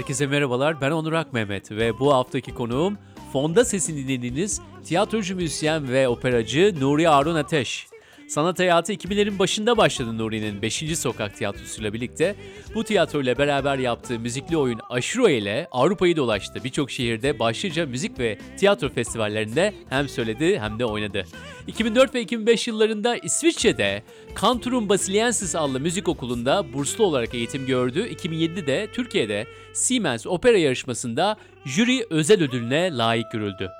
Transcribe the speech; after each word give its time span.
Herkese 0.00 0.26
merhabalar, 0.26 0.80
ben 0.80 0.90
Onur 0.90 1.12
Akmehmet 1.12 1.70
ve 1.70 1.98
bu 1.98 2.14
haftaki 2.14 2.54
konuğum 2.54 2.98
fonda 3.32 3.64
sesini 3.64 4.08
dinlediğiniz 4.08 4.60
tiyatrocu, 4.84 5.36
müzisyen 5.36 5.88
ve 5.88 6.08
operacı 6.08 6.74
Nuri 6.80 7.08
Arun 7.08 7.34
Ateş. 7.34 7.89
Sanat 8.30 8.58
hayatı 8.58 8.92
2000'lerin 8.92 9.38
başında 9.38 9.76
başladı 9.76 10.18
Nuri'nin 10.18 10.62
5. 10.62 10.98
Sokak 10.98 11.36
Tiyatrosu'yla 11.36 11.92
birlikte. 11.92 12.34
Bu 12.74 12.84
tiyatro 12.84 13.22
ile 13.22 13.38
beraber 13.38 13.78
yaptığı 13.78 14.18
müzikli 14.18 14.56
oyun 14.56 14.80
Aşuro 14.90 15.28
ile 15.28 15.68
Avrupa'yı 15.70 16.16
dolaştı. 16.16 16.64
Birçok 16.64 16.90
şehirde 16.90 17.38
başlıca 17.38 17.86
müzik 17.86 18.18
ve 18.18 18.38
tiyatro 18.56 18.88
festivallerinde 18.88 19.74
hem 19.88 20.08
söyledi 20.08 20.58
hem 20.60 20.78
de 20.78 20.84
oynadı. 20.84 21.24
2004 21.66 22.14
ve 22.14 22.20
2005 22.20 22.68
yıllarında 22.68 23.16
İsviçre'de 23.16 24.02
Cantorum 24.40 24.88
Basiliensis 24.88 25.56
adlı 25.56 25.80
müzik 25.80 26.08
okulunda 26.08 26.72
burslu 26.72 27.04
olarak 27.04 27.34
eğitim 27.34 27.66
gördü. 27.66 28.08
2007'de 28.08 28.88
Türkiye'de 28.92 29.46
Siemens 29.72 30.26
Opera 30.26 30.58
yarışmasında 30.58 31.36
jüri 31.64 32.06
özel 32.10 32.42
ödülüne 32.42 32.96
layık 32.96 33.32
görüldü. 33.32 33.70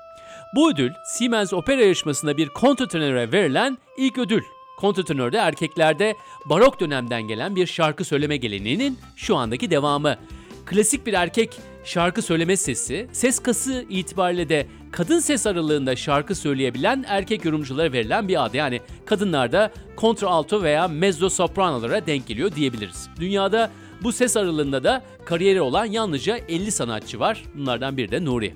Bu 0.55 0.71
ödül 0.71 0.91
Siemens 1.05 1.53
Opera 1.53 1.81
yarışmasında 1.81 2.37
bir 2.37 2.49
kontrtenöre 2.49 3.31
verilen 3.31 3.77
ilk 3.97 4.17
ödül. 4.17 4.41
Kontrtenör 4.77 5.31
de 5.31 5.37
erkeklerde 5.37 6.15
barok 6.45 6.79
dönemden 6.79 7.21
gelen 7.21 7.55
bir 7.55 7.67
şarkı 7.67 8.03
söyleme 8.03 8.37
geleneğinin 8.37 8.99
şu 9.15 9.35
andaki 9.35 9.71
devamı. 9.71 10.15
Klasik 10.65 11.05
bir 11.05 11.13
erkek 11.13 11.59
şarkı 11.83 12.21
söyleme 12.21 12.57
sesi, 12.57 13.07
ses 13.11 13.39
kası 13.39 13.85
itibariyle 13.89 14.49
de 14.49 14.67
kadın 14.91 15.19
ses 15.19 15.47
aralığında 15.47 15.95
şarkı 15.95 16.35
söyleyebilen 16.35 17.05
erkek 17.07 17.45
yorumculara 17.45 17.93
verilen 17.93 18.27
bir 18.27 18.45
ad. 18.45 18.53
Yani 18.53 18.81
kadınlarda 19.05 19.71
kontralto 19.95 20.63
veya 20.63 20.87
mezzo 20.87 21.29
sopranolara 21.29 22.05
denk 22.05 22.27
geliyor 22.27 22.55
diyebiliriz. 22.55 23.09
Dünyada 23.19 23.71
bu 24.03 24.11
ses 24.11 24.37
aralığında 24.37 24.83
da 24.83 25.03
kariyeri 25.25 25.61
olan 25.61 25.85
yalnızca 25.85 26.37
50 26.37 26.71
sanatçı 26.71 27.19
var. 27.19 27.43
Bunlardan 27.55 27.97
biri 27.97 28.11
de 28.11 28.25
Nuri. 28.25 28.53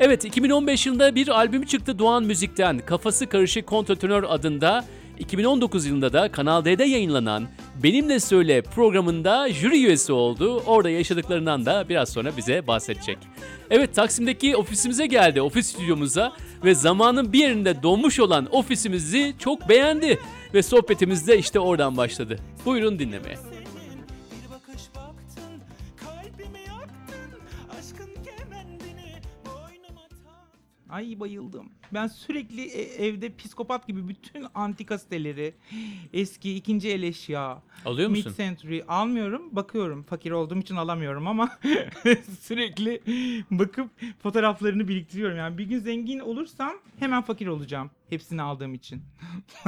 Evet 0.00 0.24
2015 0.24 0.86
yılında 0.86 1.14
bir 1.14 1.28
albüm 1.28 1.64
çıktı 1.64 1.98
Doğan 1.98 2.24
Müzik'ten 2.24 2.78
Kafası 2.78 3.26
Karışık 3.26 3.66
Kontratönör 3.66 4.24
adında 4.28 4.84
2019 5.18 5.86
yılında 5.86 6.12
da 6.12 6.32
Kanal 6.32 6.64
D'de 6.64 6.84
yayınlanan 6.84 7.48
Benimle 7.82 8.20
Söyle 8.20 8.62
programında 8.62 9.48
jüri 9.52 9.84
üyesi 9.84 10.12
oldu. 10.12 10.62
Orada 10.66 10.90
yaşadıklarından 10.90 11.66
da 11.66 11.88
biraz 11.88 12.08
sonra 12.08 12.36
bize 12.36 12.66
bahsedecek. 12.66 13.18
Evet 13.70 13.94
Taksim'deki 13.94 14.56
ofisimize 14.56 15.06
geldi, 15.06 15.42
ofis 15.42 15.66
stüdyomuza 15.66 16.32
ve 16.64 16.74
zamanın 16.74 17.32
bir 17.32 17.38
yerinde 17.38 17.82
donmuş 17.82 18.20
olan 18.20 18.48
ofisimizi 18.50 19.34
çok 19.38 19.68
beğendi. 19.68 20.18
Ve 20.54 20.62
sohbetimiz 20.62 21.28
de 21.28 21.38
işte 21.38 21.60
oradan 21.60 21.96
başladı. 21.96 22.38
Buyurun 22.66 22.98
dinlemeye. 22.98 23.53
Ay 30.94 31.20
bayıldım. 31.20 31.70
Ben 31.94 32.06
sürekli 32.06 32.62
e- 32.62 33.06
evde 33.06 33.36
psikopat 33.36 33.86
gibi 33.86 34.08
bütün 34.08 34.46
antika 34.54 34.98
siteleri, 34.98 35.54
eski 36.12 36.56
ikinci 36.56 36.88
el 36.90 37.02
eşya, 37.02 37.62
Alıyor 37.84 38.10
musun? 38.10 38.32
mid-century 38.32 38.84
almıyorum. 38.88 39.56
Bakıyorum. 39.56 40.02
Fakir 40.02 40.30
olduğum 40.30 40.58
için 40.58 40.76
alamıyorum 40.76 41.26
ama 41.26 41.58
sürekli 42.40 43.00
bakıp 43.50 43.90
fotoğraflarını 44.22 44.88
biriktiriyorum. 44.88 45.36
Yani 45.36 45.58
bir 45.58 45.64
gün 45.64 45.78
zengin 45.78 46.18
olursam 46.18 46.74
hemen 46.98 47.22
fakir 47.22 47.46
olacağım. 47.46 47.90
Hepsini 48.10 48.42
aldığım 48.42 48.74
için. 48.74 49.02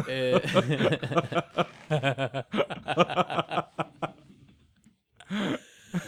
Ee, 0.08 0.34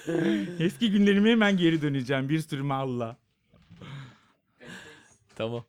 Eski 0.58 0.90
günlerime 0.90 1.30
hemen 1.30 1.56
geri 1.56 1.82
döneceğim 1.82 2.28
bir 2.28 2.40
sürü 2.40 2.62
malla. 2.62 3.16
Tamam. 5.38 5.64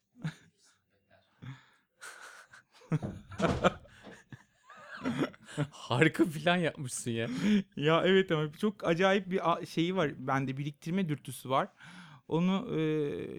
Harika 5.72 6.26
plan 6.26 6.58
yapmışsın 6.58 7.12
ya. 7.12 7.28
Ya 7.76 8.04
evet 8.06 8.32
ama 8.32 8.54
çok 8.54 8.88
acayip 8.88 9.30
bir 9.32 9.66
şeyi 9.66 9.96
var. 9.96 10.12
Bende 10.18 10.58
biriktirme 10.58 11.10
dürtüsü 11.10 11.50
var. 11.50 11.68
Onu 12.28 12.68
e, 12.72 12.82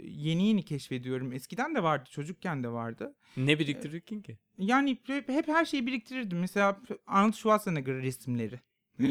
yeni 0.04 0.48
yeni 0.48 0.64
keşfediyorum. 0.64 1.32
Eskiden 1.32 1.74
de 1.74 1.82
vardı, 1.82 2.10
çocukken 2.12 2.62
de 2.62 2.69
vardı. 2.69 3.14
Ne 3.36 3.58
biriktirirken 3.58 4.22
ki? 4.22 4.38
Yani 4.58 4.98
hep, 5.06 5.28
hep 5.28 5.48
her 5.48 5.64
şeyi 5.64 5.86
biriktirirdim. 5.86 6.38
Mesela 6.38 6.80
Arnold 7.06 7.32
Schwarzenegger 7.34 7.94
resimleri. 7.94 8.60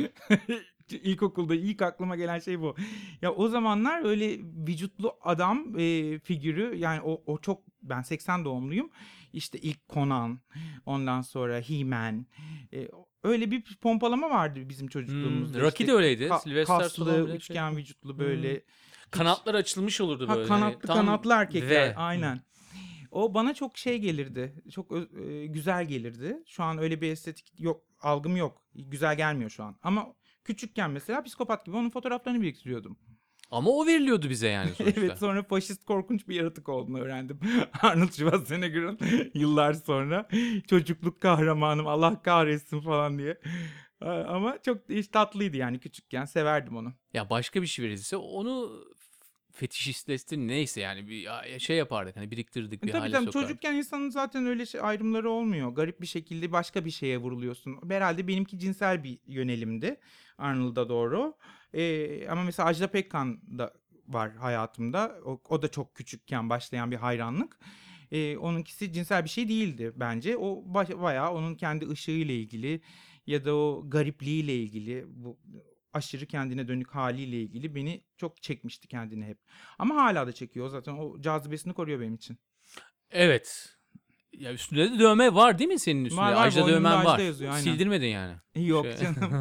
İlkokulda 0.98 1.56
ilk 1.56 1.82
aklıma 1.82 2.16
gelen 2.16 2.40
şey 2.40 2.60
bu. 2.62 2.76
Ya 3.22 3.34
o 3.34 3.48
zamanlar 3.48 4.06
öyle 4.06 4.40
vücutlu 4.68 5.14
adam 5.22 5.80
e, 5.80 6.20
figürü 6.20 6.76
yani 6.78 7.02
o, 7.02 7.24
o 7.26 7.38
çok 7.38 7.62
ben 7.84 8.02
80 8.02 8.46
doğumluyum. 8.46 8.90
İşte 9.34 9.58
ilk 9.60 9.90
Conan, 9.90 10.40
ondan 10.86 11.22
sonra 11.22 11.60
He-Man. 11.60 12.26
e, 12.74 12.88
öyle 13.24 13.52
bir 13.52 13.78
pompalama 13.82 14.30
vardı 14.30 14.70
bizim 14.70 14.88
çocukluğumuzda. 14.88 15.58
Hmm, 15.58 15.64
Rocky 15.66 15.70
İşte 15.84 15.88
de 15.88 15.94
öyleydi. 15.94 16.24
ka- 16.24 16.42
Sylvester 16.44 16.80
kaslı, 16.80 17.28
bile 17.28 17.36
üçgen 17.36 17.70
şey- 17.70 17.78
vücutlu 17.78 18.20
böyle. 18.20 18.64
Kanatlar 19.12 19.56
açılmış 19.56 20.02
olurdu 20.02 20.28
Ha, 20.28 20.36
böyle. 20.36 20.48
kanatlı 20.48 20.88
hani 20.88 20.88
tam 20.88 21.06
kanatlı 21.06 21.34
erkekler 21.34 21.94
aynen. 21.98 22.42
O 23.12 23.34
bana 23.34 23.54
çok 23.54 23.78
şey 23.78 23.98
gelirdi. 23.98 24.64
Çok 24.72 24.92
e, 24.92 25.46
güzel 25.46 25.86
gelirdi. 25.86 26.44
Şu 26.46 26.64
an 26.64 26.78
öyle 26.78 27.02
bir 27.02 27.12
estetik 27.12 27.60
yok, 27.60 27.84
algım 28.02 28.36
yok. 28.38 28.64
Güzel 28.76 29.18
gelmiyor 29.18 29.50
şu 29.50 29.64
an. 29.64 29.78
Ama 29.84 30.14
küçükken 30.54 30.92
mesela 30.92 31.24
psikopat 31.24 31.66
gibi 31.66 31.76
onun 31.78 31.90
fotoğraflarını 31.90 32.42
biriktiriyordum. 32.42 32.98
Ama 33.52 33.70
o 33.72 33.86
veriliyordu 33.88 34.30
bize 34.30 34.48
yani 34.48 34.70
sonuçta. 34.76 35.02
evet 35.02 35.18
sonra 35.20 35.44
faşist 35.44 35.86
korkunç 35.86 36.28
bir 36.28 36.36
yaratık 36.36 36.70
olduğunu 36.70 37.00
öğrendim. 37.00 37.40
Arnold 37.82 38.12
Schwarzenegger'ın 38.12 39.00
yıllar 39.34 39.74
sonra 39.74 40.28
çocukluk 40.70 41.22
kahramanım 41.22 41.88
Allah 41.88 42.22
kahretsin 42.22 42.82
falan 42.82 43.18
diye. 43.18 43.40
A- 44.02 44.12
Ama 44.24 44.58
çok 44.66 44.90
iş 44.90 45.08
tatlıydı 45.08 45.58
yani 45.58 45.80
küçükken 45.80 46.26
severdim 46.26 46.78
onu. 46.78 46.94
Ya 47.14 47.30
başka 47.30 47.62
bir 47.62 47.68
şey 47.68 47.86
verilse 47.86 48.18
onu 48.18 48.84
fetişistleştir 49.60 50.38
neyse 50.38 50.82
yani 50.82 51.08
bir 51.08 51.28
şey 51.60 51.78
yapardık 51.78 52.16
hani 52.18 52.32
biriktirdik 52.32 52.84
bir 52.84 52.88
E 52.88 52.92
tabii 52.92 53.00
hale 53.02 53.12
tabii 53.12 53.26
sokardık. 53.26 53.48
çocukken 53.48 53.74
insanın 53.76 54.10
zaten 54.10 54.46
öyle 54.46 54.66
şey 54.66 54.82
ayrımları 54.82 55.30
olmuyor. 55.30 55.70
Garip 55.70 56.02
bir 56.02 56.08
şekilde 56.08 56.52
başka 56.52 56.86
bir 56.86 56.92
şeye 56.92 57.18
vuruluyorsun. 57.18 57.80
Herhalde 57.90 58.28
benimki 58.28 58.60
cinsel 58.60 59.04
bir 59.04 59.20
yönelimdi 59.28 60.00
Arnold'a 60.38 60.90
doğru. 60.90 61.34
Ee, 61.74 62.28
ama 62.28 62.44
mesela 62.44 62.68
Ajda 62.70 62.88
Pekkan 62.88 63.42
da 63.58 63.74
var 64.08 64.36
hayatımda. 64.36 65.16
O, 65.26 65.42
o 65.50 65.62
da 65.62 65.68
çok 65.68 65.96
küçükken 65.96 66.50
başlayan 66.50 66.92
bir 66.92 66.96
hayranlık. 66.96 67.60
Ee, 68.12 68.38
onunkisi 68.38 68.94
cinsel 68.94 69.24
bir 69.24 69.30
şey 69.30 69.50
değildi 69.50 69.92
bence. 69.96 70.38
O 70.38 70.64
bayağı 70.74 71.32
onun 71.32 71.56
kendi 71.56 71.90
ışığıyla 71.90 72.34
ilgili 72.34 72.82
ya 73.28 73.46
da 73.46 73.56
o 73.56 73.84
garipliğiyle 73.90 74.56
ilgili 74.56 75.06
bu 75.08 75.38
aşırı 75.94 76.26
kendine 76.26 76.68
dönük 76.68 76.96
haliyle 76.96 77.42
ilgili 77.42 77.76
beni 77.76 78.04
çok 78.18 78.42
çekmişti 78.42 78.88
kendini 78.88 79.26
hep. 79.26 79.40
Ama 79.80 79.96
hala 79.96 80.28
da 80.28 80.32
çekiyor 80.32 80.70
zaten 80.70 80.94
o 80.94 81.22
cazibesini 81.22 81.74
koruyor 81.74 82.00
benim 82.00 82.16
için. 82.16 82.40
Evet. 83.12 83.79
Ya 84.38 84.54
üstünde 84.54 84.92
de 84.92 85.00
dövme 85.00 85.34
var 85.34 85.60
değil 85.60 85.70
mi 85.70 85.80
senin 85.80 86.06
üstünde? 86.06 86.22
Var, 86.22 86.34
var. 86.34 86.48
Ajda 86.48 86.62
Boynumda 86.62 86.78
dövmen 86.78 86.98
Ajda 86.98 87.10
var. 87.10 87.20
yazıyor, 87.20 87.52
aynen. 87.52 87.64
Sildirmedin 87.64 88.08
yani. 88.08 88.34
Yok 88.68 88.86
Şey- 88.86 88.98
canım. 88.98 89.32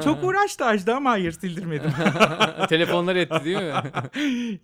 Çok 0.04 0.24
uğraştı 0.24 0.64
Ajda 0.64 0.96
ama 0.96 1.10
hayır 1.10 1.32
sildirmedim. 1.32 1.90
Telefonlar 2.68 3.16
etti 3.16 3.44
değil 3.44 3.56
mi? 3.56 3.72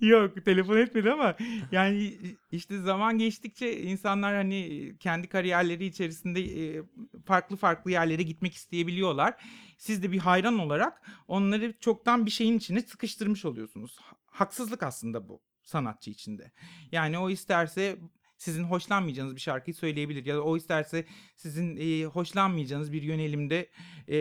Yok 0.08 0.44
telefon 0.44 0.76
etmedi 0.76 1.10
ama 1.12 1.34
yani 1.72 2.14
işte 2.52 2.78
zaman 2.78 3.18
geçtikçe 3.18 3.80
insanlar 3.82 4.34
hani 4.34 4.92
kendi 5.00 5.26
kariyerleri 5.28 5.86
içerisinde 5.86 6.40
e, 6.40 6.82
farklı 7.24 7.56
farklı 7.56 7.90
yerlere 7.90 8.22
gitmek 8.22 8.54
isteyebiliyorlar. 8.54 9.34
Siz 9.78 10.02
de 10.02 10.12
bir 10.12 10.18
hayran 10.18 10.58
olarak 10.58 11.02
onları 11.28 11.74
çoktan 11.80 12.26
bir 12.26 12.30
şeyin 12.30 12.58
içine 12.58 12.80
sıkıştırmış 12.80 13.44
oluyorsunuz. 13.44 13.98
Haksızlık 14.26 14.82
aslında 14.82 15.28
bu 15.28 15.40
sanatçı 15.62 16.10
içinde. 16.10 16.52
Yani 16.92 17.18
o 17.18 17.30
isterse 17.30 17.96
sizin 18.38 18.64
hoşlanmayacağınız 18.64 19.34
bir 19.34 19.40
şarkıyı 19.40 19.74
söyleyebilir 19.74 20.26
ya 20.26 20.36
da 20.36 20.42
o 20.42 20.56
isterse 20.56 21.04
sizin 21.36 21.76
e, 21.76 22.04
hoşlanmayacağınız 22.04 22.92
bir 22.92 23.02
yönelimde 23.02 23.70
e, 24.08 24.18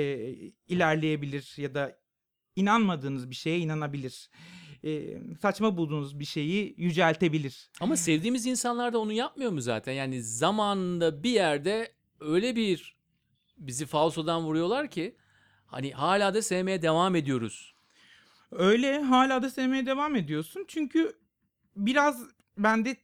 ilerleyebilir 0.67 1.53
ya 1.57 1.75
da 1.75 1.99
inanmadığınız 2.55 3.29
bir 3.29 3.35
şeye 3.35 3.59
inanabilir. 3.59 4.29
E, 4.83 5.17
saçma 5.41 5.77
bulduğunuz 5.77 6.19
bir 6.19 6.25
şeyi 6.25 6.75
yüceltebilir. 6.77 7.69
Ama 7.79 7.97
sevdiğimiz 7.97 8.45
insanlar 8.45 8.93
da 8.93 8.99
onu 8.99 9.13
yapmıyor 9.13 9.51
mu 9.51 9.61
zaten? 9.61 9.93
Yani 9.93 10.23
zamanında 10.23 11.23
bir 11.23 11.29
yerde 11.29 11.91
öyle 12.19 12.55
bir 12.55 12.97
bizi 13.57 13.85
falsodan 13.85 14.43
vuruyorlar 14.43 14.89
ki 14.89 15.15
hani 15.65 15.91
hala 15.91 16.33
da 16.33 16.41
sevmeye 16.41 16.81
devam 16.81 17.15
ediyoruz. 17.15 17.75
Öyle 18.51 19.01
hala 19.01 19.41
da 19.41 19.49
sevmeye 19.49 19.85
devam 19.85 20.15
ediyorsun. 20.15 20.65
Çünkü 20.67 21.13
biraz 21.75 22.23
bende 22.57 22.95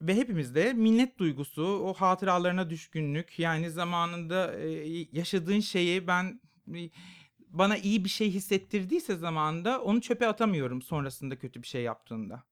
ve 0.00 0.14
hepimizde 0.14 0.72
minnet 0.72 1.18
duygusu, 1.18 1.64
o 1.64 1.94
hatıralarına 1.94 2.70
düşkünlük 2.70 3.38
yani 3.38 3.70
zamanında 3.70 4.58
e, 4.58 4.68
yaşadığın 5.12 5.60
şeyi 5.60 6.06
ben 6.06 6.40
e, 6.74 6.90
bana 7.48 7.76
iyi 7.76 8.04
bir 8.04 8.08
şey 8.08 8.30
hissettirdiyse 8.30 9.16
zamanında 9.16 9.82
onu 9.82 10.00
çöpe 10.00 10.26
atamıyorum 10.26 10.82
sonrasında 10.82 11.38
kötü 11.38 11.62
bir 11.62 11.66
şey 11.66 11.82
yaptığında. 11.82 12.44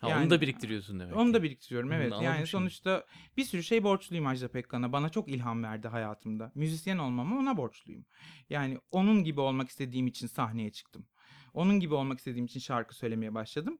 Ha, 0.00 0.08
Yani- 0.08 0.22
onu 0.22 0.30
da 0.30 0.40
biriktiriyorsun 0.40 1.00
demek. 1.00 1.16
Onu 1.16 1.34
da 1.34 1.42
biriktiriyorum 1.42 1.92
evet. 1.92 2.12
Yani 2.22 2.36
şimdi. 2.36 2.46
sonuçta 2.46 3.06
bir 3.36 3.44
sürü 3.44 3.62
şey 3.62 3.84
borçluyum 3.84 4.26
Ajda 4.26 4.48
Pekkan'a. 4.48 4.92
Bana 4.92 5.08
çok 5.08 5.28
ilham 5.28 5.62
verdi 5.62 5.88
hayatımda. 5.88 6.52
Müzisyen 6.54 6.98
olmama 6.98 7.38
ona 7.38 7.56
borçluyum. 7.56 8.04
Yani 8.50 8.78
onun 8.90 9.24
gibi 9.24 9.40
olmak 9.40 9.68
istediğim 9.68 10.06
için 10.06 10.26
sahneye 10.26 10.72
çıktım. 10.72 11.06
Onun 11.54 11.80
gibi 11.80 11.94
olmak 11.94 12.18
istediğim 12.18 12.46
için 12.46 12.60
şarkı 12.60 12.96
söylemeye 12.96 13.34
başladım. 13.34 13.78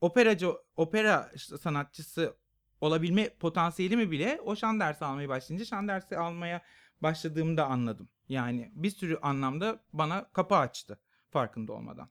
Operacı, 0.00 0.48
opera 0.76 1.30
sanatçısı 1.60 2.36
olabilme 2.80 3.28
potansiyelimi 3.28 4.10
bile 4.10 4.40
o 4.44 4.56
şan 4.56 4.80
dersi 4.80 5.04
almaya 5.04 5.28
başlayınca 5.28 5.64
şan 5.64 5.88
dersi 5.88 6.16
almaya 6.18 6.62
başladığımda 7.00 7.66
anladım. 7.66 8.08
Yani 8.28 8.70
bir 8.74 8.90
sürü 8.90 9.16
anlamda 9.22 9.80
bana 9.92 10.28
kapı 10.32 10.54
açtı 10.56 10.98
farkında 11.30 11.72
olmadan. 11.72 12.08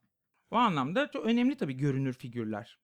O 0.51 0.56
anlamda 0.56 1.12
çok 1.12 1.25
önemli 1.25 1.57
tabii 1.57 1.78
görünür 1.78 2.13
figürler. 2.13 2.80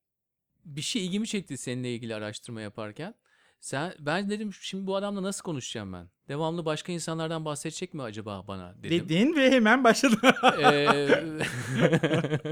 bir 0.65 0.81
şey 0.81 1.05
ilgimi 1.05 1.27
çekti 1.27 1.57
seninle 1.57 1.93
ilgili 1.95 2.15
araştırma 2.15 2.61
yaparken. 2.61 3.15
Sen 3.59 3.93
ben 3.99 4.29
dedim 4.29 4.53
şimdi 4.53 4.87
bu 4.87 4.95
adamla 4.95 5.23
nasıl 5.23 5.43
konuşacağım 5.43 5.93
ben? 5.93 6.09
Devamlı 6.27 6.65
başka 6.65 6.91
insanlardan 6.91 7.45
bahsedecek 7.45 7.93
mi 7.93 8.01
acaba 8.01 8.47
bana 8.47 8.75
dedim. 8.83 9.09
Dedin 9.09 9.35
ve 9.35 9.51
hemen 9.51 9.83
başladı. 9.83 10.15
Ee, 10.61 11.39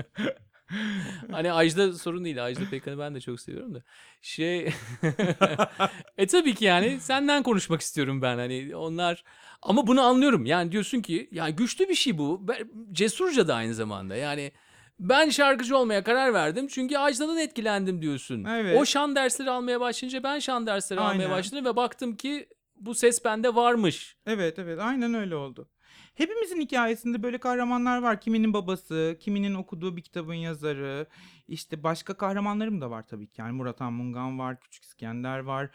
hani 1.32 1.54
Ajda 1.54 1.94
sorun 1.94 2.26
değil. 2.26 2.46
Ajda 2.46 2.70
Pekkan'ı 2.72 3.00
ben 3.00 3.16
de 3.16 3.22
çok 3.22 3.42
seviyorum 3.42 3.76
da. 3.76 3.84
Şey 4.22 4.60
e 6.18 6.28
tabii 6.28 6.56
ki 6.56 6.66
yani 6.66 7.00
senden 7.00 7.44
konuşmak 7.44 7.82
istiyorum 7.82 8.22
ben 8.22 8.38
hani 8.38 8.76
onlar 8.76 9.24
ama 9.62 9.88
bunu 9.88 10.02
anlıyorum. 10.02 10.46
Yani 10.46 10.72
diyorsun 10.72 11.02
ki 11.02 11.30
ya 11.32 11.50
güçlü 11.50 11.90
bir 11.90 11.96
şey 11.96 12.18
bu. 12.18 12.46
Cesurca 12.92 13.48
da 13.48 13.56
aynı 13.56 13.74
zamanda. 13.74 14.16
Yani 14.16 14.52
ben 15.00 15.30
şarkıcı 15.30 15.78
olmaya 15.78 16.04
karar 16.04 16.34
verdim 16.34 16.68
çünkü 16.68 16.98
Ajda'dan 16.98 17.38
etkilendim 17.38 18.02
diyorsun. 18.02 18.44
Evet. 18.44 18.80
O 18.82 18.86
şan 18.86 19.16
dersleri 19.16 19.50
almaya 19.50 19.80
başlayınca 19.80 20.24
ben 20.24 20.40
şan 20.40 20.68
dersleri 20.68 21.00
almaya 21.00 21.24
Aynen. 21.24 21.32
başladım 21.32 21.66
ve 21.66 21.76
baktım 21.76 22.16
ki 22.16 22.48
bu 22.76 22.96
ses 22.96 23.26
bende 23.26 23.56
varmış. 23.56 24.16
Evet 24.26 24.60
evet 24.60 24.80
aynen 24.80 25.14
öyle 25.14 25.36
oldu. 25.36 25.70
Hepimizin 26.14 26.62
hikayesinde 26.62 27.24
böyle 27.24 27.38
kahramanlar 27.38 28.02
var. 28.02 28.22
Kiminin 28.22 28.54
babası, 28.54 29.18
kiminin 29.20 29.54
okuduğu 29.54 29.98
bir 29.98 30.02
kitabın 30.02 30.34
yazarı. 30.34 31.08
İşte 31.48 31.84
başka 31.84 32.14
kahramanlarım 32.14 32.82
da 32.82 32.92
var 32.92 33.08
tabii 33.08 33.28
ki. 33.28 33.42
Yani 33.42 33.52
Murat 33.52 33.82
Anmungan 33.82 34.40
var, 34.40 34.60
Küçük 34.60 34.84
İskender 34.84 35.40
var. 35.40 35.72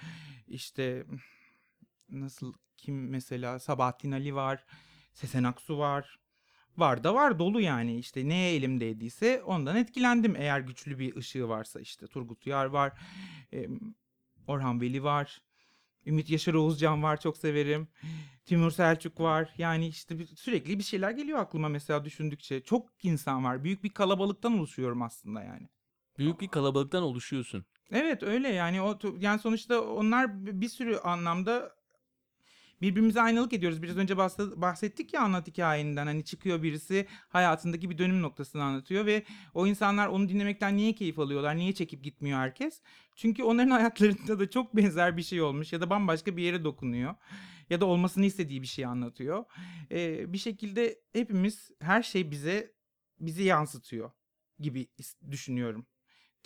İşte 0.48 1.04
nasıl 2.10 2.54
kim 2.76 3.10
mesela 3.10 3.58
Sabahattin 3.58 4.12
Ali 4.12 4.34
var, 4.34 4.64
Sezen 5.12 5.44
Aksu 5.44 5.78
var. 5.78 6.18
Var 6.76 7.04
da 7.04 7.14
var 7.14 7.38
dolu 7.38 7.60
yani 7.60 7.98
işte 7.98 8.28
neye 8.28 8.54
elimdeydiyse 8.54 9.42
ondan 9.42 9.76
etkilendim 9.76 10.36
eğer 10.36 10.60
güçlü 10.60 10.98
bir 10.98 11.16
ışığı 11.16 11.48
varsa 11.48 11.80
işte 11.80 12.06
Turgut 12.06 12.46
Uyar 12.46 12.66
var, 12.66 12.92
Orhan 14.46 14.80
Veli 14.80 15.02
var, 15.02 15.42
Ümit 16.06 16.30
Yaşar 16.30 16.54
Oğuzcan 16.54 17.02
var 17.02 17.20
çok 17.20 17.36
severim. 17.36 17.88
Timur 18.44 18.70
Selçuk 18.70 19.20
var. 19.20 19.54
Yani 19.58 19.88
işte 19.88 20.18
bir- 20.18 20.26
sürekli 20.36 20.78
bir 20.78 20.84
şeyler 20.84 21.10
geliyor 21.10 21.38
aklıma 21.38 21.68
mesela 21.68 22.04
düşündükçe. 22.04 22.60
Çok 22.62 22.88
insan 23.02 23.44
var. 23.44 23.64
Büyük 23.64 23.84
bir 23.84 23.88
kalabalıktan 23.90 24.58
oluşuyorum 24.58 25.02
aslında 25.02 25.42
yani. 25.42 25.68
Büyük 26.18 26.40
bir 26.40 26.48
kalabalıktan 26.48 27.02
oluşuyorsun. 27.02 27.64
Evet 27.90 28.22
öyle 28.22 28.48
yani 28.48 28.82
o 28.82 28.98
yani 29.20 29.38
sonuçta 29.40 29.80
onlar 29.80 30.46
bir 30.60 30.68
sürü 30.68 30.96
anlamda 30.96 31.76
birbirimize 32.82 33.20
aynalık 33.20 33.52
ediyoruz. 33.52 33.82
Biraz 33.82 33.96
önce 33.96 34.14
bahs- 34.14 34.60
bahsettik 34.60 35.14
ya 35.14 35.20
anlat 35.20 35.46
hikayenden. 35.48 36.06
Hani 36.06 36.24
çıkıyor 36.24 36.62
birisi 36.62 37.06
hayatındaki 37.28 37.90
bir 37.90 37.98
dönüm 37.98 38.22
noktasını 38.22 38.62
anlatıyor 38.62 39.06
ve 39.06 39.22
o 39.54 39.66
insanlar 39.66 40.06
onu 40.08 40.28
dinlemekten 40.28 40.76
niye 40.76 40.92
keyif 40.92 41.18
alıyorlar? 41.18 41.56
Niye 41.56 41.72
çekip 41.74 42.04
gitmiyor 42.04 42.38
herkes? 42.38 42.80
Çünkü 43.16 43.42
onların 43.42 43.70
hayatlarında 43.78 44.38
da 44.38 44.50
çok 44.50 44.76
benzer 44.76 45.16
bir 45.16 45.22
şey 45.22 45.42
olmuş 45.42 45.72
ya 45.72 45.80
da 45.80 45.90
bambaşka 45.90 46.36
bir 46.36 46.42
yere 46.42 46.64
dokunuyor. 46.64 47.14
Ya 47.70 47.80
da 47.80 47.86
olmasını 47.86 48.26
istediği 48.26 48.62
bir 48.62 48.66
şey 48.66 48.84
anlatıyor. 48.84 49.44
Ee, 49.90 50.32
bir 50.32 50.38
şekilde 50.38 51.00
hepimiz 51.12 51.70
her 51.80 52.02
şey 52.02 52.30
bize 52.30 52.74
bizi 53.20 53.42
yansıtıyor 53.42 54.10
gibi 54.60 54.88
düşünüyorum 55.30 55.86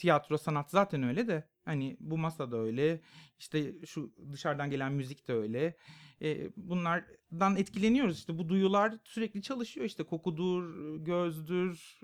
tiyatro 0.01 0.39
sanat 0.39 0.71
zaten 0.71 1.03
öyle 1.03 1.29
de 1.29 1.49
hani 1.65 1.97
bu 2.01 2.19
masa 2.19 2.51
da 2.51 2.57
öyle 2.57 3.01
işte 3.39 3.87
şu 3.87 4.15
dışarıdan 4.33 4.71
gelen 4.71 4.93
müzik 4.93 5.29
de 5.29 5.33
öyle 5.33 5.77
E, 6.23 6.51
bunlardan 6.57 7.57
etkileniyoruz 7.57 8.19
işte 8.19 8.39
bu 8.39 8.49
duyular 8.49 8.95
sürekli 9.05 9.43
çalışıyor 9.43 9.87
işte 9.87 10.05
kokudur 10.05 10.97
gözdür 10.97 12.01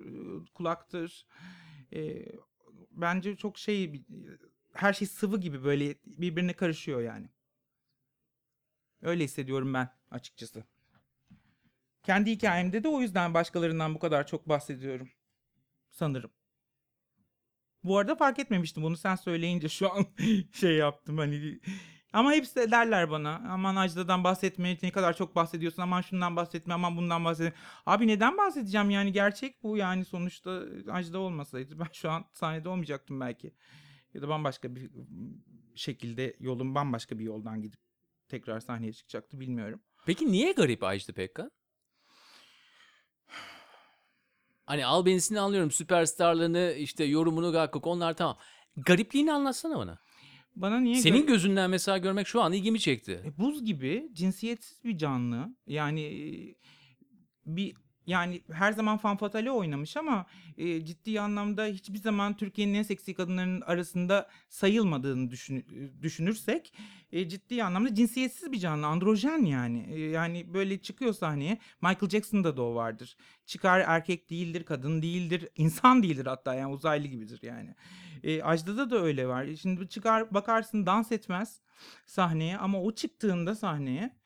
kulaktır 0.55 1.27
E, 1.93 2.27
bence 2.91 3.37
çok 3.37 3.59
şey 3.59 4.05
her 4.77 4.93
şey 4.93 5.09
sıvı 5.09 5.41
gibi 5.41 5.65
böyle 5.65 5.95
birbirine 6.07 6.53
karışıyor 6.53 7.01
yani 7.01 7.29
öyle 9.03 9.25
hissediyorum 9.25 9.75
ben 9.75 9.89
açıkçası 10.11 10.65
kendi 12.07 12.31
hikayemde 12.31 12.85
de 12.85 12.89
o 12.89 13.01
yüzden 13.01 13.35
başkalarından 13.35 13.95
bu 13.95 13.99
kadar 13.99 14.27
çok 14.27 14.49
bahsediyorum 14.49 15.11
sanırım. 15.91 16.31
Bu 17.85 17.99
arada 17.99 18.15
fark 18.17 18.39
etmemiştim 18.39 18.83
bunu 18.83 18.97
sen 18.97 19.17
söyleyince 19.17 19.69
şu 19.69 19.93
an 19.93 20.07
şey 20.53 20.77
yaptım 20.77 21.19
hani 21.19 21.61
ama 22.13 22.33
hepsi 22.33 22.57
de 22.57 22.71
derler 22.71 23.11
bana 23.11 23.43
aman 23.49 23.77
Ajda'dan 23.77 24.25
bahsetme 24.25 24.79
ne 24.83 24.91
kadar 24.91 25.17
çok 25.17 25.37
bahsediyorsun 25.37 25.83
aman 25.83 26.01
şundan 26.01 26.37
bahsetme 26.37 26.75
aman 26.75 26.97
bundan 26.97 27.25
bahsetme. 27.25 27.53
Abi 27.87 28.07
neden 28.07 28.39
bahsedeceğim 28.39 28.91
yani 28.91 29.13
gerçek 29.13 29.63
bu 29.63 29.77
yani 29.77 30.05
sonuçta 30.05 30.63
Ajda 30.91 31.19
olmasaydı 31.19 31.79
ben 31.79 31.89
şu 31.93 32.11
an 32.11 32.25
sahnede 32.33 32.69
olmayacaktım 32.69 33.21
belki. 33.21 33.53
Ya 34.17 34.23
da 34.23 34.29
bambaşka 34.29 34.77
bir 34.77 34.91
şekilde 35.75 36.37
yolum 36.41 36.75
bambaşka 36.75 37.19
bir 37.19 37.25
yoldan 37.25 37.63
gidip 37.63 37.81
tekrar 38.29 38.61
sahneye 38.61 38.93
çıkacaktı 38.93 39.41
bilmiyorum. 39.41 39.81
Peki 40.07 40.33
niye 40.33 40.53
garip 40.53 40.83
Ajda 40.83 41.13
Pekkan? 41.13 41.51
Hani 44.67 44.87
albenisini 44.87 45.41
anlıyorum. 45.41 45.71
Süperstarlığını 45.71 46.75
işte 46.79 47.05
yorumunu 47.05 47.53
Gakkuk 47.53 47.87
onlar 47.87 48.17
tamam. 48.17 48.39
Garipliğini 48.77 49.33
anlatsana 49.33 49.79
bana. 49.79 49.99
Bana 50.55 50.81
niye 50.81 50.95
Senin 51.01 51.23
gar- 51.23 51.27
gözünden 51.27 51.71
mesela 51.71 51.99
görmek 51.99 52.27
şu 52.27 52.43
an 52.43 52.53
ilgimi 52.53 52.81
çekti. 52.81 53.23
E, 53.25 53.39
buz 53.39 53.65
gibi 53.65 54.09
cinsiyetsiz 54.13 54.85
bir 54.85 54.99
canlı. 54.99 55.57
Yani 55.67 56.03
e, 56.03 56.55
bir 57.47 57.77
yani 58.07 58.43
her 58.53 58.73
zaman 58.73 58.99
fanfatale 58.99 59.51
oynamış 59.51 59.97
ama 59.97 60.27
e, 60.59 60.85
ciddi 60.85 61.21
anlamda 61.21 61.65
hiçbir 61.65 61.99
zaman 61.99 62.37
Türkiye'nin 62.37 62.75
en 62.75 62.83
seksi 62.83 63.15
kadınlarının 63.15 63.61
arasında 63.61 64.29
sayılmadığını 64.49 65.31
düşün- 65.31 65.93
düşünürsek 66.03 66.73
e, 67.13 67.29
ciddi 67.29 67.65
anlamda 67.65 67.95
cinsiyetsiz 67.95 68.53
bir 68.53 68.59
canlı, 68.59 68.87
androjen 68.87 69.39
yani. 69.45 69.87
E, 69.91 70.01
yani 70.01 70.55
böyle 70.55 70.79
çıkıyor 70.79 71.13
sahneye. 71.13 71.59
Michael 71.83 72.11
Jackson'da 72.11 72.57
da 72.57 72.63
o 72.63 72.75
vardır. 72.75 73.17
Çıkar 73.47 73.81
erkek 73.87 74.31
değildir, 74.31 74.65
kadın 74.65 75.03
değildir, 75.03 75.49
insan 75.57 76.03
değildir 76.03 76.27
hatta 76.27 76.55
yani 76.55 76.73
uzaylı 76.73 77.07
gibidir 77.07 77.41
yani. 77.43 77.75
E, 78.23 78.43
Ajda'da 78.43 78.91
da 78.91 79.03
öyle 79.03 79.27
var. 79.29 79.47
Şimdi 79.61 79.89
çıkar 79.89 80.35
bakarsın 80.35 80.87
dans 80.87 81.13
etmez 81.13 81.61
sahneye 82.07 82.59
ama 82.59 82.83
o 82.83 82.93
çıktığında 82.93 83.55
sahneye 83.55 84.17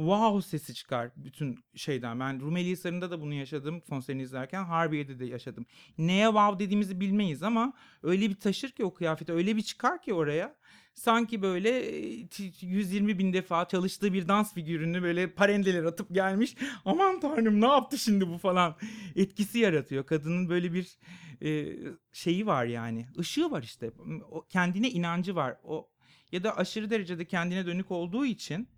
wow 0.00 0.42
sesi 0.42 0.74
çıkar 0.74 1.10
bütün 1.16 1.64
şeyden. 1.74 2.20
Ben 2.20 2.40
Rumeli 2.40 2.70
Hisarı'nda 2.70 3.10
da 3.10 3.20
bunu 3.20 3.34
yaşadım 3.34 3.80
konserini 3.80 4.22
izlerken. 4.22 4.64
Harbiye'de 4.64 5.18
de 5.18 5.24
yaşadım. 5.24 5.66
Neye 5.98 6.26
wow 6.26 6.64
dediğimizi 6.64 7.00
bilmeyiz 7.00 7.42
ama 7.42 7.72
öyle 8.02 8.30
bir 8.30 8.34
taşır 8.34 8.70
ki 8.70 8.84
o 8.84 8.94
kıyafeti 8.94 9.32
öyle 9.32 9.56
bir 9.56 9.62
çıkar 9.62 10.02
ki 10.02 10.14
oraya. 10.14 10.56
Sanki 10.94 11.42
böyle 11.42 11.68
e, 11.68 12.26
t- 12.26 12.66
120 12.66 13.18
bin 13.18 13.32
defa 13.32 13.68
çalıştığı 13.68 14.12
bir 14.12 14.28
dans 14.28 14.54
figürünü 14.54 15.02
böyle 15.02 15.34
parendeler 15.34 15.84
atıp 15.84 16.14
gelmiş. 16.14 16.56
Aman 16.84 17.20
tanrım 17.20 17.60
ne 17.60 17.66
yaptı 17.66 17.98
şimdi 17.98 18.28
bu 18.28 18.38
falan 18.38 18.76
etkisi 19.16 19.58
yaratıyor. 19.58 20.06
Kadının 20.06 20.48
böyle 20.48 20.72
bir 20.72 20.98
e, 21.42 21.76
şeyi 22.12 22.46
var 22.46 22.64
yani. 22.64 23.06
Işığı 23.18 23.50
var 23.50 23.62
işte. 23.62 23.90
O 24.30 24.46
kendine 24.48 24.90
inancı 24.90 25.34
var. 25.34 25.56
O 25.64 25.90
ya 26.32 26.44
da 26.44 26.56
aşırı 26.56 26.90
derecede 26.90 27.24
kendine 27.24 27.66
dönük 27.66 27.90
olduğu 27.90 28.26
için 28.26 28.68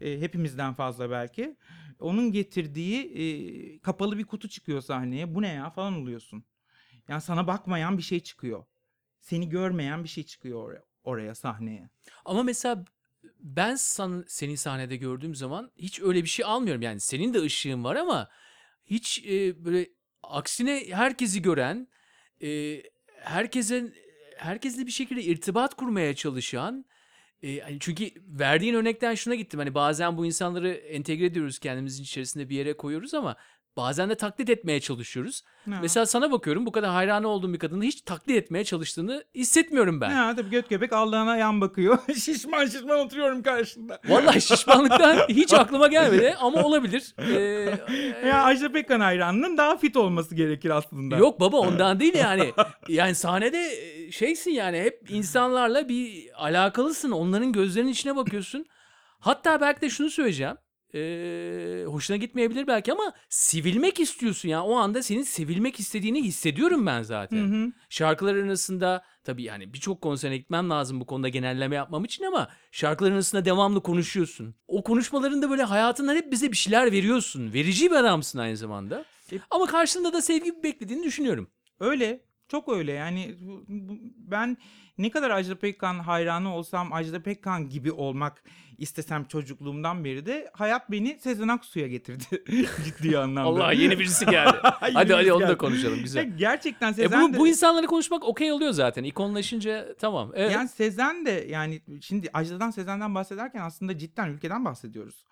e, 0.00 0.20
hepimizden 0.20 0.74
fazla 0.74 1.10
belki 1.10 1.56
onun 2.00 2.32
getirdiği 2.32 3.00
e, 3.02 3.78
kapalı 3.78 4.18
bir 4.18 4.24
kutu 4.24 4.48
çıkıyor 4.48 4.80
sahneye. 4.80 5.34
Bu 5.34 5.42
ne 5.42 5.48
ya 5.48 5.70
falan 5.70 5.94
oluyorsun. 5.94 6.44
Yani 7.08 7.20
sana 7.20 7.46
bakmayan 7.46 7.98
bir 7.98 8.02
şey 8.02 8.20
çıkıyor. 8.20 8.64
Seni 9.20 9.48
görmeyen 9.48 10.04
bir 10.04 10.08
şey 10.08 10.24
çıkıyor 10.24 10.64
oraya, 10.64 10.84
oraya 11.04 11.34
sahneye. 11.34 11.88
Ama 12.24 12.42
mesela 12.42 12.84
ben 13.40 13.76
san, 13.76 14.24
seni 14.28 14.56
sahnede 14.56 14.96
gördüğüm 14.96 15.34
zaman 15.34 15.70
hiç 15.76 16.00
öyle 16.00 16.22
bir 16.22 16.28
şey 16.28 16.44
almıyorum. 16.44 16.82
Yani 16.82 17.00
senin 17.00 17.34
de 17.34 17.40
ışığın 17.42 17.84
var 17.84 17.96
ama 17.96 18.28
hiç 18.84 19.24
e, 19.26 19.64
böyle 19.64 19.88
aksine 20.22 20.84
herkesi 20.90 21.42
gören, 21.42 21.88
e, 22.42 22.82
herkesin 23.20 23.94
herkesle 24.36 24.86
bir 24.86 24.90
şekilde 24.90 25.22
irtibat 25.22 25.74
kurmaya 25.74 26.14
çalışan 26.14 26.84
e, 27.42 27.78
çünkü 27.80 28.10
verdiğin 28.26 28.74
örnekten 28.74 29.14
şuna 29.14 29.34
gittim. 29.34 29.60
Hani 29.60 29.74
bazen 29.74 30.16
bu 30.16 30.26
insanları 30.26 30.68
entegre 30.68 31.24
ediyoruz 31.24 31.58
kendimizin 31.58 32.02
içerisinde 32.02 32.48
bir 32.48 32.56
yere 32.56 32.76
koyuyoruz 32.76 33.14
ama 33.14 33.36
Bazen 33.78 34.10
de 34.10 34.14
taklit 34.14 34.50
etmeye 34.50 34.80
çalışıyoruz. 34.80 35.42
Ha. 35.70 35.78
Mesela 35.82 36.06
sana 36.06 36.32
bakıyorum 36.32 36.66
bu 36.66 36.72
kadar 36.72 36.90
hayranı 36.90 37.28
olduğum 37.28 37.52
bir 37.52 37.58
kadını 37.58 37.84
hiç 37.84 38.00
taklit 38.00 38.36
etmeye 38.36 38.64
çalıştığını 38.64 39.24
hissetmiyorum 39.34 40.00
ben. 40.00 40.10
Ha, 40.10 40.34
tabii 40.36 40.50
göt 40.50 40.68
göbek 40.70 40.92
Allah'ına 40.92 41.36
yan 41.36 41.60
bakıyor. 41.60 41.98
şişman 42.14 42.66
şişman 42.66 42.98
oturuyorum 42.98 43.42
karşında. 43.42 44.00
Vallahi 44.08 44.40
şişmanlıktan 44.40 45.16
hiç 45.28 45.54
aklıma 45.54 45.86
gelmedi 45.88 46.36
ama 46.40 46.62
olabilir. 46.62 47.14
Ee, 47.18 47.78
Ya 48.28 48.44
Ajda 48.44 48.72
Pekkan 48.72 49.00
hayranının 49.00 49.56
daha 49.56 49.76
fit 49.76 49.96
olması 49.96 50.34
gerekir 50.34 50.70
aslında. 50.70 51.16
Yok 51.16 51.40
baba 51.40 51.56
ondan 51.56 52.00
değil 52.00 52.14
yani. 52.14 52.52
Yani 52.88 53.14
sahnede 53.14 53.58
e, 53.60 54.12
şeysin 54.12 54.50
yani 54.50 54.80
hep 54.80 55.10
insanlarla 55.10 55.88
bir 55.88 56.30
alakalısın. 56.34 57.10
Onların 57.10 57.52
gözlerinin 57.52 57.90
içine 57.90 58.16
bakıyorsun. 58.16 58.66
Hatta 59.20 59.60
belki 59.60 59.80
de 59.80 59.90
şunu 59.90 60.10
söyleyeceğim. 60.10 60.56
Ee, 60.94 61.84
hoşuna 61.86 62.16
gitmeyebilir 62.16 62.66
belki 62.66 62.92
ama 62.92 63.12
sevilmek 63.28 64.00
istiyorsun 64.00 64.48
ya. 64.48 64.62
O 64.62 64.76
anda 64.76 65.02
senin 65.02 65.22
sevilmek 65.22 65.80
istediğini 65.80 66.22
hissediyorum 66.22 66.86
ben 66.86 67.02
zaten. 67.02 67.36
Hı 67.38 67.56
hı. 67.64 67.72
Şarkılar 67.88 68.34
arasında 68.34 69.04
tabii 69.24 69.42
yani 69.42 69.72
birçok 69.72 70.00
konserine 70.00 70.36
gitmem 70.36 70.70
lazım 70.70 71.00
bu 71.00 71.06
konuda 71.06 71.28
genelleme 71.28 71.76
yapmam 71.76 72.04
için 72.04 72.24
ama 72.24 72.48
şarkıların 72.72 73.14
arasında 73.14 73.44
devamlı 73.44 73.82
konuşuyorsun. 73.82 74.54
O 74.68 74.82
konuşmalarında 74.82 75.50
böyle 75.50 75.62
hayatından 75.62 76.16
hep 76.16 76.32
bize 76.32 76.52
bir 76.52 76.56
şeyler 76.56 76.92
veriyorsun. 76.92 77.52
Verici 77.52 77.90
bir 77.90 77.96
adamsın 77.96 78.38
aynı 78.38 78.56
zamanda. 78.56 79.04
E- 79.32 79.38
Ama 79.50 79.66
karşılığında 79.66 80.12
da 80.12 80.22
sevgi 80.22 80.62
beklediğini 80.62 81.04
düşünüyorum. 81.04 81.50
Öyle. 81.80 82.28
Çok 82.48 82.68
öyle. 82.68 82.92
Yani 82.92 83.36
ben 84.16 84.56
ne 84.98 85.10
kadar 85.10 85.30
Ajda 85.30 85.58
Pekkan 85.58 85.98
hayranı 85.98 86.54
olsam 86.54 86.92
Ajda 86.92 87.22
Pekkan 87.22 87.68
gibi 87.68 87.92
olmak 87.92 88.44
istesem 88.78 89.24
çocukluğumdan 89.24 90.04
beri 90.04 90.26
de 90.26 90.50
hayat 90.52 90.90
beni 90.90 91.18
Sezen 91.20 91.48
Aksu'ya 91.48 91.86
getirdi. 91.88 92.24
Ciddi 92.84 93.18
anlamda. 93.18 93.48
Allah 93.48 93.72
yeni 93.72 93.98
birisi 93.98 94.26
geldi. 94.30 94.56
Hadi 94.62 94.92
hadi 94.94 95.08
birisi 95.08 95.32
onu 95.32 95.40
da 95.42 95.46
geldi. 95.46 95.58
konuşalım 95.58 95.96
Ya 95.96 96.02
güzel. 96.02 96.36
Gerçekten 96.38 96.90
E 96.90 96.94
Sezen 96.94 97.28
bu, 97.28 97.34
de... 97.34 97.38
bu 97.38 97.48
insanları 97.48 97.86
konuşmak 97.86 98.24
okey 98.24 98.52
oluyor 98.52 98.72
zaten. 98.72 99.04
İkonlaşınca 99.04 99.94
tamam. 99.98 100.32
Evet. 100.34 100.52
Yani 100.52 100.68
Sezen 100.68 101.26
de 101.26 101.30
yani 101.48 101.82
şimdi 102.00 102.30
Ajda'dan 102.32 102.70
Sezen'den 102.70 103.14
bahsederken 103.14 103.60
aslında 103.60 103.98
cidden 103.98 104.28
ülkeden 104.30 104.64
bahsediyoruz. 104.64 105.24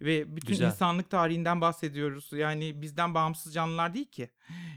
Ve 0.00 0.36
bütün 0.36 0.48
Güzel. 0.48 0.66
insanlık 0.66 1.10
tarihinden 1.10 1.60
bahsediyoruz. 1.60 2.28
Yani 2.32 2.82
bizden 2.82 3.14
bağımsız 3.14 3.54
canlılar 3.54 3.94
değil 3.94 4.10
ki. 4.10 4.30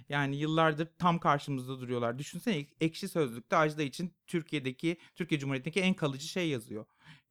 Yani 0.10 0.36
yıllardır 0.36 0.88
tam 1.00 1.20
karşımızda 1.20 1.79
duruyorlar. 1.79 2.20
Düşünsene 2.20 2.55
Ek- 2.55 2.75
Ekşi 2.82 3.08
Sözlük'te 3.08 3.58
Ajda 3.58 3.84
için 3.84 4.13
Türkiye'deki, 4.27 4.98
Türkiye 5.15 5.39
Cumhuriyeti'ndeki 5.39 5.79
en 5.79 5.94
kalıcı 5.94 6.27
şey 6.27 6.50
yazıyor. 6.50 6.86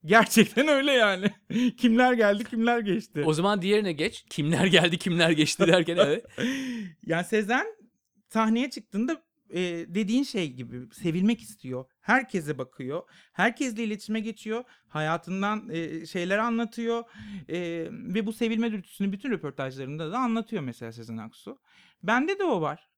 Gerçekten 0.05 0.69
öyle 0.69 0.93
yani. 0.93 1.31
kimler 1.77 2.13
geldi 2.13 2.45
kimler 2.45 2.79
geçti. 2.79 3.23
o 3.27 3.33
zaman 3.33 3.63
diğerine 3.63 3.93
geç. 3.93 4.25
Kimler 4.31 4.67
geldi 4.67 4.99
kimler 4.99 5.31
geçti 5.31 5.67
derken 5.67 5.97
evet. 5.97 6.25
Yani 7.07 7.25
Sezen 7.25 7.67
sahneye 8.29 8.71
çıktığında 8.71 9.23
e, 9.51 9.61
dediğin 9.89 10.23
şey 10.23 10.53
gibi 10.53 10.95
sevilmek 10.95 11.41
istiyor. 11.41 11.85
Herkese 12.01 12.59
bakıyor. 12.59 13.03
Herkesle 13.33 13.85
iletişime 13.85 14.21
geçiyor. 14.21 14.65
Hayatından 14.89 15.69
e, 15.71 16.07
şeyler 16.07 16.39
anlatıyor. 16.39 17.05
E, 17.49 17.89
ve 17.91 18.27
bu 18.27 18.33
sevilme 18.33 18.73
dürtüsünü 18.73 19.13
bütün 19.13 19.31
röportajlarında 19.31 20.13
da 20.13 20.19
anlatıyor 20.19 20.63
mesela 20.63 20.93
Sezen 20.93 21.17
Aksu. 21.17 21.59
Bende 22.03 22.39
de 22.39 22.45
o 22.45 22.61
var. 22.61 22.91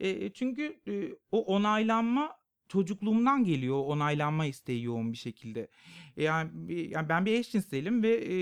E, 0.00 0.32
çünkü 0.32 0.80
e, 0.88 0.92
o 1.30 1.44
onaylanma 1.44 2.41
çocukluğumdan 2.72 3.44
geliyor. 3.44 3.84
Onaylanma 3.86 4.46
isteği 4.46 4.82
yoğun 4.82 5.12
bir 5.12 5.16
şekilde. 5.16 5.68
E, 6.16 6.22
yani, 6.22 6.72
yani 6.88 7.08
ben 7.08 7.26
bir 7.26 7.32
eşcinselim 7.32 8.02
ve 8.02 8.12
e, 8.34 8.36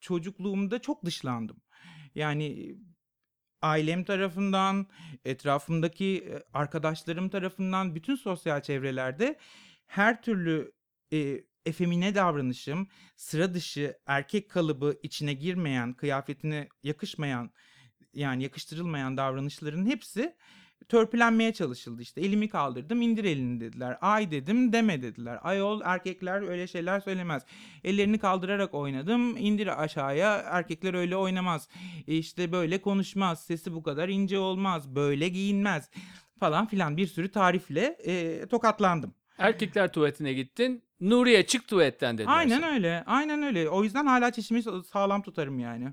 çocukluğumda 0.00 0.78
çok 0.78 1.04
dışlandım. 1.04 1.56
Yani 2.14 2.76
ailem 3.62 4.04
tarafından, 4.04 4.86
etrafımdaki 5.24 6.28
e, 6.30 6.42
arkadaşlarım 6.52 7.28
tarafından, 7.28 7.94
bütün 7.94 8.14
sosyal 8.14 8.60
çevrelerde 8.62 9.38
her 9.86 10.22
türlü 10.22 10.72
e, 11.12 11.44
efemine 11.64 12.14
davranışım, 12.14 12.88
sıra 13.16 13.54
dışı 13.54 13.98
erkek 14.06 14.50
kalıbı 14.50 14.98
içine 15.02 15.32
girmeyen, 15.32 15.94
kıyafetine 15.94 16.68
yakışmayan, 16.82 17.50
yani 18.14 18.42
yakıştırılmayan 18.42 19.16
davranışların 19.16 19.86
hepsi 19.86 20.36
törpülenmeye 20.88 21.52
çalışıldı 21.52 22.02
işte. 22.02 22.20
Elimi 22.20 22.48
kaldırdım, 22.48 23.02
indir 23.02 23.24
elini 23.24 23.60
dediler. 23.60 23.98
Ay 24.00 24.30
dedim, 24.30 24.72
deme 24.72 25.02
dediler. 25.02 25.38
Ayol 25.42 25.80
erkekler 25.84 26.42
öyle 26.42 26.66
şeyler 26.66 27.00
söylemez. 27.00 27.42
Ellerini 27.84 28.18
kaldırarak 28.18 28.74
oynadım, 28.74 29.36
indir 29.36 29.82
aşağıya. 29.82 30.36
Erkekler 30.36 30.94
öyle 30.94 31.16
oynamaz. 31.16 31.68
İşte 32.06 32.52
böyle 32.52 32.80
konuşmaz, 32.80 33.44
sesi 33.44 33.72
bu 33.74 33.82
kadar 33.82 34.08
ince 34.08 34.38
olmaz, 34.38 34.94
böyle 34.94 35.28
giyinmez 35.28 35.90
falan 36.40 36.66
filan 36.66 36.96
bir 36.96 37.06
sürü 37.06 37.28
tarifle 37.28 37.96
e, 38.04 38.46
tokatlandım. 38.46 39.14
Erkekler 39.38 39.92
tuvaletine 39.92 40.32
gittin. 40.32 40.82
Nuriye 41.00 41.46
çık 41.46 41.68
tuvaletten 41.68 42.18
dediler. 42.18 42.32
Aynen 42.36 42.60
sana. 42.60 42.72
öyle. 42.72 43.02
Aynen 43.06 43.42
öyle. 43.42 43.68
O 43.68 43.84
yüzden 43.84 44.06
hala 44.06 44.32
çişimi 44.32 44.60
sa- 44.60 44.84
sağlam 44.84 45.22
tutarım 45.22 45.58
yani. 45.58 45.92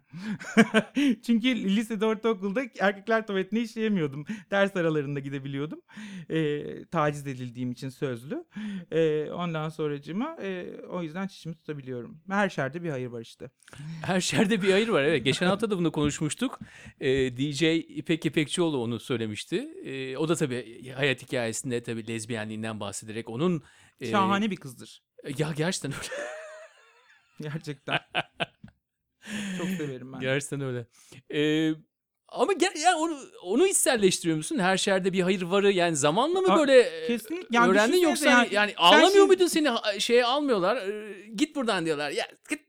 Çünkü 1.26 1.56
lisede, 1.76 2.06
ortaokulda 2.06 2.62
erkekler 2.80 3.28
tuvaletine 3.28 3.60
işleyemiyordum. 3.60 4.26
Ders 4.52 4.76
aralarında 4.76 5.20
gidebiliyordum. 5.20 5.82
Ee, 6.30 6.86
taciz 6.92 7.28
edildiğim 7.28 7.72
için 7.72 7.90
sözlü. 7.90 8.46
Ee, 8.92 9.32
ondan 9.32 9.70
sonracıma 9.70 10.38
e, 10.42 10.66
o 10.90 11.04
yüzden 11.04 11.28
çişimi 11.28 11.56
tutabiliyorum. 11.56 12.22
Her 12.30 12.50
şerde 12.50 12.84
bir 12.84 12.90
hayır 12.90 13.08
var 13.08 13.22
işte. 13.22 13.50
Her 14.06 14.22
şerde 14.22 14.62
bir 14.62 14.72
hayır 14.72 14.88
var. 14.88 15.04
Evet. 15.04 15.26
Geçen 15.26 15.48
hafta 15.48 15.70
da 15.70 15.78
bunu 15.78 15.92
konuşmuştuk. 15.92 16.60
Ee, 17.00 17.38
DJ 17.38 17.62
İpek 17.88 18.26
İpekçioğlu 18.26 18.78
onu 18.84 19.00
söylemişti. 19.00 19.68
Ee, 19.84 20.18
o 20.18 20.30
da 20.30 20.36
tabii 20.36 20.92
hayat 20.92 21.22
hikayesinde 21.22 21.84
tabii 21.84 22.08
lezbiyenliğinden 22.08 22.80
bahsederek 22.80 23.30
onun 23.30 23.58
e, 23.58 23.64
Şahane 24.12 24.52
bir 24.52 24.56
kızdır. 24.56 25.04
Ya 25.38 25.54
gerçekten 25.58 25.92
öyle. 25.94 26.24
Gerçekten. 27.54 28.00
Çok 29.58 29.68
severim 29.68 30.14
ben. 30.14 30.20
Gerçekten 30.20 30.62
öyle. 30.62 30.88
Ee, 31.34 31.74
ama 32.28 32.54
ger- 32.54 32.80
yani 32.80 32.96
onu 32.96 33.20
onu 33.44 33.68
içselleştiriyor 33.68 34.38
musun? 34.38 34.60
Her 34.60 34.78
şerde 34.78 35.14
bir 35.14 35.22
hayır 35.22 35.42
varı 35.42 35.72
yani 35.72 35.96
zamanla 35.96 36.42
mı 36.42 36.58
böyle 36.58 36.80
e, 36.80 37.08
kesinlikle. 37.08 37.48
Yani 37.52 37.72
öğrendin 37.72 37.98
yoksa 37.98 38.30
yani- 38.30 38.54
yani, 38.54 38.74
ağlamıyor 38.78 39.12
şimdi- 39.12 39.26
muydun 39.26 39.48
seni 39.48 39.70
şeye 40.00 40.26
almıyorlar 40.26 40.76
e, 40.88 41.16
git 41.36 41.56
buradan 41.56 41.86
diyorlar 41.86 42.10
ya 42.12 42.28
git 42.50 42.62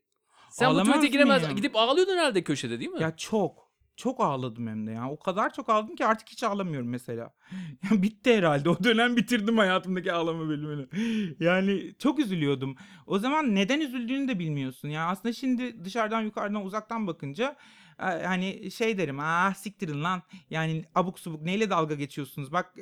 sen 0.50 0.66
bu 0.68 0.70
Ağlamaz 0.72 0.86
tuvalete 0.86 1.06
giremez 1.06 1.42
mıyım? 1.42 1.56
gidip 1.56 1.76
ağlıyordun 1.76 2.12
herhalde 2.16 2.44
köşede 2.44 2.80
değil 2.80 2.90
mi? 2.90 3.02
Ya 3.02 3.16
çok. 3.16 3.63
Çok 3.96 4.20
ağladım 4.20 4.66
hem 4.66 4.86
de 4.86 4.90
ya. 4.90 5.10
O 5.10 5.18
kadar 5.18 5.52
çok 5.52 5.68
ağladım 5.68 5.96
ki 5.96 6.06
artık 6.06 6.28
hiç 6.28 6.42
ağlamıyorum 6.42 6.88
mesela. 6.88 7.34
Bitti 7.90 8.34
herhalde. 8.36 8.68
O 8.68 8.84
dönem 8.84 9.16
bitirdim 9.16 9.58
hayatımdaki 9.58 10.12
ağlama 10.12 10.48
bölümünü. 10.48 10.88
Yani 11.40 11.94
çok 11.98 12.18
üzülüyordum. 12.18 12.76
O 13.06 13.18
zaman 13.18 13.54
neden 13.54 13.80
üzüldüğünü 13.80 14.28
de 14.28 14.38
bilmiyorsun. 14.38 14.88
Ya 14.88 15.06
aslında 15.08 15.32
şimdi 15.32 15.84
dışarıdan 15.84 16.22
yukarıdan 16.22 16.64
uzaktan 16.64 17.06
bakınca 17.06 17.56
e, 18.00 18.04
hani 18.04 18.70
şey 18.70 18.98
derim. 18.98 19.20
Ah 19.20 19.54
siktirin 19.54 20.02
lan. 20.04 20.22
Yani 20.50 20.84
abuk 20.94 21.18
subuk 21.20 21.42
neyle 21.42 21.70
dalga 21.70 21.94
geçiyorsunuz? 21.94 22.52
Bak 22.52 22.74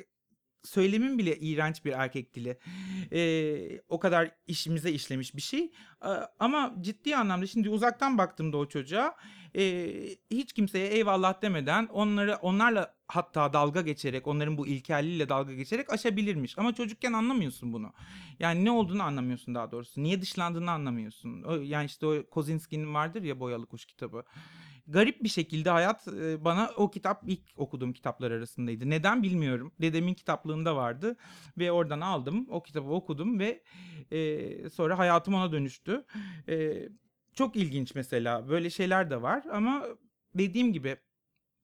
söylemin 0.63 1.17
bile 1.17 1.39
iğrenç 1.39 1.85
bir 1.85 1.91
erkek 1.91 2.35
dili. 2.35 2.57
Ee, 3.11 3.81
o 3.89 3.99
kadar 3.99 4.31
işimize 4.47 4.91
işlemiş 4.91 5.35
bir 5.35 5.41
şey. 5.41 5.71
Ee, 6.05 6.07
ama 6.39 6.75
ciddi 6.81 7.15
anlamda 7.15 7.47
şimdi 7.47 7.69
uzaktan 7.69 8.17
baktığımda 8.17 8.57
o 8.57 8.65
çocuğa 8.65 9.15
e, 9.55 9.89
hiç 10.31 10.53
kimseye 10.53 10.87
eyvallah 10.87 11.41
demeden 11.41 11.85
onları 11.85 12.35
onlarla 12.35 12.95
hatta 13.07 13.53
dalga 13.53 13.81
geçerek 13.81 14.27
onların 14.27 14.57
bu 14.57 14.67
ilkelliğiyle 14.67 15.29
dalga 15.29 15.53
geçerek 15.53 15.93
aşabilirmiş. 15.93 16.59
Ama 16.59 16.73
çocukken 16.73 17.13
anlamıyorsun 17.13 17.73
bunu. 17.73 17.93
Yani 18.39 18.65
ne 18.65 18.71
olduğunu 18.71 19.03
anlamıyorsun 19.03 19.55
daha 19.55 19.71
doğrusu. 19.71 20.03
Niye 20.03 20.21
dışlandığını 20.21 20.71
anlamıyorsun. 20.71 21.61
Yani 21.63 21.85
işte 21.85 22.05
o 22.05 22.29
Kozinski'nin 22.29 22.93
vardır 22.93 23.23
ya 23.23 23.39
Boyalı 23.39 23.65
Kuş 23.65 23.85
kitabı. 23.85 24.23
Garip 24.87 25.23
bir 25.23 25.29
şekilde 25.29 25.69
hayat 25.69 26.07
bana 26.39 26.71
o 26.77 26.91
kitap 26.91 27.23
ilk 27.27 27.41
okuduğum 27.55 27.93
kitaplar 27.93 28.31
arasındaydı. 28.31 28.89
Neden 28.89 29.23
bilmiyorum. 29.23 29.71
Dedemin 29.81 30.13
kitaplığında 30.13 30.75
vardı 30.75 31.17
ve 31.57 31.71
oradan 31.71 32.01
aldım. 32.01 32.47
O 32.49 32.63
kitabı 32.63 32.89
okudum 32.89 33.39
ve 33.39 33.63
e, 34.11 34.69
sonra 34.69 34.97
hayatım 34.97 35.33
ona 35.33 35.51
dönüştü. 35.51 36.05
E, 36.49 36.89
çok 37.33 37.55
ilginç 37.55 37.95
mesela. 37.95 38.49
Böyle 38.49 38.69
şeyler 38.69 39.09
de 39.09 39.21
var 39.21 39.43
ama 39.51 39.85
dediğim 40.35 40.73
gibi 40.73 40.97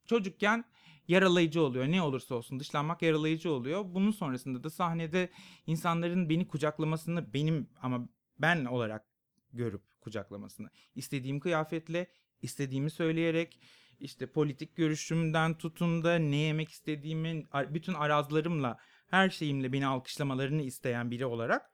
çocukken 0.05 0.65
yaralayıcı 1.07 1.61
oluyor. 1.61 1.87
Ne 1.87 2.01
olursa 2.01 2.35
olsun 2.35 2.59
dışlanmak 2.59 3.01
yaralayıcı 3.01 3.51
oluyor. 3.51 3.85
Bunun 3.85 4.11
sonrasında 4.11 4.63
da 4.63 4.69
sahnede 4.69 5.29
insanların 5.67 6.29
beni 6.29 6.47
kucaklamasını 6.47 7.33
benim 7.33 7.69
ama 7.81 8.09
ben 8.39 8.65
olarak 8.65 9.05
görüp 9.53 9.81
kucaklamasını 10.01 10.69
istediğim 10.95 11.39
kıyafetle, 11.39 12.07
istediğimi 12.41 12.89
söyleyerek 12.89 13.59
işte 13.99 14.31
politik 14.31 14.75
görüşümden 14.75 15.57
tutun 15.57 16.03
da 16.03 16.15
ne 16.19 16.35
yemek 16.35 16.69
istediğimin 16.69 17.47
ar- 17.51 17.73
bütün 17.73 17.93
arazlarımla 17.93 18.77
her 19.07 19.29
şeyimle 19.29 19.73
beni 19.73 19.87
alkışlamalarını 19.87 20.61
isteyen 20.61 21.11
biri 21.11 21.25
olarak 21.25 21.71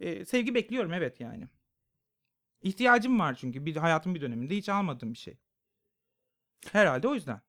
e, 0.00 0.24
sevgi 0.24 0.54
bekliyorum 0.54 0.92
evet 0.92 1.20
yani. 1.20 1.48
İhtiyacım 2.62 3.20
var 3.20 3.34
çünkü 3.34 3.66
bir 3.66 3.76
hayatın 3.76 4.14
bir 4.14 4.20
döneminde 4.20 4.56
hiç 4.56 4.68
almadığım 4.68 5.12
bir 5.12 5.18
şey. 5.18 5.38
Herhalde 6.72 7.08
o 7.08 7.14
yüzden. 7.14 7.40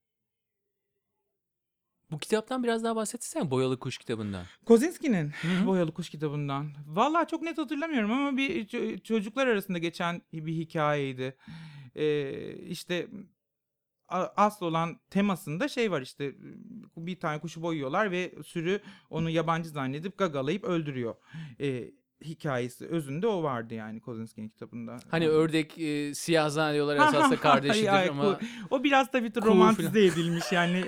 Bu 2.12 2.20
kitaptan 2.20 2.64
biraz 2.64 2.84
daha 2.84 2.96
bahsetsene 2.96 3.52
Boyalı 3.52 3.80
Kuş 3.80 3.98
kitabından. 3.98 4.46
Kozinski'nin. 4.66 5.32
Boyalı 5.66 5.94
Kuş 5.94 6.10
kitabından. 6.10 6.74
Vallahi 6.86 7.28
çok 7.28 7.42
net 7.42 7.58
hatırlamıyorum 7.58 8.12
ama 8.12 8.38
bir 8.38 8.68
ço- 8.68 9.04
çocuklar 9.04 9.48
arasında 9.48 9.78
geçen 9.78 10.22
bir 10.34 10.54
hikayeydi. 10.54 11.38
Ee, 11.96 12.54
işte 12.56 13.08
asıl 14.38 14.66
olan 14.66 15.00
temasında 15.10 15.68
şey 15.68 15.92
var 15.92 16.02
işte 16.02 16.36
bir 16.98 17.20
tane 17.20 17.40
kuşu 17.40 17.62
boyuyorlar 17.62 18.12
ve 18.12 18.34
sürü 18.46 18.82
onu 19.10 19.30
yabancı 19.30 19.70
zannedip 19.70 20.18
gagalayıp 20.18 20.64
öldürüyor. 20.64 21.16
Ee, 21.60 21.92
hikayesi 22.26 22.88
özünde 22.88 23.28
o 23.28 23.44
vardı 23.44 23.74
yani 23.74 24.00
Kozinski'nin 24.02 24.50
kitabında. 24.50 24.98
Hani 25.12 25.24
Yani- 25.26 25.34
ördek 25.34 25.78
e, 25.80 26.14
siyah 26.16 26.50
zannediyorlar 26.50 26.96
esasında 26.96 27.36
kardeşidir 27.38 27.88
Ay, 27.94 28.00
ay, 28.04 28.10
ama 28.10 28.40
o 28.70 28.84
biraz 28.84 29.12
tabii 29.12 29.34
Kuğu 29.34 29.46
romantize 29.46 30.06
edilmiş 30.06 30.52
yani. 30.52 30.84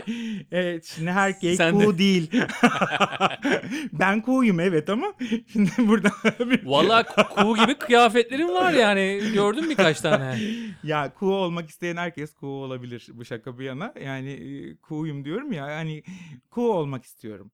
Evet 0.51 0.85
şimdi 0.95 1.11
herkes 1.11 1.57
Sen 1.57 1.79
de- 1.79 1.85
kuğu 1.85 1.97
değil. 1.97 2.31
ben 3.93 4.21
kuğuyum 4.21 4.59
evet 4.59 4.89
ama 4.89 5.13
şimdi 5.53 5.71
burada 5.77 6.09
bir- 6.39 6.65
Valla 6.65 7.03
kuğu 7.05 7.55
gibi 7.55 7.75
kıyafetlerim 7.77 8.47
var 8.49 8.73
yani 8.73 9.21
gördüm 9.33 9.69
birkaç 9.69 10.01
tane. 10.01 10.39
ya 10.83 11.13
kuğu 11.13 11.33
olmak 11.35 11.69
isteyen 11.69 11.97
herkes 11.97 12.33
kuğu 12.33 12.47
olabilir 12.63 13.07
bu 13.13 13.25
şaka 13.25 13.59
bir 13.59 13.65
yana. 13.65 13.93
Yani 14.05 14.29
e, 14.31 14.75
kuğuyum 14.77 15.25
diyorum 15.25 15.51
ya 15.51 15.65
hani 15.65 16.03
kuğu 16.49 16.73
olmak 16.73 17.03
istiyorum. 17.05 17.51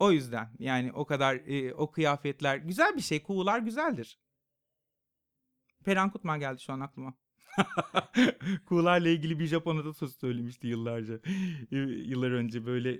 O 0.00 0.12
yüzden 0.12 0.48
yani 0.58 0.92
o 0.92 1.04
kadar 1.06 1.34
e, 1.34 1.74
o 1.74 1.90
kıyafetler 1.90 2.56
güzel 2.56 2.96
bir 2.96 3.00
şey. 3.00 3.22
Kuğular 3.22 3.58
güzeldir. 3.58 4.18
Perihan 5.84 6.10
Kutman 6.10 6.40
geldi 6.40 6.60
şu 6.60 6.72
an 6.72 6.80
aklıma. 6.80 7.14
Kuğularla 8.66 9.08
ilgili 9.08 9.38
bir 9.38 9.46
Japon 9.46 9.76
atasözü 9.76 10.12
söylemişti 10.12 10.66
yıllarca. 10.66 11.20
Yıllar 12.04 12.30
önce 12.30 12.66
böyle 12.66 12.92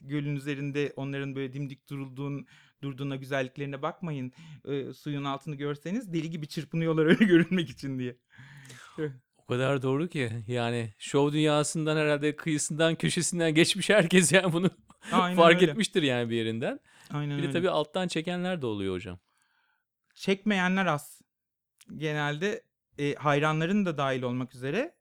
gölün 0.00 0.36
üzerinde 0.36 0.92
onların 0.96 1.36
böyle 1.36 1.52
dimdik 1.52 1.90
durulduğun 1.90 2.46
durduğuna 2.82 3.16
güzelliklerine 3.16 3.82
bakmayın. 3.82 4.32
E, 4.64 4.92
suyun 4.92 5.24
altını 5.24 5.54
görseniz 5.54 6.12
deli 6.12 6.30
gibi 6.30 6.48
çırpınıyorlar 6.48 7.06
öyle 7.06 7.24
görünmek 7.24 7.70
için 7.70 7.98
diye. 7.98 8.16
O 9.36 9.46
kadar 9.46 9.82
doğru 9.82 10.08
ki 10.08 10.30
yani 10.46 10.94
şov 10.98 11.32
dünyasından 11.32 11.96
herhalde 11.96 12.36
kıyısından 12.36 12.94
köşesinden 12.94 13.54
geçmiş 13.54 13.90
herkes 13.90 14.32
yani 14.32 14.52
bunu 14.52 14.70
Aynen 15.12 15.36
fark 15.36 15.62
öyle. 15.62 15.70
etmiştir 15.70 16.02
yani 16.02 16.30
bir 16.30 16.36
yerinden. 16.36 16.80
Aynen 17.10 17.36
Bir 17.38 17.42
de 17.42 17.46
öyle. 17.46 17.58
tabii 17.58 17.70
alttan 17.70 18.08
çekenler 18.08 18.62
de 18.62 18.66
oluyor 18.66 18.94
hocam. 18.94 19.18
çekmeyenler 20.14 20.86
az. 20.86 21.20
Genelde 21.96 22.62
e, 22.98 23.14
hayranların 23.14 23.86
da 23.86 23.96
dahil 23.98 24.22
olmak 24.22 24.54
üzere 24.54 24.94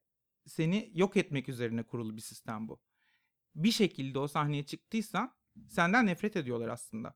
seni 0.45 0.91
yok 0.93 1.17
etmek 1.17 1.49
üzerine 1.49 1.83
kurulu 1.83 2.15
bir 2.15 2.21
sistem 2.21 2.67
bu. 2.67 2.79
Bir 3.55 3.71
şekilde 3.71 4.19
o 4.19 4.27
sahneye 4.27 4.65
çıktıysan 4.65 5.35
senden 5.69 6.05
nefret 6.05 6.35
ediyorlar 6.35 6.67
aslında. 6.67 7.15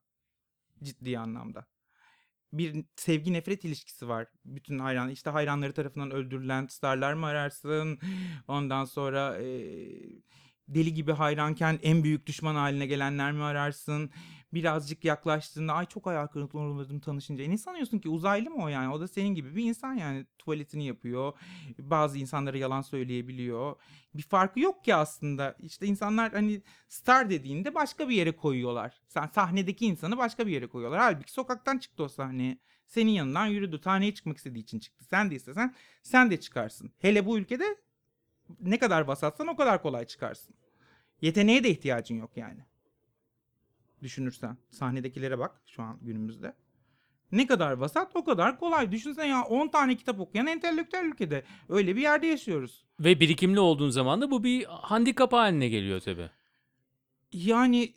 Ciddi 0.84 1.20
anlamda. 1.20 1.66
Bir 2.54 2.86
sevgi 2.96 3.34
nefret 3.34 3.66
ilişkisi 3.66 4.08
var. 4.08 4.28
Bütün 4.46 4.80
hayran 4.80 5.10
işte 5.10 5.30
hayranları 5.30 5.74
tarafından 5.74 6.12
öldürülen 6.12 6.68
starlar 6.68 7.14
mı 7.14 7.26
ararsın? 7.26 8.00
Ondan 8.48 8.86
sonra 8.86 9.38
e, 9.42 9.46
deli 10.76 10.94
gibi 10.94 11.12
hayranken 11.12 11.80
en 11.84 12.04
büyük 12.04 12.26
düşman 12.26 12.56
haline 12.56 12.86
gelenler 12.86 13.32
mi 13.32 13.44
ararsın? 13.44 14.12
birazcık 14.54 15.06
yaklaştığında 15.06 15.74
ay 15.74 15.86
çok 15.86 16.06
hayal 16.06 16.28
kırıklığına 16.28 16.70
uğradım 16.70 17.00
tanışınca. 17.00 17.44
E 17.44 17.50
ne 17.50 17.58
sanıyorsun 17.58 18.00
ki 18.00 18.10
uzaylı 18.10 18.50
mı 18.50 18.64
o 18.64 18.68
yani? 18.68 18.94
O 18.94 19.00
da 19.00 19.08
senin 19.08 19.36
gibi 19.36 19.56
bir 19.56 19.64
insan 19.64 19.94
yani 19.94 20.26
tuvaletini 20.40 20.86
yapıyor. 20.86 21.34
Bazı 21.80 22.18
insanlara 22.18 22.58
yalan 22.58 22.82
söyleyebiliyor. 22.82 23.76
Bir 24.14 24.22
farkı 24.22 24.60
yok 24.60 24.84
ki 24.84 24.96
aslında. 24.96 25.56
İşte 25.60 25.86
insanlar 25.86 26.32
hani 26.32 26.62
star 26.88 27.30
dediğinde 27.30 27.76
başka 27.76 28.10
bir 28.10 28.16
yere 28.16 28.32
koyuyorlar. 28.32 29.02
Sen 29.08 29.28
sahnedeki 29.28 29.86
insanı 29.86 30.18
başka 30.18 30.48
bir 30.48 30.52
yere 30.52 30.68
koyuyorlar. 30.68 31.00
Halbuki 31.00 31.32
sokaktan 31.32 31.78
çıktı 31.78 32.04
o 32.04 32.08
sahneye. 32.08 32.58
Senin 32.88 33.12
yanından 33.12 33.46
yürüdü. 33.46 33.80
Sahneye 33.84 34.14
çıkmak 34.14 34.38
istediği 34.38 34.60
için 34.60 34.80
çıktı. 34.80 35.06
Sen 35.06 35.32
de 35.32 35.36
istesen 35.36 35.76
sen 36.04 36.32
de 36.32 36.40
çıkarsın. 36.40 36.92
Hele 37.00 37.26
bu 37.26 37.38
ülkede 37.38 37.66
ne 38.62 38.80
kadar 38.80 39.02
vasatsan 39.02 39.48
o 39.48 39.56
kadar 39.56 39.82
kolay 39.82 40.06
çıkarsın. 40.06 40.56
Yeteneğe 41.22 41.64
de 41.64 41.70
ihtiyacın 41.70 42.16
yok 42.16 42.32
yani 42.36 42.66
düşünürsen. 44.04 44.58
Sahnedekilere 44.70 45.40
bak 45.40 45.62
şu 45.66 45.84
an 45.84 46.00
günümüzde. 46.02 46.54
Ne 47.32 47.48
kadar 47.48 47.72
vasat 47.72 48.16
o 48.16 48.24
kadar 48.24 48.60
kolay. 48.60 48.92
Düşünsene 48.92 49.28
ya 49.28 49.44
10 49.44 49.68
tane 49.68 49.98
kitap 49.98 50.20
okuyan 50.20 50.48
entelektüel 50.48 51.04
ülkede. 51.04 51.44
Öyle 51.70 51.96
bir 51.96 52.02
yerde 52.02 52.28
yaşıyoruz. 52.28 52.86
Ve 53.00 53.20
birikimli 53.20 53.60
olduğun 53.60 53.90
zaman 53.90 54.22
da 54.22 54.32
bu 54.32 54.44
bir 54.44 54.66
handikap 54.66 55.34
haline 55.34 55.70
geliyor 55.70 56.00
tabii. 56.00 56.30
Yani 57.34 57.94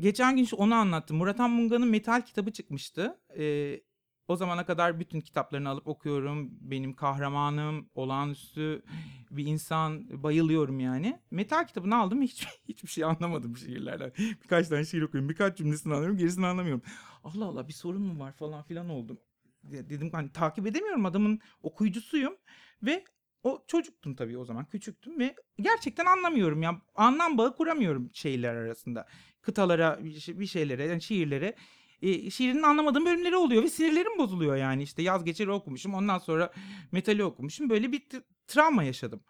geçen 0.00 0.36
gün 0.36 0.48
onu 0.56 0.74
anlattım. 0.74 1.16
Murat 1.16 1.40
Anmunga'nın 1.40 1.88
Metal 1.88 2.20
kitabı 2.20 2.52
çıkmıştı. 2.52 3.18
Ee, 3.38 3.80
o 4.28 4.36
zamana 4.36 4.66
kadar 4.66 5.00
bütün 5.00 5.20
kitaplarını 5.20 5.68
alıp 5.68 5.86
okuyorum. 5.86 6.50
Benim 6.60 6.92
kahramanım, 6.96 7.88
olağanüstü 7.94 8.82
bir 9.30 9.46
insan. 9.46 10.22
Bayılıyorum 10.22 10.80
yani. 10.80 11.18
Metal 11.30 11.66
kitabını 11.66 11.96
aldım. 11.96 12.22
Hiç, 12.22 12.46
hiçbir 12.68 12.88
şey 12.88 13.04
anlamadım 13.04 13.56
şiirlerden. 13.56 14.12
Birkaç 14.18 14.68
tane 14.68 14.84
şiir 14.84 15.02
okuyorum. 15.02 15.28
Birkaç 15.28 15.58
cümlesini 15.58 15.92
anlıyorum. 15.94 16.16
Gerisini 16.18 16.46
anlamıyorum. 16.46 16.82
Allah 17.24 17.44
Allah 17.44 17.68
bir 17.68 17.72
sorun 17.72 18.02
mu 18.02 18.20
var 18.20 18.32
falan 18.32 18.62
filan 18.62 18.88
oldum. 18.88 19.18
De- 19.62 19.90
Dedim 19.90 20.10
hani 20.12 20.32
takip 20.32 20.66
edemiyorum 20.66 21.06
adamın 21.06 21.40
okuyucusuyum. 21.62 22.36
Ve 22.82 23.04
o 23.42 23.64
çocuktum 23.66 24.14
tabii 24.16 24.38
o 24.38 24.44
zaman 24.44 24.64
küçüktüm 24.64 25.18
ve 25.18 25.34
gerçekten 25.60 26.06
anlamıyorum 26.06 26.62
ya 26.62 26.82
anlam 26.94 27.38
bağı 27.38 27.56
kuramıyorum 27.56 28.10
şeyler 28.12 28.54
arasında 28.54 29.06
kıtalara 29.40 30.04
bir 30.04 30.20
şey- 30.20 30.38
bir 30.38 30.46
şeylere 30.46 30.84
yani 30.86 31.02
şiirlere 31.02 31.54
e, 32.02 32.30
şiirin 32.30 32.62
anlamadığım 32.62 33.06
bölümleri 33.06 33.36
oluyor 33.36 33.62
ve 33.62 33.68
sinirlerim 33.68 34.18
bozuluyor 34.18 34.56
yani 34.56 34.82
işte 34.82 35.02
yaz 35.02 35.24
geçeri 35.24 35.50
okumuşum 35.50 35.94
ondan 35.94 36.18
sonra 36.18 36.52
metali 36.92 37.24
okumuşum 37.24 37.70
böyle 37.70 37.92
bir 37.92 38.02
travma 38.46 38.82
yaşadım 38.82 39.20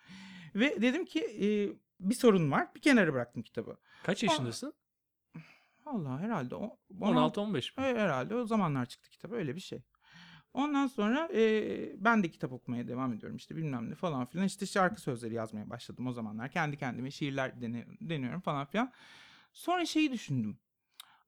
ve 0.54 0.82
dedim 0.82 1.04
ki 1.04 1.20
e, 1.20 1.46
bir 2.00 2.14
sorun 2.14 2.50
var 2.50 2.68
bir 2.74 2.80
kenara 2.80 3.12
bıraktım 3.12 3.42
kitabı 3.42 3.76
Kaç 4.02 4.22
yaşındasın? 4.22 4.74
Allah 5.86 6.20
herhalde 6.20 6.54
o, 6.54 6.78
16-15 7.00 7.52
mi? 7.52 7.86
e, 7.86 8.00
herhalde 8.00 8.34
o 8.34 8.46
zamanlar 8.46 8.86
çıktı 8.86 9.10
kitap 9.10 9.32
öyle 9.32 9.54
bir 9.54 9.60
şey. 9.60 9.82
Ondan 10.54 10.86
sonra 10.86 11.28
e, 11.34 12.04
ben 12.04 12.22
de 12.22 12.30
kitap 12.30 12.52
okumaya 12.52 12.88
devam 12.88 13.12
ediyorum 13.12 13.36
işte 13.36 13.56
bilmem 13.56 13.90
ne 13.90 13.94
falan 13.94 14.26
filan. 14.26 14.46
İşte 14.46 14.66
şarkı 14.66 15.00
sözleri 15.00 15.34
yazmaya 15.34 15.70
başladım 15.70 16.06
o 16.06 16.12
zamanlar. 16.12 16.50
Kendi 16.50 16.76
kendime 16.76 17.10
şiirler 17.10 17.60
deniyorum 18.00 18.40
falan 18.40 18.66
filan. 18.66 18.92
Sonra 19.52 19.86
şeyi 19.86 20.12
düşündüm. 20.12 20.58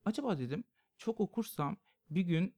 Acaba 0.05 0.39
dedim 0.39 0.65
çok 0.99 1.21
okursam 1.21 1.77
bir 2.11 2.21
gün 2.21 2.55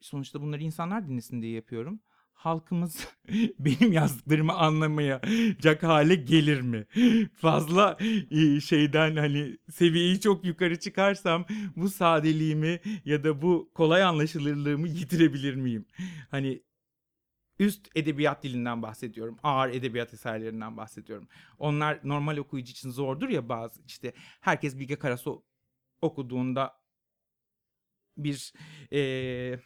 sonuçta 0.00 0.42
bunları 0.42 0.62
insanlar 0.62 1.08
dinlesin 1.08 1.42
diye 1.42 1.52
yapıyorum. 1.52 2.00
Halkımız 2.32 3.08
benim 3.58 3.92
yazdıklarımı 3.92 4.52
anlamayacak 4.52 5.82
hale 5.82 6.14
gelir 6.14 6.60
mi? 6.60 6.86
Fazla 7.34 7.98
e, 8.30 8.60
şeyden 8.60 9.16
hani 9.16 9.58
seviyeyi 9.70 10.20
çok 10.20 10.44
yukarı 10.44 10.80
çıkarsam 10.80 11.46
bu 11.76 11.88
sadeliğimi 11.88 12.80
ya 13.04 13.24
da 13.24 13.42
bu 13.42 13.70
kolay 13.74 14.02
anlaşılırlığımı 14.02 14.88
yitirebilir 14.88 15.54
miyim? 15.54 15.86
Hani 16.30 16.62
üst 17.58 17.88
edebiyat 17.94 18.42
dilinden 18.42 18.82
bahsediyorum. 18.82 19.38
Ağır 19.42 19.70
edebiyat 19.70 20.14
eserlerinden 20.14 20.76
bahsediyorum. 20.76 21.28
Onlar 21.58 22.00
normal 22.04 22.36
okuyucu 22.36 22.70
için 22.70 22.90
zordur 22.90 23.28
ya 23.28 23.48
bazı 23.48 23.82
işte 23.86 24.12
herkes 24.40 24.78
Bilge 24.78 24.96
Karasu 24.96 25.44
okuduğunda 26.02 26.81
bir 28.16 28.52
eee 28.90 29.60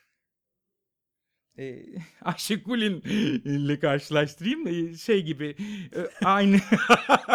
e, 1.58 1.82
Ayşe 2.24 2.62
Kulin 2.62 3.00
ile 3.44 3.78
karşılaştırayım 3.78 4.66
da 4.66 4.96
şey 4.98 5.22
gibi 5.22 5.56
e, 5.96 6.24
aynı 6.26 6.56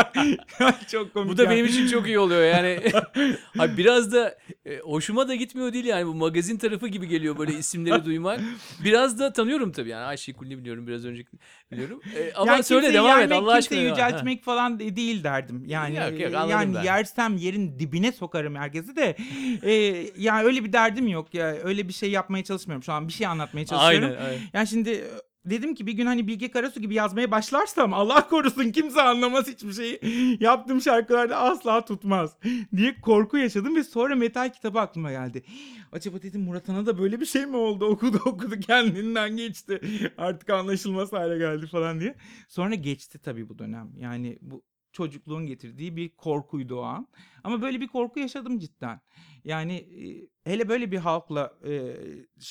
çok 0.92 1.14
komik 1.14 1.30
Bu 1.32 1.38
da 1.38 1.50
benim 1.50 1.66
için 1.66 1.88
çok 1.88 2.08
iyi 2.08 2.20
oluyor 2.20 2.42
yani. 2.44 2.80
Abi 3.60 3.78
biraz 3.78 4.14
da 4.14 4.38
e, 4.66 4.78
hoşuma 4.80 5.28
da 5.28 5.36
gitmiyor 5.36 5.74
değil 5.74 5.86
yani 5.86 6.08
bu 6.08 6.14
magazin 6.16 6.58
tarafı 6.58 6.88
gibi 6.88 7.08
geliyor 7.08 7.38
böyle 7.38 7.54
isimleri 7.54 8.06
duymak. 8.06 8.42
Biraz 8.84 9.20
da 9.20 9.34
tanıyorum 9.34 9.72
tabii 9.72 9.90
yani 9.90 10.04
Ayşe 10.06 10.34
Kulli 10.34 10.58
biliyorum 10.58 10.88
biraz 10.88 11.06
önce 11.06 11.24
biliyorum. 11.72 12.02
E, 12.18 12.34
ama 12.34 12.52
Yani 12.52 12.64
söyle 12.64 12.94
devam 12.94 13.20
et 13.20 13.32
Allah 13.32 13.54
aşkına. 13.54 13.80
devam- 13.80 13.98
Ha. 14.00 14.08
yüceltmek 14.08 14.44
falan 14.44 14.80
de- 14.80 14.96
değil 14.96 15.24
derdim. 15.24 15.64
Yani 15.68 15.96
Yok, 15.96 16.12
yok, 16.20 16.34
e, 16.34 16.48
yani 16.50 16.76
ben. 16.76 16.84
yersem 16.84 17.38
yerin 17.38 17.80
dibine 17.80 18.12
sokarım 18.12 18.56
herkesi 18.56 18.96
de 18.96 19.16
e, 19.64 19.72
yani 20.18 20.44
öyle 20.44 20.64
bir 20.64 20.74
derdim 20.74 21.08
yok 21.08 21.34
ya. 21.34 21.48
Öyle 21.64 21.88
bir 21.88 21.94
şey 21.94 22.12
yapmaya 22.12 22.44
çalışmıyorum. 22.44 22.84
Şu 22.84 22.94
an 22.94 23.08
bir 23.08 23.14
şey 23.14 23.28
anlatmaya 23.28 23.66
çalışıyorum. 23.66 24.04
Aynen, 24.10 24.11
Yani 24.54 24.68
şimdi 24.68 24.90
e, 24.90 25.10
dedim 25.46 25.76
ki 25.76 25.88
bir 25.88 25.94
gün 25.94 26.06
hani 26.06 26.28
Bilge 26.28 26.52
Karasu 26.52 26.80
gibi 26.80 26.94
yazmaya 26.94 27.32
başlarsam 27.32 27.94
Allah 27.94 28.28
korusun 28.28 28.72
kimse 28.72 29.02
anlamaz 29.02 29.48
hiçbir 29.48 29.74
şeyi. 29.74 30.00
Yaptığım 30.44 30.82
şarkılarda 30.82 31.38
asla 31.38 31.86
tutmaz 31.86 32.38
diye 32.76 33.02
korku 33.02 33.38
yaşadım 33.38 33.76
ve 33.76 33.84
sonra 33.84 34.16
metal 34.16 34.50
kitabı 34.50 34.80
aklıma 34.80 35.12
geldi. 35.12 35.44
Acaba 35.92 36.22
dedim 36.22 36.42
Murat 36.42 36.70
An'a 36.70 36.86
da 36.86 36.98
böyle 36.98 37.20
bir 37.20 37.26
şey 37.26 37.46
mi 37.46 37.56
oldu? 37.56 37.86
Okudu 37.92 38.18
okudu 38.18 38.60
kendinden 38.60 39.38
geçti. 39.38 39.82
Artık 40.18 40.50
anlaşılmaz 40.50 41.14
hale 41.14 41.38
geldi 41.38 41.68
falan 41.68 42.00
diye. 42.00 42.16
Sonra 42.48 42.76
geçti 42.76 43.20
tabii 43.20 43.50
bu 43.50 43.60
dönem. 43.60 43.92
Yani 44.00 44.38
bu 44.42 44.64
çocukluğun 44.92 45.46
getirdiği 45.46 45.96
bir 45.96 46.10
korkuydu 46.10 46.80
o 46.80 46.82
an. 46.82 47.08
Ama 47.44 47.62
böyle 47.62 47.82
bir 47.82 47.88
korku 47.88 48.20
yaşadım 48.20 48.60
cidden. 48.60 49.02
Yani 49.44 49.74
e, 49.74 50.28
hele 50.52 50.70
böyle 50.70 50.92
bir 50.92 50.98
halkla 50.98 51.58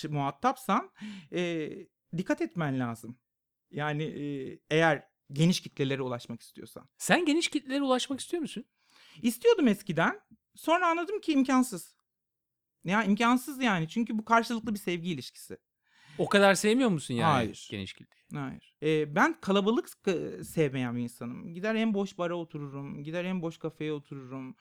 e, 0.03 0.09
muhatapsan 0.09 0.90
e, 1.33 1.70
dikkat 2.16 2.40
etmen 2.40 2.81
lazım. 2.81 3.18
Yani 3.70 4.03
e, 4.03 4.59
eğer 4.70 5.09
geniş 5.33 5.61
kitlelere 5.61 6.03
ulaşmak 6.03 6.40
istiyorsan. 6.40 6.88
Sen 6.98 7.24
geniş 7.24 7.48
kitlelere 7.48 7.83
ulaşmak 7.83 8.20
istiyor 8.20 8.40
musun? 8.40 8.64
İstiyordum 9.22 9.68
eskiden. 9.68 10.20
Sonra 10.55 10.88
anladım 10.88 11.20
ki 11.20 11.33
imkansız. 11.33 11.96
Ya 12.85 13.05
imkansız 13.05 13.62
yani. 13.62 13.88
Çünkü 13.88 14.18
bu 14.18 14.24
karşılıklı 14.24 14.74
bir 14.74 14.79
sevgi 14.79 15.11
ilişkisi. 15.11 15.59
O 16.18 16.29
kadar 16.29 16.55
sevmiyor 16.55 16.90
musun 16.90 17.14
yani 17.14 17.33
Hayır. 17.33 17.68
geniş 17.70 17.92
kitleyi? 17.92 18.44
Hayır. 18.44 18.75
Ee, 18.83 19.14
ben 19.14 19.40
kalabalık 19.40 19.88
sevmeyen 20.44 20.96
bir 20.96 21.03
insanım. 21.03 21.55
Gider 21.55 21.75
en 21.75 21.94
boş 21.94 22.18
bara 22.18 22.35
otururum. 22.35 23.05
Gider 23.05 23.25
en 23.25 23.42
boş 23.42 23.59
kafeye 23.59 23.92
otururum. 23.92 24.57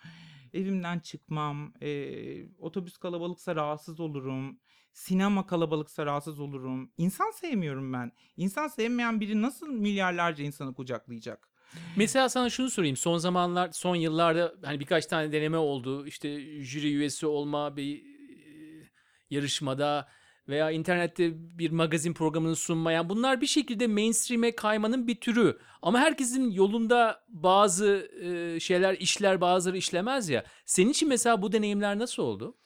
Evimden 0.54 1.00
çıkmam. 1.00 1.74
Ee, 1.82 2.46
otobüs 2.60 2.98
kalabalıksa 2.98 3.56
rahatsız 3.56 4.00
olurum. 4.00 4.60
Sinema 4.94 5.48
kalabalıksa 5.48 6.06
rahatsız 6.06 6.40
olurum. 6.40 6.92
İnsan 6.98 7.32
sevmiyorum 7.32 7.94
ben. 7.94 8.12
İnsan 8.38 8.68
sevmeyen 8.68 9.20
biri 9.20 9.42
nasıl 9.42 9.68
milyarlarca 9.68 10.44
insanı 10.44 10.74
kucaklayacak? 10.74 11.50
Mesela 11.96 12.30
sana 12.30 12.50
şunu 12.50 12.70
sorayım. 12.70 12.96
Son 12.96 13.18
zamanlar, 13.18 13.72
son 13.72 13.96
yıllarda 13.96 14.54
hani 14.64 14.80
birkaç 14.80 15.06
tane 15.06 15.32
deneme 15.32 15.58
oldu. 15.58 16.08
İşte 16.08 16.40
jüri 16.62 16.94
üyesi 16.94 17.26
olma 17.28 17.78
bir 17.78 17.98
e, 17.98 18.90
yarışmada 19.30 20.08
veya 20.50 20.72
internette 20.72 21.32
bir 21.60 21.72
magazin 21.72 22.14
programını 22.14 22.56
sunmayan 22.56 23.10
bunlar 23.10 23.42
bir 23.42 23.48
şekilde 23.48 23.88
mainstream'e 23.88 24.56
kaymanın 24.56 25.08
bir 25.08 25.16
türü. 25.16 25.60
Ama 25.82 26.00
herkesin 26.00 26.52
yolunda 26.52 27.24
bazı 27.28 28.10
e, 28.24 28.60
şeyler 28.60 28.94
işler 28.94 29.42
bazıları 29.42 29.78
işlemez 29.78 30.30
ya. 30.30 30.46
Senin 30.66 30.90
için 30.90 31.10
mesela 31.10 31.42
bu 31.42 31.52
deneyimler 31.52 32.00
nasıl 32.00 32.24
oldu? 32.24 32.58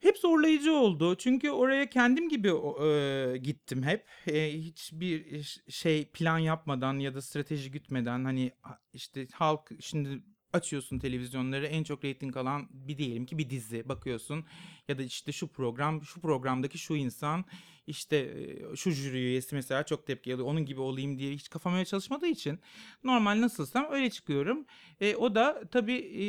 Hep 0.00 0.18
zorlayıcı 0.18 0.72
oldu. 0.72 1.14
Çünkü 1.16 1.50
oraya 1.50 1.90
kendim 1.90 2.28
gibi 2.28 2.48
e, 2.48 3.36
gittim 3.38 3.82
hep. 3.82 4.06
E, 4.26 4.52
hiçbir 4.52 5.42
şey 5.68 6.04
plan 6.10 6.38
yapmadan 6.38 6.98
ya 6.98 7.14
da 7.14 7.22
strateji 7.22 7.70
gütmeden 7.70 8.24
hani 8.24 8.52
ha- 8.60 8.80
işte 8.92 9.26
halk 9.32 9.70
şimdi 9.80 10.22
açıyorsun 10.52 10.98
televizyonları 10.98 11.66
en 11.66 11.82
çok 11.82 12.04
reyting 12.04 12.36
alan 12.36 12.68
bir 12.70 12.98
diyelim 12.98 13.26
ki 13.26 13.38
bir 13.38 13.50
dizi 13.50 13.88
bakıyorsun 13.88 14.44
ya 14.88 14.98
da 14.98 15.02
işte 15.02 15.32
şu 15.32 15.48
program 15.48 16.02
şu 16.02 16.20
programdaki 16.20 16.78
şu 16.78 16.94
insan 16.94 17.44
işte 17.86 18.16
e, 18.16 18.76
şu 18.76 18.90
jüri 18.90 19.16
üyesi 19.16 19.54
mesela 19.54 19.82
çok 19.82 20.06
tepki 20.06 20.34
alıyor 20.34 20.48
onun 20.48 20.64
gibi 20.64 20.80
olayım 20.80 21.18
diye 21.18 21.34
hiç 21.34 21.48
kafam 21.48 21.74
öyle 21.74 21.84
çalışmadığı 21.84 22.26
için 22.26 22.58
normal 23.04 23.40
nasılsam 23.40 23.86
öyle 23.90 24.10
çıkıyorum. 24.10 24.66
E, 25.00 25.16
o 25.16 25.34
da 25.34 25.62
tabii 25.70 25.96
e, 25.96 26.24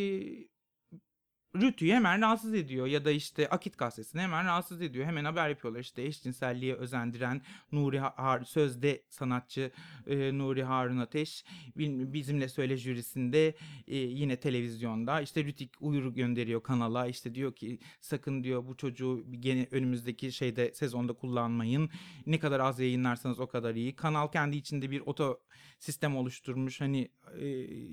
Rütü'yü 1.56 1.94
hemen 1.94 2.22
rahatsız 2.22 2.54
ediyor 2.54 2.88
ya 2.88 3.06
da 3.06 3.12
işte 3.12 3.50
Akit 3.50 3.78
gazetesini 3.78 4.22
hemen 4.22 4.46
rahatsız 4.46 4.82
ediyor. 4.82 5.06
Hemen 5.06 5.26
haber 5.26 5.50
yapıyorlar 5.50 5.80
işte 5.80 6.04
eşcinselliğe 6.04 6.76
özendiren 6.76 7.42
Nuri 7.72 8.00
Har 8.00 8.44
sözde 8.44 9.04
sanatçı 9.10 9.72
e, 10.08 10.38
Nuri 10.38 10.64
Harun 10.64 10.98
Ateş 10.98 11.46
bizimle 11.76 12.50
söyle 12.50 12.78
jürisinde 12.78 13.56
e, 13.88 13.98
yine 13.98 14.40
televizyonda 14.40 15.22
işte 15.22 15.44
Rütük 15.44 15.74
uyarı 15.80 16.10
gönderiyor 16.10 16.64
kanala 16.64 17.08
işte 17.08 17.36
diyor 17.36 17.56
ki 17.56 17.80
sakın 18.02 18.44
diyor 18.44 18.68
bu 18.68 18.78
çocuğu 18.78 19.26
gene 19.32 19.68
önümüzdeki 19.72 20.32
şeyde 20.32 20.74
sezonda 20.74 21.14
kullanmayın. 21.14 21.90
Ne 22.26 22.40
kadar 22.40 22.60
az 22.60 22.80
yayınlarsanız 22.80 23.40
o 23.40 23.48
kadar 23.48 23.76
iyi. 23.76 23.96
Kanal 23.96 24.28
kendi 24.28 24.58
içinde 24.58 24.92
bir 24.92 25.02
oto 25.02 25.40
sistem 25.80 26.18
oluşturmuş. 26.18 26.82
Hani 26.82 27.12
e, 27.40 27.48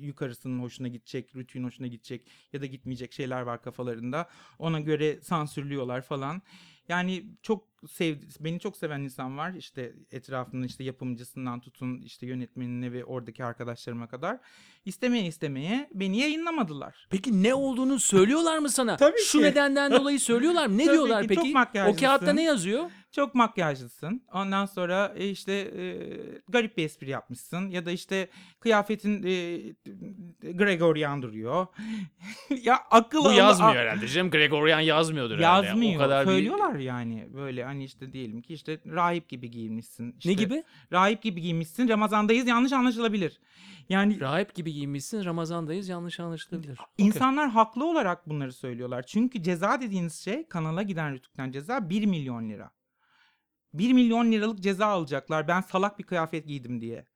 yukarısının 0.07 0.63
hoşuna 0.63 0.89
gidecek, 0.89 1.37
Rütü'nün 1.37 1.65
hoşuna 1.65 1.87
gidecek 1.87 2.29
ya 2.53 2.61
da 2.61 2.67
gitmeyecek 2.67 3.13
şeyler 3.13 3.46
var 3.47 3.63
kafalarında. 3.63 4.29
Ona 4.59 4.81
göre 4.81 5.21
sansürlüyorlar 5.23 6.03
falan. 6.03 6.43
Yani 6.89 7.25
çok 7.43 7.65
sev 7.91 8.17
beni 8.41 8.61
çok 8.61 8.77
seven 8.77 9.01
insan 9.01 9.39
var. 9.39 9.53
İşte 9.55 9.93
etrafında 10.11 10.67
işte 10.67 10.85
yapımcısından 10.85 11.61
tutun 11.61 12.03
işte 12.03 12.27
yönetmenine 12.27 12.93
ve 12.93 13.05
oradaki 13.05 13.45
arkadaşlarıma 13.45 14.09
kadar. 14.09 14.39
İstemeye 14.85 15.27
istemeye 15.27 15.89
beni 15.95 16.19
yayınlamadılar. 16.19 17.07
Peki 17.11 17.43
ne 17.43 17.55
olduğunu 17.55 17.99
söylüyorlar 18.01 18.59
mı 18.59 18.69
sana? 18.69 18.97
Tabii 19.07 19.21
Şu 19.21 19.39
ki. 19.39 19.45
nedenden 19.45 19.93
dolayı 19.93 20.21
söylüyorlar 20.21 20.67
mı? 20.67 20.79
Ne 20.79 20.85
Tabii 20.87 20.95
diyorlar 20.95 21.23
ki, 21.23 21.29
peki? 21.29 21.53
çok 21.53 21.89
o 21.89 21.97
kağıtta 21.97 22.33
ne 22.33 22.43
yazıyor? 22.43 22.91
Çok 23.13 23.35
makyajlısın. 23.35 24.23
Ondan 24.33 24.67
sonra 24.67 25.13
e, 25.17 25.29
işte 25.29 25.53
e, 25.53 25.83
garip 26.49 26.77
bir 26.77 26.85
espri 26.85 27.11
yapmışsın 27.11 27.69
ya 27.71 27.87
da 27.87 27.91
işte 27.91 28.29
kıyafetin 28.61 29.23
e, 29.23 29.57
Gregorian 30.53 31.23
duruyor. 31.23 31.67
ya 32.63 32.79
akıl 32.91 33.25
Bu 33.25 33.33
yazmıyor 33.33 33.75
herhalde 33.77 34.09
canım. 34.09 34.31
Gregorian 34.31 34.81
yazmıyordur 34.81 35.39
herhalde. 35.39 35.67
Yazmıyor. 35.67 35.95
O 35.95 35.99
kadar 35.99 36.27
bir- 36.27 36.31
Söylüyorlar 36.31 36.75
yani 36.75 37.29
böyle 37.35 37.66
hani 37.67 37.85
işte 37.85 38.13
diyelim 38.13 38.43
ki 38.43 38.55
işte 38.55 38.81
rahip 38.87 39.29
gibi 39.29 39.51
giyinmişsin. 39.51 40.07
Ne 40.07 40.15
İşte 40.19 40.33
gibi? 40.33 40.65
Rahip 40.93 41.23
gibi 41.23 41.41
giyinmişsin. 41.41 41.89
Ramazandayız 41.89 42.47
yanlış 42.47 42.73
anlaşılabilir. 42.73 43.41
Yani 43.89 44.21
Rahip 44.21 44.55
gibi 44.55 44.73
giyinmişsin. 44.73 45.25
Ramazandayız. 45.25 45.89
Yanlış 45.89 46.21
anlaşılabilir. 46.21 46.79
İnsanlar 46.99 47.51
haklı 47.51 47.85
olarak 47.85 48.29
bunları 48.29 48.53
söylüyorlar. 48.53 49.03
Çünkü 49.07 49.43
ceza 49.43 49.81
dediğiniz 49.81 50.15
şey 50.15 50.49
kanala 50.49 50.83
giden 50.83 51.13
rütükten 51.15 51.53
ceza 51.53 51.91
1 51.91 52.07
milyon 52.07 52.49
lira. 52.49 52.71
1 53.75 53.93
milyon 53.93 54.33
liralık 54.33 54.61
ceza 54.61 54.87
alacaklar 54.87 55.49
ben 55.49 55.61
salak 55.61 55.99
bir 55.99 56.05
kıyafet 56.05 56.47
giydim 56.47 56.81
diye. 56.81 57.07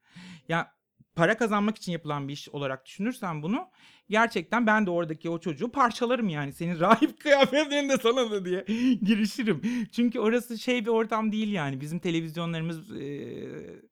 Ya 0.49 0.75
para 1.15 1.37
kazanmak 1.37 1.77
için 1.77 1.93
yapılan 1.93 2.29
bir 2.29 2.33
iş 2.33 2.49
olarak 2.49 2.87
düşünürsen 2.87 3.43
bunu 3.43 3.71
gerçekten 4.11 4.67
ben 4.67 4.87
de 4.87 4.91
oradaki 4.91 5.31
o 5.31 5.39
çocuğu 5.39 5.69
parçalarım 5.73 6.29
yani. 6.29 6.53
Senin 6.53 6.81
rahip 6.81 7.21
kıyafetlerinde 7.21 7.97
sana 7.97 8.31
da 8.31 8.45
diye 8.45 8.65
girişirim. 9.03 9.63
Çünkü 9.93 10.19
orası 10.19 10.59
şey 10.59 10.85
bir 10.85 10.91
ortam 10.91 11.33
değil 11.33 11.53
yani. 11.53 11.81
Bizim 11.81 11.99
televizyonlarımız 11.99 12.91
eee, 12.97 13.83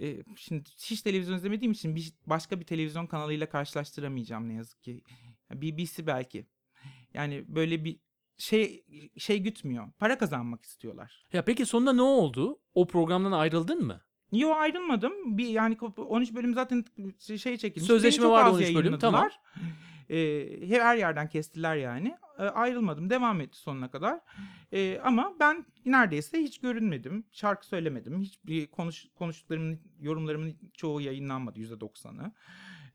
e, 0.00 0.22
şimdi 0.36 0.64
hiç 0.82 1.02
televizyon 1.02 1.36
izlemediğim 1.36 1.72
için 1.72 1.96
bir 1.96 2.12
başka 2.26 2.60
bir 2.60 2.64
televizyon 2.64 3.06
kanalıyla 3.06 3.48
karşılaştıramayacağım 3.48 4.48
ne 4.48 4.54
yazık 4.54 4.82
ki. 4.82 5.02
BBC 5.54 6.06
belki. 6.06 6.46
Yani 7.14 7.44
böyle 7.48 7.84
bir 7.84 8.00
şey 8.38 8.84
şey 9.18 9.38
gütmüyor. 9.38 9.92
Para 9.98 10.18
kazanmak 10.18 10.64
istiyorlar. 10.64 11.26
Ya 11.32 11.44
peki 11.44 11.66
sonunda 11.66 11.92
ne 11.92 12.02
oldu? 12.02 12.60
O 12.74 12.86
programdan 12.86 13.32
ayrıldın 13.32 13.86
mı? 13.86 14.00
Yo 14.38 14.52
ayrılmadım. 14.54 15.12
Bir 15.38 15.48
yani 15.48 15.76
13 15.96 16.34
bölüm 16.34 16.54
zaten 16.54 16.84
şey 17.20 17.56
çekilmiş. 17.56 17.86
Sözleşme 17.86 18.28
vardı 18.28 18.50
az 18.50 18.54
13 18.56 18.66
bölüm, 18.66 18.76
yayınladılar. 18.76 19.40
Ee, 20.10 20.60
her 20.68 20.96
yerden 20.96 21.28
kestiler 21.28 21.76
yani. 21.76 22.16
Ee, 22.38 22.42
ayrılmadım. 22.42 23.10
Devam 23.10 23.40
etti 23.40 23.58
sonuna 23.58 23.90
kadar. 23.90 24.20
Ee, 24.72 24.98
ama 25.04 25.34
ben 25.40 25.66
neredeyse 25.84 26.38
hiç 26.38 26.58
görünmedim. 26.58 27.24
Şarkı 27.32 27.66
söylemedim. 27.66 28.22
Hiçbir 28.22 28.66
konuş, 28.66 29.06
konuştuklarımın, 29.14 29.80
yorumlarımın 30.00 30.54
çoğu 30.74 31.00
yayınlanmadı. 31.00 31.60
%90'ı. 31.60 32.32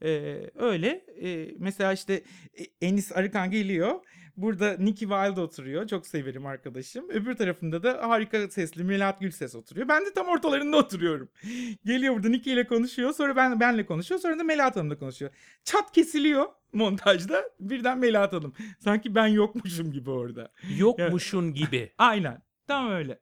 Ee, 0.03 0.49
öyle. 0.55 1.05
Ee, 1.23 1.51
mesela 1.57 1.93
işte 1.93 2.13
e, 2.59 2.87
Enis 2.87 3.11
Arıkan 3.11 3.51
geliyor. 3.51 3.99
Burada 4.37 4.71
Nicky 4.79 5.11
Wilde 5.11 5.41
oturuyor. 5.41 5.87
Çok 5.87 6.07
severim 6.07 6.45
arkadaşım. 6.45 7.09
Öbür 7.09 7.35
tarafında 7.35 7.83
da 7.83 8.09
harika 8.09 8.49
sesli 8.49 8.83
Melahat 8.83 9.19
Gülses 9.21 9.55
oturuyor. 9.55 9.87
Ben 9.87 10.05
de 10.05 10.13
tam 10.13 10.27
ortalarında 10.27 10.77
oturuyorum. 10.77 11.29
Geliyor 11.85 12.15
burada 12.15 12.29
Nicky 12.29 12.55
ile 12.55 12.67
konuşuyor. 12.67 13.13
Sonra 13.13 13.35
ben 13.35 13.59
benle 13.59 13.85
konuşuyor. 13.85 14.21
Sonra 14.21 14.39
da 14.39 14.43
Melahat 14.43 14.75
Hanım'la 14.75 14.97
konuşuyor. 14.97 15.31
Çat 15.63 15.91
kesiliyor 15.91 16.45
montajda. 16.73 17.43
Birden 17.59 17.97
Melahat 17.99 18.33
Hanım. 18.33 18.53
Sanki 18.79 19.15
ben 19.15 19.27
yokmuşum 19.27 19.91
gibi 19.91 20.09
orada. 20.09 20.51
Yokmuşun 20.77 21.53
gibi. 21.53 21.93
Aynen. 21.97 22.41
Tam 22.67 22.91
öyle. 22.91 23.19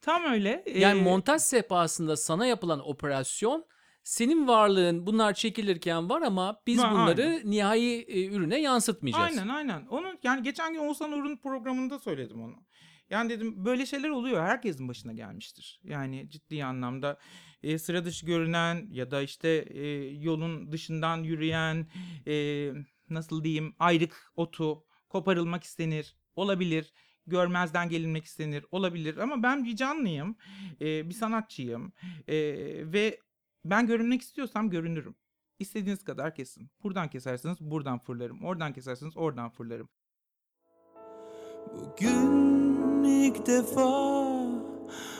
Tam 0.00 0.24
öyle. 0.32 0.64
Yani 0.74 1.00
Ee, 1.00 1.02
montaj 1.02 1.42
sehpasında 1.42 2.16
sana 2.16 2.46
yapılan 2.46 2.88
operasyon 2.88 3.64
senin 4.04 4.48
varlığın 4.48 5.06
bunlar 5.06 5.34
çekilirken 5.34 6.08
var 6.10 6.22
ama 6.22 6.60
biz 6.66 6.78
Ha, 6.78 6.92
bunları 6.92 7.42
nihai 7.44 8.04
e, 8.08 8.26
ürüne 8.26 8.60
yansıtmayacağız. 8.60 9.38
Aynen 9.38 9.48
aynen. 9.48 9.86
Onu 9.86 10.06
yani 10.22 10.42
geçen 10.42 10.72
gün 10.72 10.80
Oğuzhan 10.80 11.12
Uğur'un 11.12 11.36
programında 11.36 11.98
söyledim 11.98 12.42
onu. 12.42 12.54
Yani 13.10 13.30
dedim 13.30 13.64
böyle 13.64 13.86
şeyler 13.86 14.08
oluyor. 14.08 14.42
Herkesin 14.42 14.88
başına 14.88 15.12
gelmiştir. 15.12 15.80
Yani 15.84 16.30
ciddi 16.30 16.64
anlamda 16.64 17.18
e, 17.62 17.78
sıra 17.78 18.04
dışı 18.04 18.26
görünen 18.26 18.86
ya 18.90 19.10
da 19.10 19.22
işte 19.22 19.48
e, 19.70 19.86
yolun 20.10 20.72
dışından 20.72 21.22
yürüyen 21.22 21.86
e, 22.26 22.68
nasıl 23.10 23.44
diyeyim 23.44 23.74
ayrık 23.78 24.32
otu 24.36 24.84
koparılmak 25.08 25.64
istenir. 25.64 26.16
Olabilir. 26.36 26.92
Görmezden 27.26 27.88
gelinmek 27.88 28.24
istenir. 28.24 28.64
Olabilir. 28.70 29.16
Ama 29.16 29.42
ben 29.42 29.64
bir 29.64 29.76
canlıyım. 29.76 30.36
e, 30.80 31.08
bir 31.08 31.14
sanatçıyım. 31.14 31.92
E, 32.28 32.36
ve 32.92 33.18
ben 33.64 33.86
görünmek 33.86 34.22
istiyorsam 34.22 34.70
görünürüm. 34.70 35.14
İstediğiniz 35.58 36.04
kadar 36.04 36.34
kesin. 36.34 36.70
Buradan 36.82 37.10
kesersiniz, 37.10 37.60
buradan 37.60 37.98
fırlarım. 37.98 38.44
Oradan 38.44 38.72
kesersiniz, 38.72 39.16
oradan 39.16 39.50
fırlarım. 39.50 39.88
Bugün 41.72 43.04
ilk 43.04 43.46
defa 43.46 44.32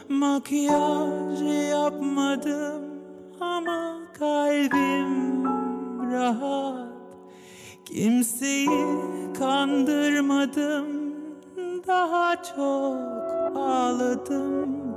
makyaj 0.08 1.42
yapmadım 1.70 2.82
ama 3.40 4.02
kalbim 4.18 5.44
rahat. 6.12 6.92
Kimseyi 7.84 8.68
kandırmadım, 9.38 11.14
daha 11.86 12.42
çok 12.42 12.96
ağladım, 13.56 14.94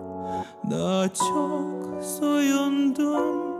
daha 0.71 1.13
çok 1.13 1.85
soyundum 2.01 3.55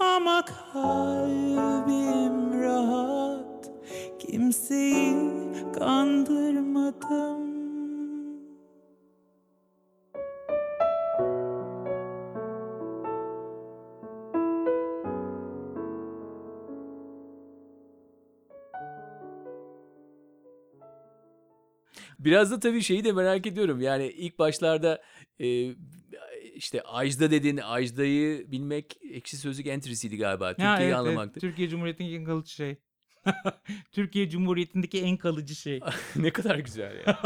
Ama 0.00 0.44
kalbim 0.44 2.62
rahat 2.62 3.70
Kimseyi 4.18 5.14
kandırmadım 5.78 7.56
Biraz 22.18 22.50
da 22.50 22.60
tabii 22.60 22.82
şeyi 22.82 23.04
de 23.04 23.12
merak 23.12 23.46
ediyorum. 23.46 23.80
Yani 23.80 24.06
ilk 24.06 24.38
başlarda 24.38 25.02
e, 25.40 25.46
işte 26.56 26.82
Ajda 26.82 27.30
dedin. 27.30 27.56
Ajda'yı 27.56 28.52
bilmek 28.52 28.98
ekşi 29.12 29.36
sözlük 29.36 29.66
entry'siydi 29.66 30.16
galiba. 30.16 30.50
Türkiye'yi 30.50 30.76
evet, 30.76 30.82
evet. 30.82 30.94
anlamaktı. 30.94 31.40
Türkiye 31.40 31.68
Cumhuriyeti'ndeki 31.68 32.16
en 32.16 32.24
kalıcı 32.24 32.50
şey. 32.52 32.76
Türkiye 33.92 34.30
Cumhuriyeti'ndeki 34.30 35.02
en 35.02 35.16
kalıcı 35.16 35.54
şey. 35.54 35.80
ne 36.16 36.30
kadar 36.30 36.58
güzel 36.58 36.96
ya. 37.06 37.18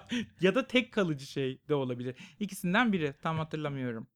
ya 0.40 0.54
da 0.54 0.66
tek 0.66 0.92
kalıcı 0.92 1.26
şey 1.26 1.60
de 1.68 1.74
olabilir. 1.74 2.14
İkisinden 2.40 2.92
biri. 2.92 3.14
Tam 3.22 3.38
hatırlamıyorum. 3.38 4.06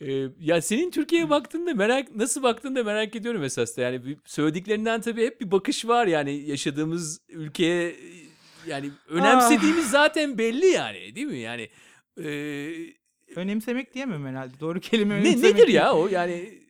Ee, 0.00 0.28
ya 0.40 0.62
senin 0.62 0.90
Türkiye'ye 0.90 1.30
baktığında 1.30 1.74
merak 1.74 2.14
nasıl 2.16 2.42
baktığında 2.42 2.84
merak 2.84 3.16
ediyorum 3.16 3.42
esas 3.42 3.76
da. 3.76 3.80
Yani 3.80 4.04
bir- 4.04 4.18
söylediklerinden 4.24 5.00
tabii 5.00 5.26
hep 5.26 5.40
bir 5.40 5.50
bakış 5.50 5.88
var 5.88 6.06
yani 6.06 6.32
yaşadığımız 6.32 7.20
ülkeye 7.28 7.96
yani 8.66 8.90
önemsediğimiz 9.08 9.90
zaten 9.90 10.38
belli 10.38 10.66
yani 10.66 11.14
değil 11.14 11.26
mi? 11.26 11.38
Yani 11.38 11.68
e, 12.24 12.26
Önemsemek 13.36 13.94
diyemem 13.94 14.26
herhalde. 14.26 14.60
Doğru 14.60 14.80
kelime 14.80 15.14
ne 15.14 15.18
önemsemek 15.20 15.42
nedir 15.54 15.66
değil. 15.66 15.74
ya 15.76 15.94
o 15.94 16.08
yani 16.08 16.66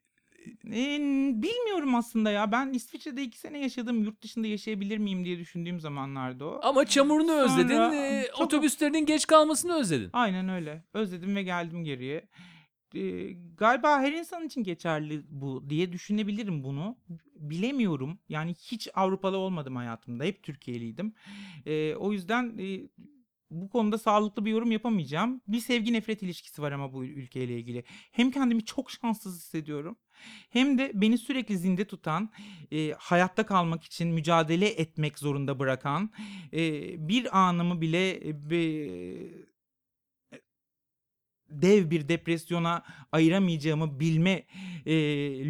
Ee, 0.66 0.98
bilmiyorum 1.34 1.94
aslında 1.94 2.30
ya. 2.30 2.52
Ben 2.52 2.72
İsviçre'de 2.72 3.22
iki 3.22 3.38
sene 3.38 3.58
yaşadım. 3.58 4.04
Yurt 4.04 4.22
dışında 4.22 4.46
yaşayabilir 4.46 4.98
miyim 4.98 5.24
diye 5.24 5.38
düşündüğüm 5.38 5.80
zamanlarda 5.80 6.44
o. 6.46 6.60
ama 6.62 6.84
çamurunu 6.84 7.26
Sonra 7.28 7.42
özledin, 7.44 7.80
e, 7.92 8.24
çok- 8.30 8.40
otobüslerinin 8.40 9.06
geç 9.06 9.26
kalmasını 9.26 9.74
özledin. 9.74 10.10
Aynen 10.12 10.48
öyle. 10.48 10.84
Özledim 10.94 11.36
ve 11.36 11.42
geldim 11.42 11.84
geriye. 11.84 12.28
Ee, 12.94 13.32
galiba 13.56 14.00
her 14.00 14.12
insan 14.12 14.46
için 14.46 14.62
geçerli 14.62 15.22
bu 15.28 15.70
diye 15.70 15.92
düşünebilirim 15.92 16.64
bunu. 16.64 16.96
Bilemiyorum. 17.34 18.18
Yani 18.28 18.54
hiç 18.54 18.88
Avrupalı 18.94 19.36
olmadım 19.36 19.76
hayatımda. 19.76 20.24
Hep 20.24 20.42
Türkiye'liydim. 20.42 21.14
Ee, 21.66 21.94
o 21.94 22.12
yüzden 22.12 22.58
e, 22.58 22.88
bu 23.50 23.68
konuda 23.68 23.98
sağlıklı 23.98 24.44
bir 24.44 24.50
yorum 24.50 24.72
yapamayacağım. 24.72 25.40
Bir 25.48 25.60
sevgi 25.60 25.92
nefret 25.92 26.22
ilişkisi 26.22 26.62
var 26.62 26.72
ama 26.72 26.92
bu 26.92 27.04
ülkeyle 27.04 27.58
ilgili. 27.58 27.84
Hem 28.12 28.30
kendimi 28.30 28.64
çok 28.64 28.90
şanssız 28.90 29.36
hissediyorum. 29.38 29.96
Hem 30.50 30.78
de 30.78 30.92
beni 30.94 31.18
sürekli 31.18 31.58
zinde 31.58 31.84
tutan, 31.84 32.30
e, 32.72 32.92
hayatta 32.98 33.46
kalmak 33.46 33.84
için 33.84 34.08
mücadele 34.08 34.68
etmek 34.68 35.18
zorunda 35.18 35.58
bırakan, 35.58 36.10
e, 36.52 37.08
bir 37.08 37.38
anımı 37.38 37.80
bile 37.80 38.10
e, 38.10 38.34
dev 41.48 41.90
bir 41.90 42.08
depresyona 42.08 42.82
ayıramayacağımı 43.12 44.00
bilme 44.00 44.46
e, 44.86 44.94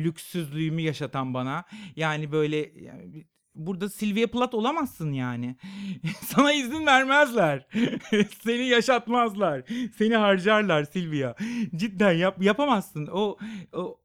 lüksüzlüğümü 0.04 0.82
yaşatan 0.82 1.34
bana. 1.34 1.64
Yani 1.96 2.32
böyle 2.32 2.56
yani 2.56 3.26
burada 3.56 3.88
Sylvia 3.88 4.26
Plath 4.26 4.54
olamazsın 4.54 5.12
yani. 5.12 5.56
Sana 6.20 6.52
izin 6.52 6.86
vermezler. 6.86 7.66
Seni 8.42 8.68
yaşatmazlar. 8.68 9.62
Seni 9.98 10.16
harcarlar 10.16 10.84
Sylvia. 10.84 11.34
Cidden 11.76 12.12
yap, 12.12 12.42
yapamazsın. 12.42 13.08
O 13.12 13.36
o 13.72 14.00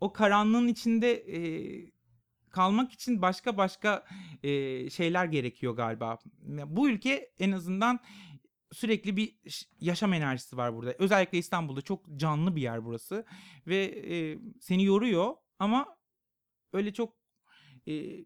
o 0.00 0.12
karanlığın 0.12 0.68
içinde 0.68 1.12
e, 1.12 1.40
kalmak 2.50 2.92
için 2.92 3.22
başka 3.22 3.56
başka 3.56 4.04
e, 4.42 4.90
şeyler 4.90 5.24
gerekiyor 5.24 5.76
galiba. 5.76 6.18
Bu 6.66 6.88
ülke 6.88 7.30
en 7.38 7.52
azından 7.52 8.00
sürekli 8.72 9.16
bir 9.16 9.38
yaşam 9.80 10.12
enerjisi 10.12 10.56
var 10.56 10.76
burada. 10.76 10.94
Özellikle 10.98 11.38
İstanbul'da 11.38 11.82
çok 11.82 12.16
canlı 12.16 12.56
bir 12.56 12.62
yer 12.62 12.84
burası 12.84 13.24
ve 13.66 13.84
e, 13.84 14.38
seni 14.60 14.84
yoruyor 14.84 15.34
ama 15.58 15.96
öyle 16.72 16.92
çok 16.92 17.16
e, 17.88 18.24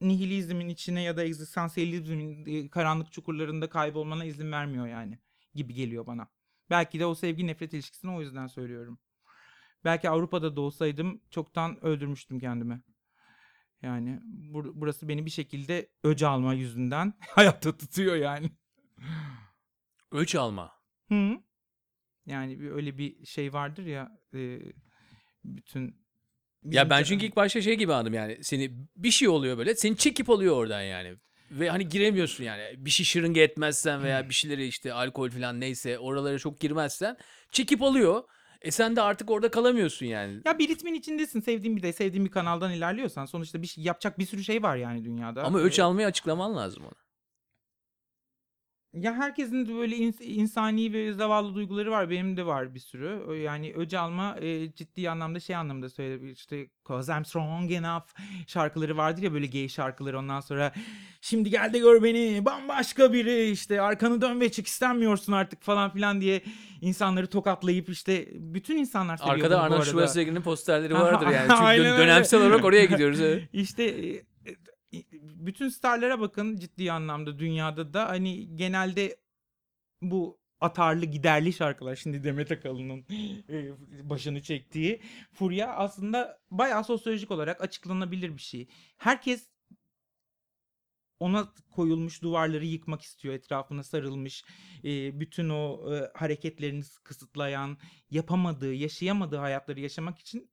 nihilizmin 0.00 0.68
içine 0.68 1.02
ya 1.02 1.16
da 1.16 1.24
egzistansiyelizmin 1.24 2.46
e, 2.46 2.70
karanlık 2.70 3.12
çukurlarında 3.12 3.68
kaybolmana 3.68 4.24
izin 4.24 4.52
vermiyor 4.52 4.86
yani 4.86 5.18
gibi 5.54 5.74
geliyor 5.74 6.06
bana. 6.06 6.28
Belki 6.70 7.00
de 7.00 7.06
o 7.06 7.14
sevgi 7.14 7.46
nefret 7.46 7.74
ilişkisini 7.74 8.10
o 8.10 8.20
yüzden 8.20 8.46
söylüyorum. 8.46 8.98
Belki 9.84 10.10
Avrupa'da 10.10 10.56
da 10.56 10.60
olsaydım 10.60 11.20
çoktan 11.30 11.84
öldürmüştüm 11.84 12.40
kendimi. 12.40 12.82
Yani 13.82 14.20
bur- 14.24 14.72
burası 14.74 15.08
beni 15.08 15.26
bir 15.26 15.30
şekilde 15.30 15.88
öc 16.04 16.26
alma 16.26 16.54
yüzünden 16.54 17.14
hayatta 17.20 17.76
tutuyor 17.76 18.16
yani. 18.16 18.50
Öç 20.10 20.34
alma. 20.34 20.72
Hı. 21.08 21.38
Yani 22.26 22.60
bir, 22.60 22.70
öyle 22.70 22.98
bir 22.98 23.26
şey 23.26 23.52
vardır 23.52 23.86
ya 23.86 24.18
e, 24.34 24.60
bütün 25.44 26.06
Ya 26.64 26.90
ben 26.90 27.02
çünkü 27.02 27.26
ilk 27.26 27.36
başta 27.36 27.60
şey 27.62 27.74
gibi 27.74 27.94
anladım 27.94 28.14
yani 28.14 28.38
seni 28.44 28.70
bir 28.96 29.10
şey 29.10 29.28
oluyor 29.28 29.58
böyle 29.58 29.74
seni 29.74 29.96
çekip 29.96 30.30
alıyor 30.30 30.56
oradan 30.56 30.82
yani. 30.82 31.14
Ve 31.50 31.70
hani 31.70 31.88
giremiyorsun 31.88 32.44
yani 32.44 32.62
bir 32.76 32.90
şey 32.90 33.06
şırınga 33.06 33.40
etmezsen 33.40 34.02
veya 34.02 34.28
bir 34.28 34.34
şeyleri 34.34 34.66
işte 34.66 34.92
alkol 34.92 35.30
falan 35.30 35.60
neyse 35.60 35.98
oralara 35.98 36.38
çok 36.38 36.60
girmezsen 36.60 37.16
çekip 37.52 37.82
alıyor. 37.82 38.22
E 38.62 38.70
sen 38.70 38.96
de 38.96 39.02
artık 39.02 39.30
orada 39.30 39.50
kalamıyorsun 39.50 40.06
yani. 40.06 40.40
ya 40.44 40.58
bir 40.58 40.68
ritmin 40.68 40.94
içindesin. 40.94 41.40
Sevdiğin 41.40 41.76
bir 41.76 41.82
de 41.82 41.92
sevdiğin 41.92 42.24
bir 42.24 42.30
kanaldan 42.30 42.72
ilerliyorsan 42.72 43.24
sonuçta 43.26 43.62
bir 43.62 43.66
şey 43.66 43.84
yapacak 43.84 44.18
bir 44.18 44.26
sürü 44.26 44.44
şey 44.44 44.62
var 44.62 44.76
yani 44.76 45.04
dünyada. 45.04 45.42
Ama 45.44 45.58
öç 45.58 45.78
E, 45.78 45.82
almayı 45.82 46.06
açıklaman 46.06 46.56
lazım 46.56 46.82
ona. 46.84 46.92
Ya 48.94 49.14
herkesin 49.14 49.66
de 49.68 49.74
böyle 49.74 49.96
ins- 49.96 50.24
insani 50.24 50.92
ve 50.92 51.12
zavallı 51.12 51.54
duyguları 51.54 51.90
var. 51.90 52.10
Benim 52.10 52.36
de 52.36 52.46
var 52.46 52.74
bir 52.74 52.80
sürü. 52.80 53.36
Yani 53.42 53.72
öc 53.76 53.96
alma 53.98 54.36
e, 54.40 54.72
ciddi 54.72 55.10
anlamda 55.10 55.40
şey 55.40 55.56
anlamda 55.56 55.88
söyleyebilir. 55.88 56.32
İşte 56.36 56.66
Cause 56.88 57.12
I'm 57.12 57.24
strong 57.24 57.72
enough 57.72 58.04
şarkıları 58.46 58.96
vardır 58.96 59.22
ya 59.22 59.32
böyle 59.32 59.46
gay 59.46 59.68
şarkıları. 59.68 60.18
Ondan 60.18 60.40
sonra 60.40 60.72
şimdi 61.20 61.50
gel 61.50 61.72
de 61.72 61.78
gör 61.78 62.02
beni 62.02 62.44
bambaşka 62.44 63.12
biri 63.12 63.50
işte 63.50 63.80
arkanı 63.80 64.20
dön 64.20 64.40
ve 64.40 64.48
çık 64.52 64.66
istenmiyorsun 64.66 65.32
artık 65.32 65.62
falan 65.62 65.90
filan 65.92 66.20
diye 66.20 66.42
insanları 66.80 67.26
tokatlayıp 67.26 67.88
işte 67.88 68.28
bütün 68.32 68.76
insanlar 68.76 69.16
seviyor 69.16 69.34
Arkada 69.36 69.54
bunu 69.54 69.60
bu 69.60 69.64
Arnold 69.64 69.76
arada. 69.76 69.90
Schwarzenegger'in 69.90 70.42
posterleri 70.42 70.94
vardır 70.94 71.26
yani. 71.26 71.36
Çünkü 71.48 71.52
aynen 71.62 71.84
dön- 71.84 71.92
öyle. 71.92 72.02
dönemsel 72.02 72.40
olarak 72.42 72.64
oraya 72.64 72.84
gidiyoruz. 72.84 73.20
evet. 73.20 73.48
İşte 73.52 73.84
e, 73.84 74.22
bütün 75.46 75.68
starlara 75.68 76.20
bakın 76.20 76.56
ciddi 76.56 76.92
anlamda 76.92 77.38
dünyada 77.38 77.94
da 77.94 78.08
hani 78.08 78.56
genelde 78.56 79.16
bu 80.02 80.40
atarlı 80.60 81.04
giderli 81.04 81.52
şarkılar 81.52 81.96
şimdi 81.96 82.24
Demet 82.24 82.52
Akalın'ın 82.52 83.06
e, 83.48 83.72
başını 84.10 84.42
çektiği 84.42 85.00
furya 85.32 85.74
aslında 85.76 86.40
bayağı 86.50 86.84
sosyolojik 86.84 87.30
olarak 87.30 87.60
açıklanabilir 87.60 88.36
bir 88.36 88.42
şey. 88.42 88.68
Herkes 88.98 89.50
ona 91.20 91.52
koyulmuş 91.70 92.22
duvarları 92.22 92.66
yıkmak 92.66 93.02
istiyor 93.02 93.34
etrafına 93.34 93.82
sarılmış 93.82 94.44
e, 94.84 95.20
bütün 95.20 95.48
o 95.48 95.94
e, 95.94 96.10
hareketlerini 96.14 96.82
kısıtlayan 97.04 97.78
yapamadığı 98.10 98.74
yaşayamadığı 98.74 99.36
hayatları 99.36 99.80
yaşamak 99.80 100.18
için 100.18 100.50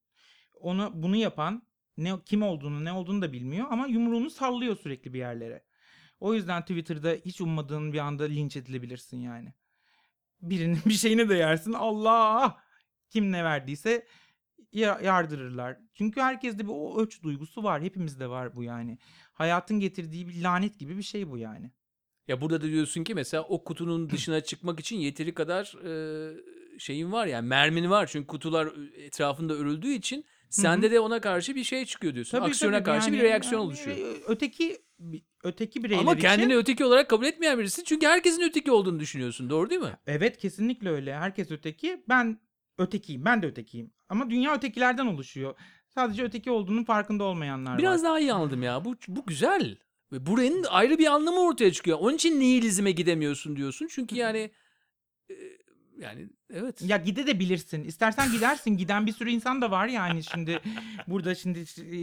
ona 0.53 1.03
bunu 1.03 1.15
yapan 1.15 1.67
ne 1.97 2.13
kim 2.25 2.41
olduğunu 2.43 2.85
ne 2.85 2.91
olduğunu 2.91 3.21
da 3.21 3.33
bilmiyor 3.33 3.67
ama 3.69 3.87
yumruğunu 3.87 4.29
sallıyor 4.29 4.77
sürekli 4.77 5.13
bir 5.13 5.19
yerlere. 5.19 5.63
O 6.19 6.33
yüzden 6.33 6.61
Twitter'da 6.61 7.09
hiç 7.25 7.41
ummadığın 7.41 7.93
bir 7.93 7.99
anda 7.99 8.23
linç 8.23 8.57
edilebilirsin 8.57 9.17
yani. 9.17 9.53
Birinin 10.41 10.79
bir 10.85 10.93
şeyine 10.93 11.29
de 11.29 11.35
yersin. 11.35 11.73
Allah! 11.73 12.57
Kim 13.09 13.31
ne 13.31 13.43
verdiyse 13.43 14.07
ya- 14.73 14.99
yardırırlar. 15.03 15.77
Çünkü 15.93 16.21
herkeste 16.21 16.63
bir 16.63 16.71
o 16.73 17.01
ölç 17.01 17.23
duygusu 17.23 17.63
var. 17.63 17.81
Hepimizde 17.81 18.29
var 18.29 18.55
bu 18.55 18.63
yani. 18.63 18.97
Hayatın 19.33 19.79
getirdiği 19.79 20.27
bir 20.27 20.41
lanet 20.41 20.79
gibi 20.79 20.97
bir 20.97 21.03
şey 21.03 21.29
bu 21.29 21.37
yani. 21.37 21.71
Ya 22.27 22.41
burada 22.41 22.61
da 22.61 22.65
diyorsun 22.67 23.03
ki 23.03 23.15
mesela 23.15 23.43
o 23.43 23.63
kutunun 23.63 24.09
dışına 24.09 24.41
çıkmak 24.41 24.79
için 24.79 24.97
yeteri 24.97 25.33
kadar 25.33 25.73
e, 25.85 26.79
şeyin 26.79 27.11
var 27.11 27.27
yani 27.27 27.47
mermin 27.47 27.89
var. 27.89 28.07
Çünkü 28.11 28.27
kutular 28.27 28.67
etrafında 28.97 29.53
örüldüğü 29.53 29.91
için 29.91 30.25
sende 30.49 30.91
de 30.91 30.99
ona 30.99 31.21
karşı 31.21 31.55
bir 31.55 31.63
şey 31.63 31.85
çıkıyor 31.85 32.13
diyorsun. 32.13 32.37
Aksiyona 32.41 32.75
tabii, 32.75 32.85
karşı 32.85 33.11
bir 33.11 33.17
yani- 33.17 33.29
reaksiyon 33.29 33.61
yani 33.61 33.67
oluşuyor. 33.67 33.97
Öteki 34.27 34.77
öteki 35.43 35.83
bireyler 35.83 36.01
Ama 36.01 36.13
için 36.13 36.21
kendini 36.21 36.55
öteki 36.55 36.85
olarak 36.85 37.09
kabul 37.09 37.25
etmeyen 37.25 37.59
birisin. 37.59 37.83
Çünkü 37.83 38.07
herkesin 38.07 38.41
öteki 38.41 38.71
olduğunu 38.71 38.99
düşünüyorsun. 38.99 39.49
Doğru 39.49 39.69
değil 39.69 39.81
mi? 39.81 39.97
Evet 40.07 40.37
kesinlikle 40.37 40.89
öyle. 40.89 41.15
Herkes 41.15 41.51
öteki. 41.51 42.03
Ben 42.09 42.39
ötekiyim. 42.77 43.25
Ben 43.25 43.41
de 43.41 43.47
ötekiyim. 43.47 43.91
Ama 44.09 44.29
dünya 44.29 44.55
ötekilerden 44.55 45.05
oluşuyor. 45.05 45.55
Sadece 45.89 46.23
öteki 46.23 46.51
olduğunun 46.51 46.83
farkında 46.83 47.23
olmayanlar 47.23 47.77
Biraz 47.77 48.03
var. 48.03 48.09
daha 48.09 48.19
iyi 48.19 48.33
anladım 48.33 48.63
ya. 48.63 48.85
Bu 48.85 48.95
bu 49.07 49.25
güzel. 49.25 49.77
Ve 50.11 50.25
buranın 50.25 50.63
ayrı 50.69 50.97
bir 50.97 51.07
anlamı 51.07 51.39
ortaya 51.39 51.71
çıkıyor. 51.71 51.97
Onun 52.01 52.15
için 52.15 52.39
nihilizme 52.39 52.91
gidemiyorsun 52.91 53.55
diyorsun. 53.55 53.87
Çünkü 53.91 54.15
yani 54.15 54.51
e, 55.29 55.33
yani 56.01 56.27
evet. 56.53 56.81
Ya 56.81 56.97
gide 56.97 57.27
de 57.27 57.39
bilirsin. 57.39 57.83
İstersen 57.83 58.31
gidersin. 58.31 58.77
Giden 58.77 59.05
bir 59.05 59.11
sürü 59.11 59.29
insan 59.29 59.61
da 59.61 59.71
var 59.71 59.87
yani 59.87 60.23
şimdi 60.23 60.59
burada 61.07 61.35
şimdi 61.35 61.59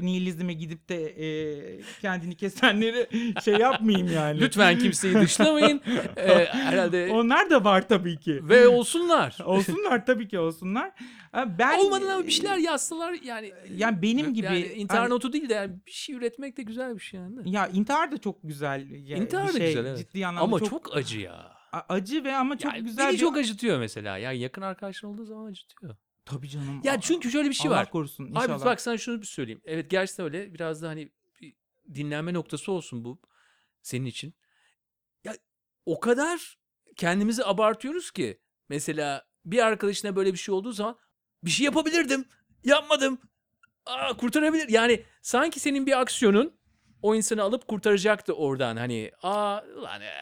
nihilizme 0.07 0.52
gidip 0.52 0.88
de 0.88 1.04
e, 1.04 1.80
kendini 2.00 2.37
kesenleri 2.37 3.09
şey 3.44 3.54
yapmayayım 3.54 4.12
yani. 4.12 4.40
Lütfen 4.40 4.78
kimseyi 4.78 5.14
dışlamayın. 5.14 5.80
E, 6.16 6.44
herhalde 6.44 7.09
Onlar 7.12 7.50
da 7.50 7.64
var 7.64 7.88
tabii 7.88 8.20
ki. 8.20 8.48
ve 8.48 8.68
olsunlar. 8.68 9.38
Olsunlar 9.44 10.07
tabii 10.07 10.28
ki 10.28 10.38
olsunlar. 10.38 10.92
Ha, 11.33 11.59
Ben 11.59 11.78
Olmadan 11.78 12.09
ama 12.09 12.26
bir 12.26 12.30
şeyler 12.30 12.57
yazsalar 12.57 13.12
yani 13.24 13.52
yani 13.76 14.02
benim 14.02 14.35
gibi 14.35 14.46
yani 14.46 14.66
intihar 14.66 15.11
notu 15.11 15.33
değil 15.33 15.48
de 15.48 15.54
yani 15.54 15.72
bir 15.87 15.90
şey 15.92 16.14
üretmek 16.14 16.57
de 16.57 16.62
güzel 16.62 16.94
bir 16.94 17.00
şey 17.00 17.20
yani. 17.20 17.50
ya 17.50 17.68
intihar 17.68 18.12
da 18.12 18.18
çok 18.18 18.42
güzel. 18.42 18.90
Ya, 18.90 19.16
İntihar 19.16 19.48
bir 19.48 19.54
da 19.54 19.59
şey, 19.59 19.66
güzel 19.66 19.85
evet. 19.87 19.98
Ciddi 19.98 20.26
anlamda 20.26 20.44
Ama 20.44 20.61
çok, 20.61 20.96
acı 20.96 21.20
ya. 21.20 21.54
Acı 21.89 22.25
ve 22.25 22.37
ama 22.37 22.59
çok 22.59 22.73
Yani 22.73 22.85
güzel 22.85 23.07
beni 23.07 23.13
bir 23.13 23.19
çok 23.19 23.37
acıtıyor 23.37 23.79
mesela. 23.79 24.19
Yani 24.19 24.39
yakın 24.39 24.63
arkadaşın 24.63 25.07
olduğu 25.07 25.25
zaman 25.25 25.47
acıtıyor. 25.47 25.97
Tabii 26.25 26.49
canım. 26.49 26.81
Ya 26.85 27.01
çünkü 27.01 27.31
şöyle 27.31 27.49
bir 27.49 27.55
şey 27.55 27.69
Allah 27.69 27.77
var. 27.77 27.91
korusun 27.91 28.27
inşallah. 28.27 28.57
Abi 28.57 28.65
bak 28.65 28.81
sana 28.81 28.99
şunu 28.99 29.21
bir 29.21 29.27
söyleyeyim. 29.27 29.61
Evet 29.65 29.91
gerçekten 29.91 30.27
öyle. 30.27 30.55
Biraz 30.55 30.83
da 30.83 30.89
hani 30.89 31.13
bir 31.41 31.55
dinlenme 31.95 32.35
noktası 32.35 32.73
olsun 32.73 33.05
bu 33.05 33.21
senin 33.83 34.07
için. 34.07 34.35
Ya 35.25 35.37
o 35.87 36.01
kadar 36.01 36.59
kendimizi 36.97 37.45
abartıyoruz 37.45 38.11
ki. 38.11 38.41
Mesela 38.69 39.27
bir 39.45 39.67
arkadaşına 39.67 40.17
böyle 40.17 40.33
bir 40.33 40.39
şey 40.39 40.55
olduğu 40.55 40.73
zaman 40.73 40.99
bir 41.45 41.51
şey 41.51 41.65
yapabilirdim. 41.65 42.25
Yapmadım. 42.65 43.19
Aa, 43.87 44.17
kurtarabilir. 44.17 44.69
Yani 44.69 45.05
sanki 45.23 45.61
senin 45.61 45.87
bir 45.87 46.01
aksiyonun 46.01 46.57
o 47.03 47.15
insanı 47.15 47.43
alıp 47.43 47.69
kurtaracaktı 47.69 48.33
oradan. 48.33 48.77
Hani 48.77 49.11
aa 49.23 49.61
lan 49.83 50.01
e, 50.03 50.13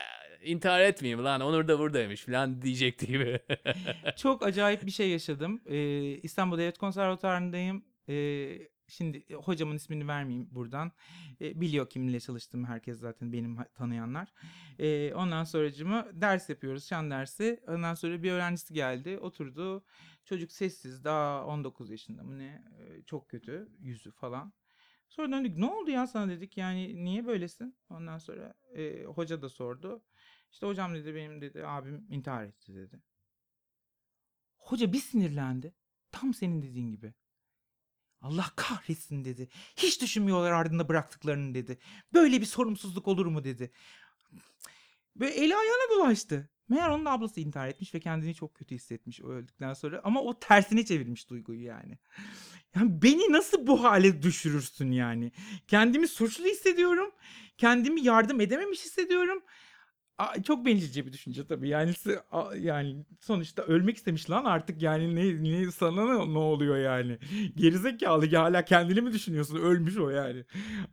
intihar 0.44 0.80
etmeyeyim 0.80 1.24
lan 1.24 1.40
Onur 1.40 1.68
da 1.68 1.78
buradaymış 1.78 2.24
falan 2.24 2.62
diyecekti 2.62 3.06
gibi. 3.06 3.40
Çok 4.16 4.46
acayip 4.46 4.86
bir 4.86 4.90
şey 4.90 5.10
yaşadım. 5.10 5.60
Ee, 5.66 6.02
İstanbul 6.22 6.58
Devlet 6.58 6.78
Konservatuarı'ndayım. 6.78 7.84
Ee, 8.08 8.58
şimdi 8.88 9.24
e, 9.30 9.34
hocamın 9.34 9.76
ismini 9.76 10.08
vermeyeyim 10.08 10.48
buradan. 10.50 10.92
Ee, 11.40 11.60
biliyor 11.60 11.90
kiminle 11.90 12.20
çalıştığımı 12.20 12.66
herkes 12.66 12.98
zaten 12.98 13.32
benim 13.32 13.56
tanıyanlar. 13.74 14.32
Ee, 14.78 15.14
ondan 15.14 15.44
sonracımı 15.44 16.06
ders 16.12 16.48
yapıyoruz, 16.48 16.88
şan 16.88 17.10
dersi. 17.10 17.60
Ondan 17.68 17.94
sonra 17.94 18.22
bir 18.22 18.32
öğrencisi 18.32 18.74
geldi, 18.74 19.18
oturdu. 19.18 19.84
Çocuk 20.24 20.52
sessiz, 20.52 21.04
daha 21.04 21.46
19 21.46 21.90
yaşında 21.90 22.22
mı 22.22 22.38
ne? 22.38 22.64
Ee, 22.78 23.02
çok 23.02 23.28
kötü, 23.28 23.68
yüzü 23.80 24.10
falan. 24.10 24.52
Sonra 25.08 25.32
döndük, 25.32 25.58
ne 25.58 25.66
oldu 25.66 25.90
ya 25.90 26.06
sana 26.06 26.28
dedik, 26.28 26.56
yani 26.56 27.04
niye 27.04 27.26
böylesin? 27.26 27.76
Ondan 27.90 28.18
sonra 28.18 28.54
e, 28.74 29.04
hoca 29.04 29.42
da 29.42 29.48
sordu. 29.48 30.02
İşte 30.52 30.66
hocam 30.66 30.94
dedi, 30.94 31.14
benim 31.14 31.40
dedi, 31.40 31.66
abim 31.66 32.06
intihar 32.10 32.44
etti 32.44 32.74
dedi. 32.74 33.02
Hoca 34.56 34.92
bir 34.92 35.00
sinirlendi. 35.00 35.74
Tam 36.12 36.34
senin 36.34 36.62
dediğin 36.62 36.90
gibi. 36.90 37.14
Allah 38.20 38.46
kahretsin 38.56 39.24
dedi. 39.24 39.48
Hiç 39.76 40.02
düşünmüyorlar 40.02 40.52
ardında 40.52 40.88
bıraktıklarını 40.88 41.54
dedi. 41.54 41.78
Böyle 42.12 42.40
bir 42.40 42.46
sorumsuzluk 42.46 43.08
olur 43.08 43.26
mu 43.26 43.44
dedi. 43.44 43.70
Böyle 45.16 45.34
eli 45.34 45.56
ayağına 45.56 45.90
dolaştı. 45.90 46.50
Meğer 46.68 46.88
onun 46.88 47.04
ablası 47.04 47.40
intihar 47.40 47.68
etmiş 47.68 47.94
ve 47.94 48.00
kendini 48.00 48.34
çok 48.34 48.54
kötü 48.54 48.74
hissetmiş 48.74 49.22
o 49.22 49.28
öldükten 49.28 49.74
sonra. 49.74 50.00
Ama 50.04 50.22
o 50.22 50.38
tersine 50.38 50.84
çevirmiş 50.84 51.30
duyguyu 51.30 51.64
yani. 51.64 51.98
Yani 52.76 53.02
beni 53.02 53.32
nasıl 53.32 53.66
bu 53.66 53.84
hale 53.84 54.22
düşürürsün 54.22 54.90
yani? 54.90 55.32
Kendimi 55.68 56.08
suçlu 56.08 56.44
hissediyorum. 56.44 57.10
Kendimi 57.58 58.02
yardım 58.02 58.40
edememiş 58.40 58.84
hissediyorum. 58.84 59.42
Çok 60.44 60.66
bencilce 60.66 61.06
bir 61.06 61.12
düşünce 61.12 61.46
tabii. 61.46 61.68
Yani 61.68 61.92
yani 62.58 63.04
sonuçta 63.20 63.62
ölmek 63.62 63.96
istemiş 63.96 64.30
lan 64.30 64.44
artık 64.44 64.82
yani 64.82 65.14
ne, 65.14 65.42
ne 65.52 65.70
sana 65.70 66.04
ne, 66.04 66.34
ne 66.34 66.38
oluyor 66.38 66.78
yani? 66.78 67.18
Gerizekalı 67.56 68.26
ya 68.26 68.42
hala 68.42 68.64
kendini 68.64 69.00
mi 69.00 69.12
düşünüyorsun? 69.12 69.56
Ölmüş 69.56 69.96
o 69.96 70.10
yani. 70.10 70.44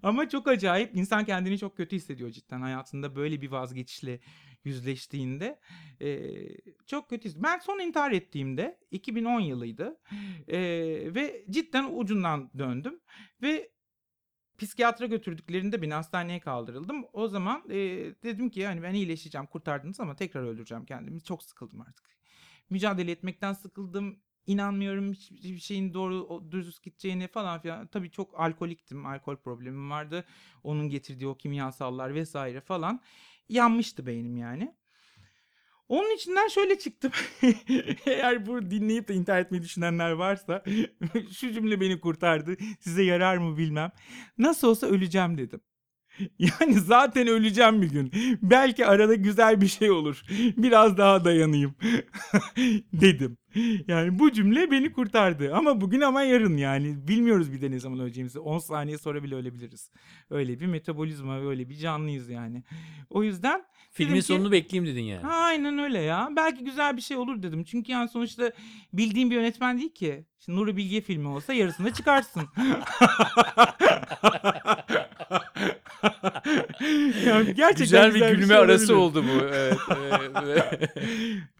Ama 0.03 0.29
çok 0.29 0.47
acayip 0.47 0.95
insan 0.95 1.25
kendini 1.25 1.60
çok 1.60 1.77
kötü 1.77 1.95
hissediyor 1.95 2.29
cidden 2.29 2.62
hayatında 2.62 3.15
böyle 3.15 3.41
bir 3.41 3.51
vazgeçişle 3.51 4.19
yüzleştiğinde 4.63 5.60
Ee, 6.01 6.32
çok 6.86 7.10
kötü. 7.10 7.43
Ben 7.43 7.60
son 7.60 7.79
intihar 7.79 8.12
ettiğimde 8.12 8.79
2010 8.91 9.39
yılıydı 9.39 9.97
Ee, 10.47 10.60
ve 11.15 11.45
cidden 11.49 11.89
ucundan 11.97 12.51
döndüm 12.58 12.99
ve 13.41 13.69
psikiyatra 14.60 15.06
götürdüklerinde 15.06 15.82
beni 15.82 15.93
hastaneye 15.93 16.39
kaldırıldım. 16.39 17.06
O 17.13 17.28
zaman 17.28 17.63
e, 17.69 17.78
dedim 18.24 18.50
ki 18.50 18.60
yani 18.60 18.84
ben 18.84 18.93
iyileşeceğim, 18.93 19.48
kurtardınız 19.48 20.00
ama 20.00 20.15
tekrar 20.15 20.43
öldüreceğim 20.43 20.86
kendimi. 20.86 21.24
Çok 21.24 21.43
sıkıldım 21.43 21.82
artık. 21.82 22.06
Mücadele 22.69 23.12
etmekten 23.12 23.54
sıkıldım. 23.54 24.19
İnanmıyorum 24.45 25.13
hiçbir 25.13 25.60
şeyin 25.60 25.93
doğru 25.93 26.48
dürüst 26.52 26.84
gideceğine 26.84 27.28
falan 27.28 27.62
filan. 27.62 27.88
Tabii 27.88 28.12
çok 28.12 28.39
alkoliktim. 28.39 29.06
Alkol 29.06 29.36
problemim 29.36 29.89
vardı. 29.89 30.26
Onun 30.63 30.89
getirdiği 30.89 31.28
o 31.28 31.38
kimyasallar 31.38 32.15
vesaire 32.15 32.62
falan. 32.62 33.02
Yanmıştı 33.50 34.06
beynim 34.06 34.38
yani. 34.38 34.76
Onun 35.89 36.15
içinden 36.15 36.47
şöyle 36.47 36.80
çıktım. 36.80 37.12
Eğer 38.06 38.45
bu 38.45 38.71
dinleyip 38.71 39.08
de 39.08 39.13
intihar 39.13 39.39
etmeyi 39.41 39.63
düşünenler 39.63 40.12
varsa 40.12 40.63
şu 41.39 41.54
cümle 41.54 41.82
beni 41.82 41.99
kurtardı. 41.99 42.58
Size 42.80 43.04
yarar 43.04 43.38
mı 43.38 43.58
bilmem. 43.58 43.91
Nasıl 44.38 44.67
olsa 44.67 44.88
öleceğim 44.88 45.38
dedim. 45.38 45.62
Yani 46.39 46.73
zaten 46.79 47.27
öleceğim 47.27 47.82
bir 47.82 47.89
gün. 47.89 48.12
Belki 48.41 48.86
arada 48.86 49.15
güzel 49.15 49.62
bir 49.62 49.67
şey 49.67 49.91
olur. 49.91 50.21
Biraz 50.58 50.97
daha 50.97 51.25
dayanayım 51.25 51.75
dedim. 52.93 53.38
Yani 53.88 54.19
bu 54.19 54.32
cümle 54.32 54.71
beni 54.71 54.91
kurtardı. 54.91 55.55
Ama 55.55 55.82
bugün 55.82 56.01
ama 56.01 56.21
yarın 56.21 56.58
yani. 56.58 57.08
Bilmiyoruz 57.08 57.53
bir 57.53 57.62
de 57.62 57.71
ne 57.71 57.79
zaman 57.79 57.99
öleceğimizi. 57.99 58.39
10 58.39 58.60
saniye 58.60 58.97
sonra 58.97 59.23
bile 59.23 59.36
ölebiliriz. 59.36 59.91
Öyle 60.29 60.60
bir 60.60 60.65
metabolizma, 60.65 61.39
öyle 61.39 61.69
bir 61.69 61.75
canlıyız 61.75 62.29
yani. 62.29 62.63
O 63.10 63.23
yüzden 63.23 63.63
Filmin 63.91 64.15
ki- 64.15 64.21
sonunu 64.21 64.51
bekleyeyim 64.51 64.93
dedin 64.93 65.03
yani. 65.03 65.22
Ha, 65.24 65.32
aynen 65.36 65.80
öyle 65.80 65.99
ya. 65.99 66.30
Belki 66.36 66.63
güzel 66.63 66.97
bir 66.97 67.01
şey 67.01 67.17
olur 67.17 67.43
dedim. 67.43 67.63
Çünkü 67.63 67.91
yani 67.91 68.09
sonuçta 68.09 68.51
bildiğim 68.93 69.30
bir 69.30 69.36
yönetmen 69.36 69.78
değil 69.78 69.93
ki. 69.93 70.26
Şimdi 70.45 70.59
Nuri 70.59 70.78
Bilge 70.78 71.01
filmi 71.01 71.28
olsa 71.28 71.53
yarısında 71.53 71.93
çıkarsın. 71.93 72.41
yani 77.26 77.54
gerçekten 77.56 78.12
güzel 78.12 78.14
bir 78.14 78.30
gülme 78.30 78.47
şey 78.47 78.58
arası 78.58 78.97
oldu 78.97 79.24
bu. 79.24 79.45
Evet. 79.45 79.78
evet. 80.43 80.95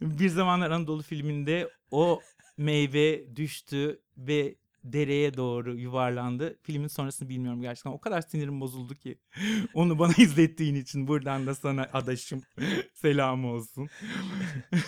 Bir 0.00 0.28
zamanlar 0.28 0.70
Anadolu 0.70 1.02
filminde 1.02 1.68
o 1.90 2.20
meyve 2.56 3.36
düştü 3.36 4.00
ve 4.16 4.54
dereye 4.84 5.36
doğru 5.36 5.76
yuvarlandı. 5.76 6.58
Filmin 6.62 6.88
sonrasını 6.88 7.28
bilmiyorum 7.28 7.60
gerçekten. 7.62 7.90
O 7.90 8.00
kadar 8.00 8.20
sinirim 8.20 8.60
bozuldu 8.60 8.94
ki. 8.94 9.18
Onu 9.74 9.98
bana 9.98 10.12
izlettiğin 10.18 10.74
için 10.74 11.08
buradan 11.08 11.46
da 11.46 11.54
sana 11.54 11.88
adaşım 11.92 12.42
selam 12.94 13.44
olsun. 13.44 13.88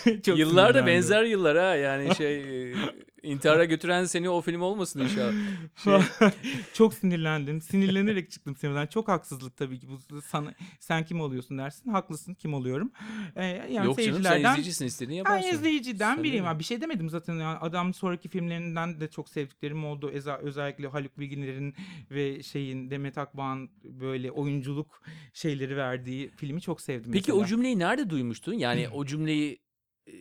Çok 0.05 0.39
Yıllar 0.39 0.75
da 0.75 0.79
sinirlendim. 0.79 0.87
benzer 0.87 1.25
yıllar 1.25 1.59
ha. 1.59 1.75
Yani 1.77 2.15
şey 2.15 2.75
intihara 3.23 3.65
götüren 3.65 4.05
seni 4.05 4.31
o 4.31 4.41
film 4.41 4.61
olmasın 4.63 5.01
inşallah. 5.01 5.33
Şey, 5.85 5.99
Çok 6.75 6.95
sinirlendim. 6.95 7.61
Sinirlenerek 7.61 8.31
çıktım 8.31 8.57
sinirden. 8.57 8.87
Çok 8.87 9.09
haksızlık 9.09 9.57
tabii 9.57 9.79
ki. 9.81 9.87
Bu 10.11 10.23
sana 10.23 10.55
sen 10.81 11.05
kim 11.05 11.21
oluyorsun 11.21 11.59
dersin. 11.59 11.91
Haklısın. 11.91 12.35
Kim 12.35 12.55
oluyorum? 12.55 12.93
Ee, 13.37 13.45
yani 13.47 13.87
Yok 13.87 13.99
canım 14.03 14.23
sen 14.23 14.39
izleyicisin 14.41 14.87
istediğini 14.87 15.25
ben 15.25 15.31
yaparsın. 15.37 15.59
izleyiciden 15.59 16.15
Sen 16.15 16.25
biriyim. 16.25 16.45
de- 16.45 16.49
abi. 16.49 16.59
Bir 16.59 16.65
şey 16.65 16.81
demedim 16.81 17.09
zaten. 17.11 17.35
Yani 17.35 17.59
adam 17.59 17.95
sonraki 17.95 18.29
filmlerinden 18.29 19.01
de 19.01 19.09
çok 19.11 19.29
sevdiklerim 19.29 19.85
oldu. 19.85 20.11
Eza, 20.11 20.39
özellikle 20.39 20.87
Haluk 20.89 21.19
Bilginer'in 21.19 21.75
ve 22.11 22.43
şeyin 22.43 22.91
Demet 22.91 23.19
Akbağ'ın 23.19 23.71
böyle 23.85 24.31
oyunculuk 24.31 25.03
şeyleri 25.33 25.77
verdiği 25.77 26.31
filmi 26.31 26.61
çok 26.61 26.81
sevdim. 26.81 27.13
Peki 27.13 27.31
mesela. 27.31 27.45
o 27.45 27.47
cümleyi 27.47 27.79
nerede 27.79 28.11
duymuştun? 28.11 28.53
Yani 28.55 28.89
o 28.93 29.05
cümleyi 29.07 29.59
e, 30.07 30.13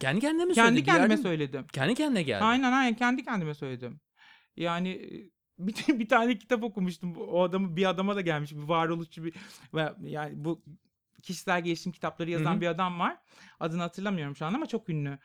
kendi 0.00 0.20
kendine 0.20 0.44
mi 0.44 0.54
söyledin? 0.54 0.74
kendi 0.76 0.80
Bir 0.80 0.84
kendime 0.84 1.16
söyledim. 1.16 1.66
Kendi 1.72 1.94
kendine 1.94 2.22
geldi. 2.22 2.44
Aynen 2.44 2.72
aynen 2.72 2.94
kendi 2.94 3.24
kendime 3.24 3.54
söyledim. 3.54 4.00
Yani 4.56 4.88
e, 4.88 5.30
bir, 5.58 5.98
bir 5.98 6.08
tane 6.08 6.38
kitap 6.38 6.62
okumuştum. 6.62 7.16
O 7.16 7.42
adamı 7.42 7.76
bir 7.76 7.86
adama 7.86 8.16
da 8.16 8.20
gelmiş 8.20 8.52
bir 8.52 8.62
varoluşçu 8.62 9.24
bir 9.24 9.34
ve 9.74 9.92
yani 10.02 10.32
bu 10.44 10.62
kişisel 11.22 11.64
gelişim 11.64 11.92
kitapları 11.92 12.30
yazan 12.30 12.56
Hı 12.56 12.60
bir 12.60 12.66
adam 12.66 12.98
var. 13.00 13.16
Adını 13.60 13.82
hatırlamıyorum 13.82 14.36
şu 14.36 14.46
an 14.46 14.54
ama 14.54 14.66
çok 14.66 14.88
ünlü. 14.88 15.18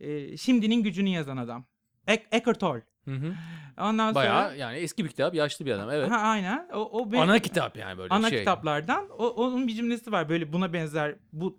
Ee, 0.00 0.36
Şimdinin 0.36 0.82
gücünü 0.82 1.08
yazan 1.08 1.36
adam. 1.36 1.66
Ek 2.06 2.24
Eckhart 2.32 2.60
Tolle. 2.60 2.82
Hı 3.04 3.14
hı. 3.14 3.34
Ondan 3.78 4.14
Bayağı 4.14 4.44
sonra 4.44 4.54
yani 4.56 4.78
eski 4.78 5.04
bir 5.04 5.08
kitap, 5.08 5.34
yaşlı 5.34 5.66
bir 5.66 5.72
adam. 5.72 5.90
Evet. 5.90 6.10
ha, 6.10 6.16
aynen. 6.16 6.68
O, 6.72 7.00
o 7.00 7.12
be- 7.12 7.18
Ana 7.18 7.38
kitap 7.38 7.76
yani 7.76 7.98
böyle 7.98 8.14
ana 8.14 8.30
şey. 8.30 8.38
kitaplardan. 8.38 9.08
O, 9.10 9.28
onun 9.28 9.68
bir 9.68 9.74
cümlesi 9.74 10.12
var 10.12 10.28
böyle 10.28 10.52
buna 10.52 10.72
benzer 10.72 11.16
bu 11.32 11.56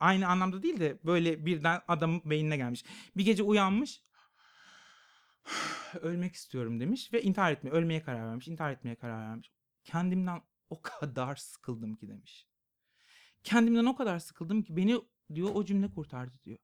aynı 0.00 0.28
anlamda 0.28 0.62
değil 0.62 0.80
de 0.80 0.98
böyle 1.04 1.46
birden 1.46 1.80
adamın 1.88 2.22
beynine 2.24 2.56
gelmiş. 2.56 2.84
Bir 3.16 3.24
gece 3.24 3.42
uyanmış. 3.42 4.02
ölmek 6.00 6.34
istiyorum 6.34 6.80
demiş 6.80 7.12
ve 7.12 7.22
intihar 7.22 7.52
etmeye, 7.52 7.70
ölmeye 7.70 8.02
karar 8.02 8.26
vermiş. 8.26 8.48
intihar 8.48 8.72
etmeye 8.72 8.94
karar 8.94 9.28
vermiş. 9.28 9.52
Kendimden 9.84 10.42
o 10.70 10.82
kadar 10.82 11.36
sıkıldım 11.36 11.96
ki 11.96 12.08
demiş. 12.08 12.46
Kendimden 13.42 13.84
o 13.84 13.96
kadar 13.96 14.18
sıkıldım 14.18 14.62
ki 14.62 14.76
beni 14.76 15.00
diyor 15.34 15.50
o 15.54 15.64
cümle 15.64 15.90
kurtardı 15.90 16.38
diyor. 16.44 16.58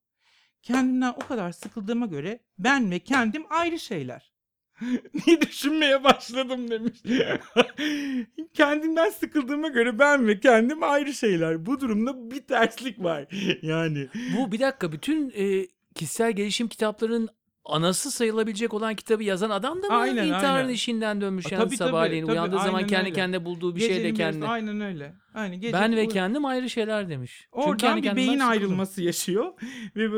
Kendimden 0.63 1.13
o 1.13 1.19
kadar 1.19 1.53
sıkıldığıma 1.53 2.07
göre 2.07 2.45
ben 2.59 2.91
ve 2.91 2.99
kendim 2.99 3.45
ayrı 3.51 3.79
şeyler. 3.79 4.33
diye 5.27 5.41
düşünmeye 5.41 6.05
başladım 6.05 6.71
demiş. 6.71 6.99
Kendimden 8.55 9.11
sıkıldığıma 9.11 9.69
göre 9.69 9.99
ben 9.99 10.27
ve 10.27 10.41
kendim 10.41 10.83
ayrı 10.83 11.13
şeyler. 11.15 11.67
Bu 11.67 11.81
durumda 11.81 12.31
bir 12.31 12.41
terslik 12.41 13.03
var. 13.05 13.27
Yani 13.63 14.09
Bu 14.37 14.53
bir 14.53 14.61
dakika 14.61 14.93
bütün 14.93 15.33
e, 15.37 15.67
kişisel 15.95 16.33
gelişim 16.33 16.69
kitaplarının 16.69 17.29
anası 17.65 18.11
sayılabilecek 18.11 18.75
olan 18.75 18.95
kitabı 18.95 19.23
yazan 19.25 19.51
adam 19.51 19.83
da 19.83 19.87
mı 19.87 19.95
Aynen, 19.95 20.27
intiharın 20.27 20.57
aynen. 20.57 20.69
işinden 20.69 21.21
dönmüş 21.21 21.47
A, 21.47 21.55
yani 21.55 21.65
tabii, 21.65 21.77
sabahleyin 21.77 22.23
tabii, 22.23 22.33
uyandığı 22.33 22.59
zaman 22.59 22.87
kendi 22.87 23.05
öyle. 23.07 23.13
kendine 23.15 23.45
bulduğu 23.45 23.77
bir 23.77 23.81
şeyle 23.81 23.95
gecenin 23.95 24.19
yarısı- 24.19 24.41
kendi. 24.41 24.47
Aynen 24.53 24.81
öyle. 24.81 25.15
Aynen 25.35 25.61
gece 25.61 25.73
Ben 25.73 25.97
ve 25.97 26.09
kendim 26.09 26.45
ayrı 26.45 26.71
şeyler 26.71 27.09
demiş. 27.09 27.33
Çünkü 27.55 27.67
Oradan 27.69 27.77
kendi 27.77 28.03
bir 28.03 28.17
beyin 28.17 28.29
sıkıldım. 28.29 28.49
ayrılması 28.51 29.03
yaşıyor 29.03 29.53
ve 29.97 30.11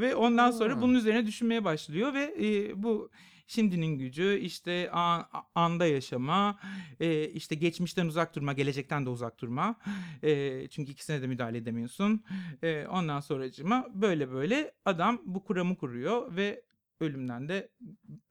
ve 0.00 0.14
ondan 0.14 0.50
sonra 0.50 0.76
Ha. 0.76 0.82
bunun 0.82 0.94
üzerine 0.94 1.26
düşünmeye 1.26 1.64
başlıyor 1.64 2.14
ve 2.14 2.34
e, 2.40 2.82
bu 2.82 3.10
şimdinin 3.46 3.98
gücü 3.98 4.38
işte 4.42 4.90
an- 4.90 5.26
anda 5.54 5.86
yaşama 5.86 6.58
e, 7.00 7.28
işte 7.28 7.54
geçmişten 7.54 8.06
uzak 8.06 8.34
durma 8.36 8.52
gelecekten 8.52 9.06
de 9.06 9.10
uzak 9.10 9.40
durma 9.40 9.76
E, 10.22 10.68
çünkü 10.68 10.92
ikisine 10.92 11.22
de 11.22 11.26
müdahale 11.26 11.58
edemiyorsun 11.58 12.24
E, 12.62 12.86
ondan 12.86 13.20
sonracıma 13.20 13.86
böyle 13.94 14.30
böyle 14.32 14.72
adam 14.84 15.22
bu 15.24 15.44
kuramı 15.44 15.76
kuruyor 15.76 16.36
ve 16.36 16.62
ölümden 17.00 17.48
de 17.48 17.68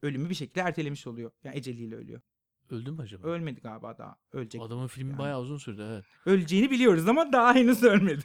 ölümü 0.04 0.30
bir 0.30 0.36
şekilde 0.36 0.60
ertelemiş 0.62 1.08
oluyor 1.08 1.32
yani 1.44 1.58
eceliyle 1.58 1.96
ölüyor 1.96 2.22
Öldü 2.70 2.92
mü 2.92 3.02
acaba? 3.02 3.28
ölmedi 3.28 3.62
galiba 3.62 3.98
daha 3.98 4.16
ölecek 4.32 4.62
Adamın 4.62 4.88
filmi 4.88 5.10
Yani. 5.10 5.20
bayağı 5.20 5.42
uzun 5.42 5.58
sürdü 5.58 5.88
evet. 5.92 6.06
öleceğini 6.26 6.72
biliyoruz 6.72 7.08
ama 7.08 7.32
daha 7.34 7.56
henüz 7.56 7.84
ölmedi 7.84 8.24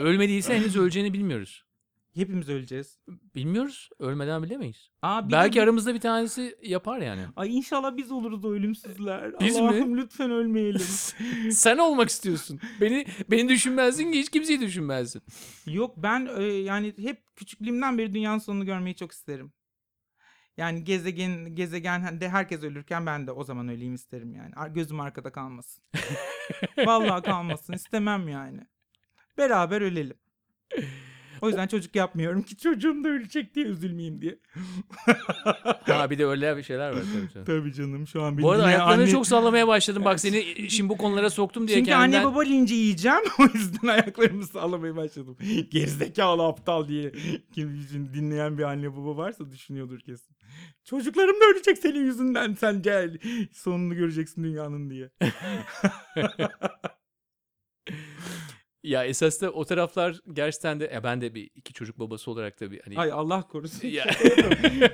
Ölmediyse 0.00 0.56
henüz 0.56 0.76
öleceğini 0.76 1.12
bilmiyoruz. 1.12 1.64
Hepimiz 2.14 2.48
öleceğiz 2.48 2.98
Bilmiyoruz. 3.34 3.90
Ölmeden 3.98 4.42
bilemeyiz. 4.42 4.90
Aa, 5.02 5.26
de 5.28 5.32
Belki 5.32 5.62
aramızda 5.62 5.94
bir 5.94 6.00
tanesi 6.00 6.58
yapar 6.62 6.98
yani. 6.98 7.22
Ay 7.36 7.56
inşallah 7.56 7.96
biz 7.96 8.12
oluruz 8.12 8.44
o 8.44 8.52
ölümsüzler. 8.52 9.40
Biz 9.40 9.56
mi? 9.56 9.62
Allah'ım 9.62 9.96
lütfen 9.96 10.30
ölmeyelim. 10.30 10.80
Sen 11.50 11.78
olmak 11.78 12.08
istiyorsun. 12.08 12.60
Beni 12.80 13.06
beni 13.30 13.48
düşünmezdin 13.48 14.12
ki 14.12 14.18
hiç 14.18 14.30
kimseyi 14.30 14.60
düşünmezdin. 14.60 15.22
Yok 15.66 15.94
ben 15.96 16.28
e, 16.36 16.42
yani 16.42 16.94
hep 16.98 17.36
küçüklüğümden 17.36 17.98
beri 17.98 18.14
dünyanın 18.14 18.38
sonunu 18.38 18.64
görmeyi 18.64 18.96
çok 18.96 19.12
isterim. 19.12 19.52
Yani 20.56 20.84
gezegen 20.84 21.54
gezegende 21.54 22.28
herkes 22.28 22.62
ölürken 22.62 23.06
ben 23.06 23.26
de 23.26 23.32
o 23.32 23.44
zaman 23.44 23.68
öleyim 23.68 23.94
isterim 23.94 24.34
yani. 24.34 24.74
Gözüm 24.74 25.00
arkada 25.00 25.32
kalmasın. 25.32 25.84
Vallahi 26.86 27.22
kalmasın 27.22 27.72
istemem 27.72 28.28
yani. 28.28 28.60
Beraber 29.38 29.80
ölelim. 29.80 30.16
O 31.42 31.48
yüzden 31.48 31.66
çocuk 31.66 31.96
yapmıyorum 31.96 32.42
ki 32.42 32.56
çocuğum 32.56 33.04
da 33.04 33.08
ölecek 33.08 33.54
diye 33.54 33.66
üzülmeyeyim 33.66 34.22
diye. 34.22 34.38
Ha 35.86 36.10
bir 36.10 36.18
de 36.18 36.26
öyle 36.26 36.56
bir 36.56 36.62
şeyler 36.62 36.90
var 36.90 37.02
tabii. 37.14 37.32
tabii. 37.34 37.44
Tabii 37.44 37.72
canım 37.72 38.06
şu 38.06 38.22
an 38.22 38.38
Bu 38.42 38.50
arada 38.50 38.64
ayaklarını 38.64 39.02
anne- 39.02 39.10
çok 39.10 39.26
sallamaya 39.26 39.68
başladım. 39.68 40.04
Bak 40.04 40.20
seni 40.20 40.70
şimdi 40.70 40.88
bu 40.88 40.96
konulara 40.96 41.30
soktum 41.30 41.68
diye 41.68 41.78
Çünkü 41.78 41.90
kendimden... 41.90 42.18
anne 42.18 42.32
baba 42.32 42.42
linci 42.42 42.74
yiyeceğim. 42.74 43.18
O 43.38 43.42
yüzden 43.54 43.88
ayaklarımı 43.88 44.46
sallamaya 44.46 44.96
başladım. 44.96 45.36
Gerizekalı 45.70 46.42
aptal 46.46 46.88
diye. 46.88 47.12
Kim 47.54 47.86
dinleyen 48.14 48.58
bir 48.58 48.62
anne 48.62 48.96
baba 48.96 49.16
varsa 49.16 49.50
düşünüyordur 49.50 50.00
kesin. 50.00 50.36
Çocuklarım 50.84 51.40
da 51.40 51.44
ölecek 51.54 51.78
senin 51.78 52.04
yüzünden 52.04 52.54
sen 52.54 52.82
gel. 52.82 53.18
Sonunu 53.52 53.94
göreceksin 53.94 54.44
dünyanın 54.44 54.90
diye. 54.90 55.10
Ya 58.82 59.04
esas 59.04 59.40
da 59.42 59.50
o 59.50 59.64
taraflar 59.64 60.20
gerçekten 60.32 60.80
de... 60.80 60.90
Ya 60.94 61.04
ben 61.04 61.20
de 61.20 61.34
bir 61.34 61.50
iki 61.54 61.72
çocuk 61.72 61.98
babası 61.98 62.30
olarak 62.30 62.56
tabii 62.56 62.80
hani... 62.84 62.98
Ay 62.98 63.12
Allah 63.12 63.42
korusun. 63.42 63.88
Ya. 63.88 64.04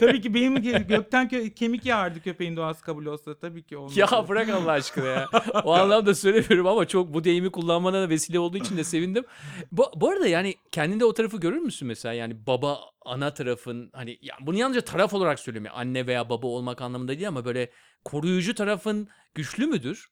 Tabii 0.01 0.21
ki 0.21 0.35
benim 0.35 0.57
ge- 0.57 0.87
gökten 0.87 1.29
kö- 1.29 1.55
kemik 1.55 1.87
yağardı 1.87 2.23
köpeğin 2.23 2.57
doğası 2.57 2.85
kabul 2.85 3.07
olsa 3.07 3.39
tabii 3.39 3.63
ki 3.63 3.77
olmaz. 3.77 3.97
Ya 3.97 4.09
bırak 4.29 4.49
Allah 4.49 4.73
aşkına 4.73 5.07
ya. 5.07 5.29
O 5.65 5.73
anlamda 5.73 6.15
söylemiyorum 6.15 6.67
ama 6.67 6.89
çok 6.89 7.15
bu 7.15 7.25
deyimi 7.25 7.51
kullanmana 7.51 8.03
da 8.03 8.09
vesile 8.09 8.39
olduğu 8.39 8.59
için 8.59 8.77
de 8.77 8.85
sevindim. 8.85 9.25
Bu, 9.73 9.85
bu 9.97 10.11
arada 10.11 10.27
yani 10.27 10.55
kendinde 10.73 11.05
o 11.05 11.13
tarafı 11.13 11.37
görür 11.37 11.59
müsün 11.59 11.89
mesela? 11.89 12.13
Yani 12.13 12.47
baba 12.47 12.81
ana 13.05 13.35
tarafın 13.35 13.91
hani 13.93 14.19
ya 14.23 14.35
bunu 14.41 14.57
yalnızca 14.57 14.81
taraf 14.81 15.15
olarak 15.15 15.39
söylemiyorum. 15.41 15.81
Anne 15.81 16.07
veya 16.07 16.31
baba 16.31 16.47
olmak 16.47 16.83
anlamında 16.83 17.13
değil 17.13 17.29
ama 17.29 17.45
böyle 17.45 17.71
koruyucu 18.05 18.55
tarafın 18.55 19.09
güçlü 19.35 19.67
müdür? 19.67 20.09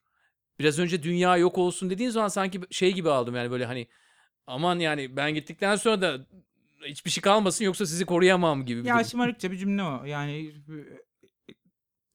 Biraz 0.59 0.79
önce 0.79 1.03
dünya 1.03 1.37
yok 1.37 1.57
olsun 1.57 1.89
dediğin 1.89 2.09
zaman 2.09 2.27
sanki 2.27 2.61
şey 2.71 2.93
gibi 2.93 3.09
aldım 3.09 3.35
yani 3.35 3.51
böyle 3.51 3.65
hani 3.65 3.87
aman 4.47 4.79
yani 4.79 5.15
ben 5.17 5.33
gittikten 5.33 5.75
sonra 5.75 6.01
da 6.01 6.25
hiçbir 6.85 7.11
şey 7.11 7.21
kalmasın 7.21 7.65
yoksa 7.65 7.85
sizi 7.85 8.05
koruyamam 8.05 8.65
gibi 8.65 8.81
bir 8.83 8.87
Ya 8.87 8.95
durum. 8.95 9.05
şımarıkça 9.05 9.51
bir 9.51 9.57
cümle 9.57 9.83
o. 9.83 10.05
Yani 10.05 10.47
e, 10.47 11.53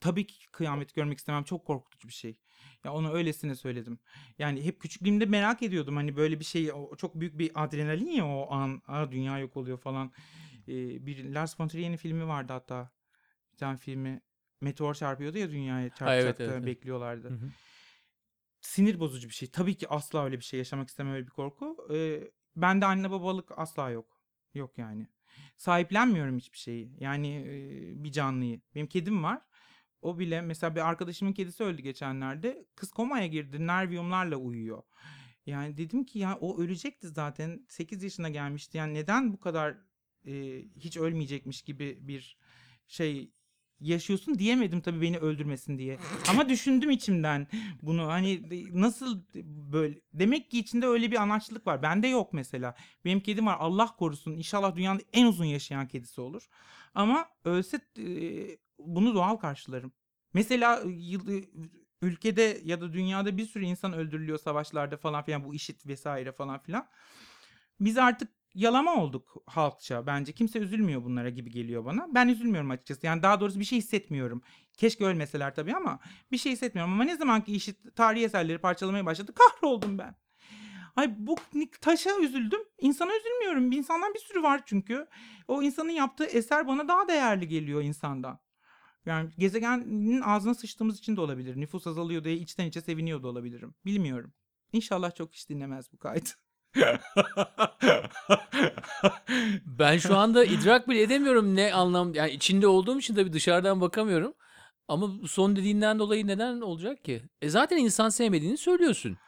tabii 0.00 0.26
ki 0.26 0.50
kıyamet 0.52 0.94
görmek 0.94 1.18
istemem. 1.18 1.44
Çok 1.44 1.66
korkutucu 1.66 2.08
bir 2.08 2.12
şey. 2.12 2.38
Ya 2.84 2.92
onu 2.92 3.12
öylesine 3.12 3.54
söyledim. 3.54 3.98
Yani 4.38 4.64
hep 4.64 4.80
küçüklüğümde 4.80 5.26
merak 5.26 5.62
ediyordum. 5.62 5.96
Hani 5.96 6.16
böyle 6.16 6.40
bir 6.40 6.44
şey 6.44 6.70
çok 6.98 7.20
büyük 7.20 7.38
bir 7.38 7.50
adrenalin 7.54 8.10
ya 8.10 8.26
o 8.26 8.52
an. 8.52 8.82
Aa, 8.86 9.12
dünya 9.12 9.38
yok 9.38 9.56
oluyor 9.56 9.78
falan. 9.78 10.12
Ee, 10.68 11.06
bir 11.06 11.24
Lars 11.34 11.60
von 11.60 11.68
Trier'in 11.68 11.96
filmi 11.96 12.26
vardı 12.28 12.52
hatta. 12.52 12.90
Bir 13.52 13.56
tane 13.58 13.76
filmi. 13.76 14.20
Meteor 14.60 14.94
çarpıyordu 14.94 15.38
ya 15.38 15.50
dünyaya 15.50 15.88
çarpacaktı. 15.88 16.22
evet, 16.22 16.40
evet, 16.40 16.50
evet. 16.50 16.66
Bekliyorlardı. 16.66 17.28
Hı 17.28 17.34
hı. 17.34 17.50
Sinir 18.62 19.00
bozucu 19.00 19.28
bir 19.28 19.34
şey. 19.34 19.50
Tabii 19.50 19.74
ki 19.74 19.88
asla 19.88 20.24
öyle 20.24 20.38
bir 20.38 20.44
şey 20.44 20.58
yaşamak 20.58 20.88
istemem 20.88 21.14
öyle 21.14 21.26
bir 21.26 21.30
korku. 21.30 21.88
Ee, 21.94 22.30
bende 22.56 22.86
anne 22.86 23.10
babalık 23.10 23.52
asla 23.56 23.90
yok. 23.90 24.22
Yok 24.54 24.78
yani. 24.78 25.08
Sahiplenmiyorum 25.56 26.38
hiçbir 26.38 26.58
şeyi. 26.58 26.96
Yani 27.00 27.36
e, 27.36 28.04
bir 28.04 28.12
canlıyı. 28.12 28.60
Benim 28.74 28.86
kedim 28.86 29.22
var. 29.22 29.42
O 30.02 30.18
bile 30.18 30.40
mesela 30.40 30.74
bir 30.74 30.88
arkadaşımın 30.88 31.32
kedisi 31.32 31.64
öldü 31.64 31.82
geçenlerde. 31.82 32.66
Kız 32.74 32.90
komaya 32.92 33.26
girdi. 33.26 33.66
Nerviyumlarla 33.66 34.36
uyuyor. 34.36 34.82
Yani 35.46 35.76
dedim 35.76 36.04
ki 36.04 36.18
ya 36.18 36.38
o 36.40 36.60
ölecekti 36.60 37.08
zaten. 37.08 37.66
8 37.68 38.02
yaşına 38.02 38.28
gelmişti. 38.28 38.78
Yani 38.78 38.94
neden 38.94 39.32
bu 39.32 39.40
kadar 39.40 39.78
e, 40.26 40.62
hiç 40.76 40.96
ölmeyecekmiş 40.96 41.62
gibi 41.62 41.98
bir 42.00 42.38
şey 42.86 43.32
yaşıyorsun 43.82 44.38
diyemedim 44.38 44.80
tabii 44.80 45.02
beni 45.02 45.18
öldürmesin 45.18 45.78
diye. 45.78 45.98
Ama 46.28 46.48
düşündüm 46.48 46.90
içimden 46.90 47.46
bunu 47.82 48.06
hani 48.08 48.42
nasıl 48.72 49.22
böyle 49.72 50.00
demek 50.12 50.50
ki 50.50 50.58
içinde 50.58 50.86
öyle 50.86 51.10
bir 51.10 51.16
anaçlık 51.16 51.66
var. 51.66 51.82
Bende 51.82 52.08
yok 52.08 52.32
mesela. 52.32 52.74
Benim 53.04 53.20
kedim 53.20 53.46
var 53.46 53.56
Allah 53.60 53.96
korusun 53.96 54.32
inşallah 54.32 54.76
dünyanın 54.76 55.00
en 55.12 55.26
uzun 55.26 55.44
yaşayan 55.44 55.88
kedisi 55.88 56.20
olur. 56.20 56.48
Ama 56.94 57.28
ölse 57.44 57.80
e, 57.98 58.04
bunu 58.78 59.14
doğal 59.14 59.36
karşılarım. 59.36 59.92
Mesela 60.34 60.82
yıl- 60.86 61.44
ülkede 62.02 62.60
ya 62.64 62.80
da 62.80 62.92
dünyada 62.92 63.36
bir 63.36 63.46
sürü 63.46 63.64
insan 63.64 63.92
öldürülüyor 63.92 64.38
savaşlarda 64.38 64.96
falan 64.96 65.22
filan 65.24 65.44
bu 65.44 65.54
işit 65.54 65.86
vesaire 65.86 66.32
falan 66.32 66.58
filan. 66.62 66.86
Biz 67.80 67.98
artık 67.98 68.28
yalama 68.54 69.02
olduk 69.02 69.36
halkça 69.46 70.06
bence. 70.06 70.32
Kimse 70.32 70.58
üzülmüyor 70.58 71.04
bunlara 71.04 71.30
gibi 71.30 71.50
geliyor 71.50 71.84
bana. 71.84 72.08
Ben 72.14 72.28
üzülmüyorum 72.28 72.70
açıkçası. 72.70 73.06
Yani 73.06 73.22
daha 73.22 73.40
doğrusu 73.40 73.60
bir 73.60 73.64
şey 73.64 73.78
hissetmiyorum. 73.78 74.42
Keşke 74.76 75.04
ölmeseler 75.04 75.54
tabii 75.54 75.76
ama 75.76 75.98
bir 76.32 76.38
şey 76.38 76.52
hissetmiyorum. 76.52 76.92
Ama 76.92 77.04
ne 77.04 77.16
zaman 77.16 77.44
ki 77.44 77.52
işit 77.52 77.96
tarihi 77.96 78.24
eserleri 78.24 78.58
parçalamaya 78.58 79.06
başladı 79.06 79.32
kahroldum 79.34 79.98
ben. 79.98 80.16
Ay 80.96 81.14
bu 81.18 81.36
taşa 81.80 82.18
üzüldüm. 82.18 82.60
İnsana 82.78 83.12
üzülmüyorum. 83.16 83.72
İnsandan 83.72 84.14
bir 84.14 84.18
sürü 84.18 84.42
var 84.42 84.62
çünkü. 84.66 85.06
O 85.48 85.62
insanın 85.62 85.90
yaptığı 85.90 86.24
eser 86.24 86.66
bana 86.66 86.88
daha 86.88 87.08
değerli 87.08 87.48
geliyor 87.48 87.82
insandan. 87.82 88.38
Yani 89.06 89.30
gezegenin 89.38 90.20
ağzına 90.20 90.54
sıçtığımız 90.54 90.98
için 90.98 91.16
de 91.16 91.20
olabilir. 91.20 91.60
Nüfus 91.60 91.86
azalıyor 91.86 92.24
diye 92.24 92.36
içten 92.36 92.66
içe 92.66 92.80
seviniyor 92.80 93.22
da 93.22 93.28
olabilirim. 93.28 93.74
Bilmiyorum. 93.84 94.32
İnşallah 94.72 95.14
çok 95.14 95.34
iş 95.34 95.48
dinlemez 95.48 95.92
bu 95.92 95.98
kayıt. 95.98 96.34
Ben 99.66 99.98
şu 99.98 100.16
anda 100.16 100.44
idrak 100.44 100.88
bile 100.88 101.02
edemiyorum 101.02 101.56
ne 101.56 101.74
anlam 101.74 102.14
yani 102.14 102.30
içinde 102.30 102.66
olduğum 102.66 102.98
için 102.98 103.14
tabii 103.14 103.32
dışarıdan 103.32 103.80
bakamıyorum. 103.80 104.34
Ama 104.88 105.08
son 105.28 105.56
dediğinden 105.56 105.98
dolayı 105.98 106.26
neden 106.26 106.60
olacak 106.60 107.04
ki? 107.04 107.22
E 107.42 107.48
zaten 107.48 107.76
insan 107.76 108.08
sevmediğini 108.08 108.56
söylüyorsun. 108.56 109.18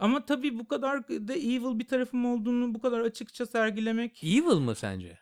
Ama 0.00 0.24
tabii 0.26 0.58
bu 0.58 0.68
kadar 0.68 1.08
da 1.08 1.34
evil 1.34 1.78
bir 1.78 1.86
tarafım 1.86 2.26
olduğunu 2.26 2.74
bu 2.74 2.80
kadar 2.80 3.00
açıkça 3.00 3.46
sergilemek 3.46 4.24
Evil 4.24 4.56
mı 4.58 4.74
sence? 4.74 5.18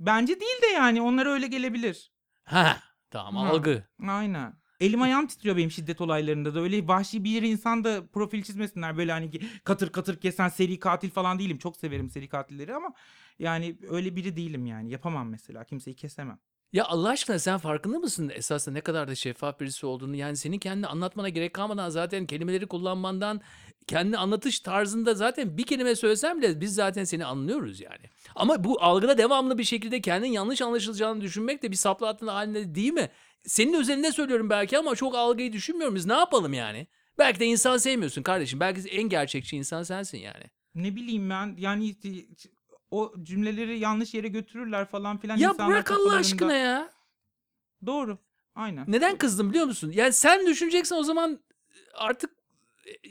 bence 0.00 0.40
değil 0.40 0.62
de 0.62 0.66
yani 0.66 1.02
onlara 1.02 1.30
öyle 1.30 1.46
gelebilir. 1.46 2.12
Ha 2.44 2.76
tamam 3.10 3.46
Ha. 3.46 3.50
algı. 3.52 3.84
Aynen. 4.08 4.61
Elim 4.82 5.02
ayağım 5.02 5.26
titriyor 5.26 5.56
benim 5.56 5.70
şiddet 5.70 6.00
olaylarında 6.00 6.54
da. 6.54 6.60
Öyle 6.60 6.88
vahşi 6.88 7.24
bir 7.24 7.42
insan 7.42 7.84
da 7.84 8.06
profil 8.06 8.42
çizmesinler. 8.42 8.96
Böyle 8.96 9.12
hani 9.12 9.30
katır 9.64 9.92
katır 9.92 10.20
kesen 10.20 10.48
seri 10.48 10.78
katil 10.78 11.10
falan 11.10 11.38
değilim. 11.38 11.58
Çok 11.58 11.76
severim 11.76 12.10
seri 12.10 12.28
katilleri 12.28 12.74
ama 12.74 12.92
yani 13.38 13.78
öyle 13.88 14.16
biri 14.16 14.36
değilim 14.36 14.66
yani. 14.66 14.90
Yapamam 14.90 15.28
mesela. 15.28 15.64
Kimseyi 15.64 15.96
kesemem. 15.96 16.38
Ya 16.72 16.84
Allah 16.84 17.08
aşkına 17.08 17.38
sen 17.38 17.58
farkında 17.58 17.98
mısın 17.98 18.32
esasında 18.34 18.72
ne 18.74 18.80
kadar 18.80 19.08
da 19.08 19.14
şeffaf 19.14 19.60
birisi 19.60 19.86
olduğunu? 19.86 20.16
Yani 20.16 20.36
senin 20.36 20.58
kendini 20.58 20.86
anlatmana 20.86 21.28
gerek 21.28 21.54
kalmadan 21.54 21.88
zaten 21.88 22.26
kelimeleri 22.26 22.66
kullanmandan, 22.66 23.40
kendi 23.86 24.16
anlatış 24.18 24.60
tarzında 24.60 25.14
zaten 25.14 25.58
bir 25.58 25.62
kelime 25.62 25.94
söylesem 25.96 26.38
bile 26.38 26.60
biz 26.60 26.74
zaten 26.74 27.04
seni 27.04 27.24
anlıyoruz 27.24 27.80
yani. 27.80 28.10
Ama 28.34 28.64
bu 28.64 28.82
algıda 28.82 29.18
devamlı 29.18 29.58
bir 29.58 29.64
şekilde 29.64 30.00
kendin 30.00 30.28
yanlış 30.28 30.62
anlaşılacağını 30.62 31.20
düşünmek 31.20 31.62
de 31.62 31.70
bir 31.70 31.76
saplı 31.76 32.08
attığın 32.08 32.26
halinde 32.26 32.74
değil 32.74 32.92
mi? 32.92 33.08
Senin 33.44 33.72
özelinde 33.74 34.12
söylüyorum 34.12 34.50
belki 34.50 34.78
ama 34.78 34.94
çok 34.94 35.14
algıyı 35.14 35.52
düşünmüyorum 35.52 35.94
biz. 35.94 36.06
Ne 36.06 36.14
yapalım 36.14 36.52
yani? 36.52 36.86
Belki 37.18 37.40
de 37.40 37.46
insan 37.46 37.76
sevmiyorsun 37.76 38.22
kardeşim. 38.22 38.60
Belki 38.60 38.88
en 38.88 39.02
gerçekçi 39.08 39.56
insan 39.56 39.82
sensin 39.82 40.18
yani. 40.18 40.44
Ne 40.74 40.96
bileyim 40.96 41.30
ben 41.30 41.54
yani 41.58 41.96
o 42.90 43.14
cümleleri 43.22 43.78
yanlış 43.78 44.14
yere 44.14 44.28
götürürler 44.28 44.84
falan 44.88 45.18
filan. 45.18 45.36
Ya 45.36 45.58
bırak 45.58 45.90
Allah 45.90 45.98
kafalarında- 45.98 46.16
aşkına 46.16 46.54
ya. 46.56 46.90
Doğru. 47.86 48.18
Aynen. 48.54 48.84
Neden 48.88 49.16
kızdım 49.18 49.50
biliyor 49.50 49.66
musun? 49.66 49.92
Yani 49.94 50.12
sen 50.12 50.46
düşüneceksen 50.46 50.96
o 50.96 51.02
zaman 51.02 51.40
artık 51.94 52.30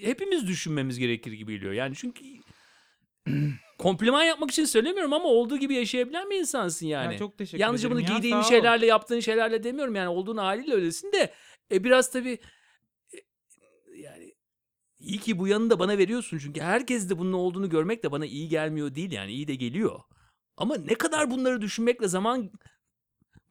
hepimiz 0.01 0.47
düşünmemiz 0.47 0.99
gerekir 0.99 1.31
gibi 1.31 1.53
geliyor. 1.55 1.73
Yani 1.73 1.95
çünkü 1.95 2.25
kompliman 3.77 4.23
yapmak 4.23 4.51
için 4.51 4.65
söylemiyorum 4.65 5.13
ama 5.13 5.29
olduğu 5.29 5.57
gibi 5.57 5.75
yaşayabilen 5.75 6.29
bir 6.29 6.39
insansın 6.39 6.87
yani. 6.87 7.13
Ya 7.13 7.19
çok 7.19 7.37
teşekkür 7.37 7.61
Yalnızca 7.61 7.87
ederim 7.87 8.01
bunu 8.01 8.11
ya, 8.11 8.15
giydiğin 8.15 8.41
şeylerle 8.41 8.85
yaptığın 8.85 9.19
şeylerle 9.19 9.63
demiyorum 9.63 9.95
yani 9.95 10.09
olduğun 10.09 10.37
haliyle 10.37 10.73
öylesin 10.73 11.11
de 11.11 11.33
e, 11.71 11.83
biraz 11.83 12.11
tabii 12.11 12.39
e, 13.13 13.17
yani 13.95 14.33
iyi 14.99 15.17
ki 15.17 15.39
bu 15.39 15.47
yanını 15.47 15.69
da 15.69 15.79
bana 15.79 15.97
veriyorsun 15.97 16.37
çünkü 16.37 16.61
herkes 16.61 17.09
de 17.09 17.17
bunun 17.17 17.33
olduğunu 17.33 17.69
görmek 17.69 18.03
de 18.03 18.11
bana 18.11 18.25
iyi 18.25 18.49
gelmiyor 18.49 18.95
değil 18.95 19.11
yani 19.11 19.31
iyi 19.31 19.47
de 19.47 19.55
geliyor. 19.55 19.99
Ama 20.57 20.75
ne 20.75 20.95
kadar 20.95 21.31
bunları 21.31 21.61
düşünmekle 21.61 22.07
zaman 22.07 22.51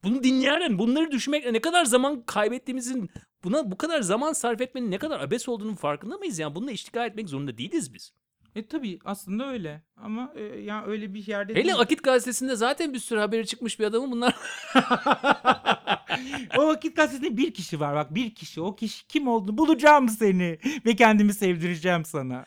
bunu 0.03 0.23
dinleyen 0.23 0.79
bunları 0.79 1.11
düşünmekle 1.11 1.53
ne 1.53 1.61
kadar 1.61 1.85
zaman 1.85 2.23
kaybettiğimizin 2.25 3.09
buna 3.43 3.71
bu 3.71 3.77
kadar 3.77 4.01
zaman 4.01 4.33
sarf 4.33 4.61
etmenin 4.61 4.91
ne 4.91 4.97
kadar 4.97 5.19
abes 5.19 5.49
olduğunun 5.49 5.75
farkında 5.75 6.17
mıyız? 6.17 6.39
Yani 6.39 6.55
bununla 6.55 6.71
iştigal 6.71 7.07
etmek 7.07 7.29
zorunda 7.29 7.57
değiliz 7.57 7.93
biz. 7.93 8.13
E 8.55 8.67
tabii 8.67 8.99
aslında 9.05 9.51
öyle. 9.51 9.83
Ama 9.95 10.33
e, 10.35 10.43
ya 10.43 10.85
öyle 10.85 11.13
bir 11.13 11.27
yerde 11.27 11.53
Hele 11.53 11.63
değil. 11.63 11.79
Akit 11.79 12.03
gazetesinde 12.03 12.55
zaten 12.55 12.93
bir 12.93 12.99
sürü 12.99 13.19
haberi 13.19 13.47
çıkmış 13.47 13.79
bir 13.79 13.85
adamın 13.85 14.11
bunlar. 14.11 14.35
o 16.57 16.67
vakit 16.67 16.95
gazetesinde 16.95 17.37
bir 17.37 17.53
kişi 17.53 17.79
var 17.79 17.95
bak 17.95 18.15
bir 18.15 18.35
kişi. 18.35 18.61
O 18.61 18.75
kişi 18.75 19.07
kim 19.07 19.27
olduğunu 19.27 19.57
bulacağım 19.57 20.09
seni 20.09 20.59
ve 20.85 20.95
kendimi 20.95 21.33
sevdireceğim 21.33 22.05
sana. 22.05 22.45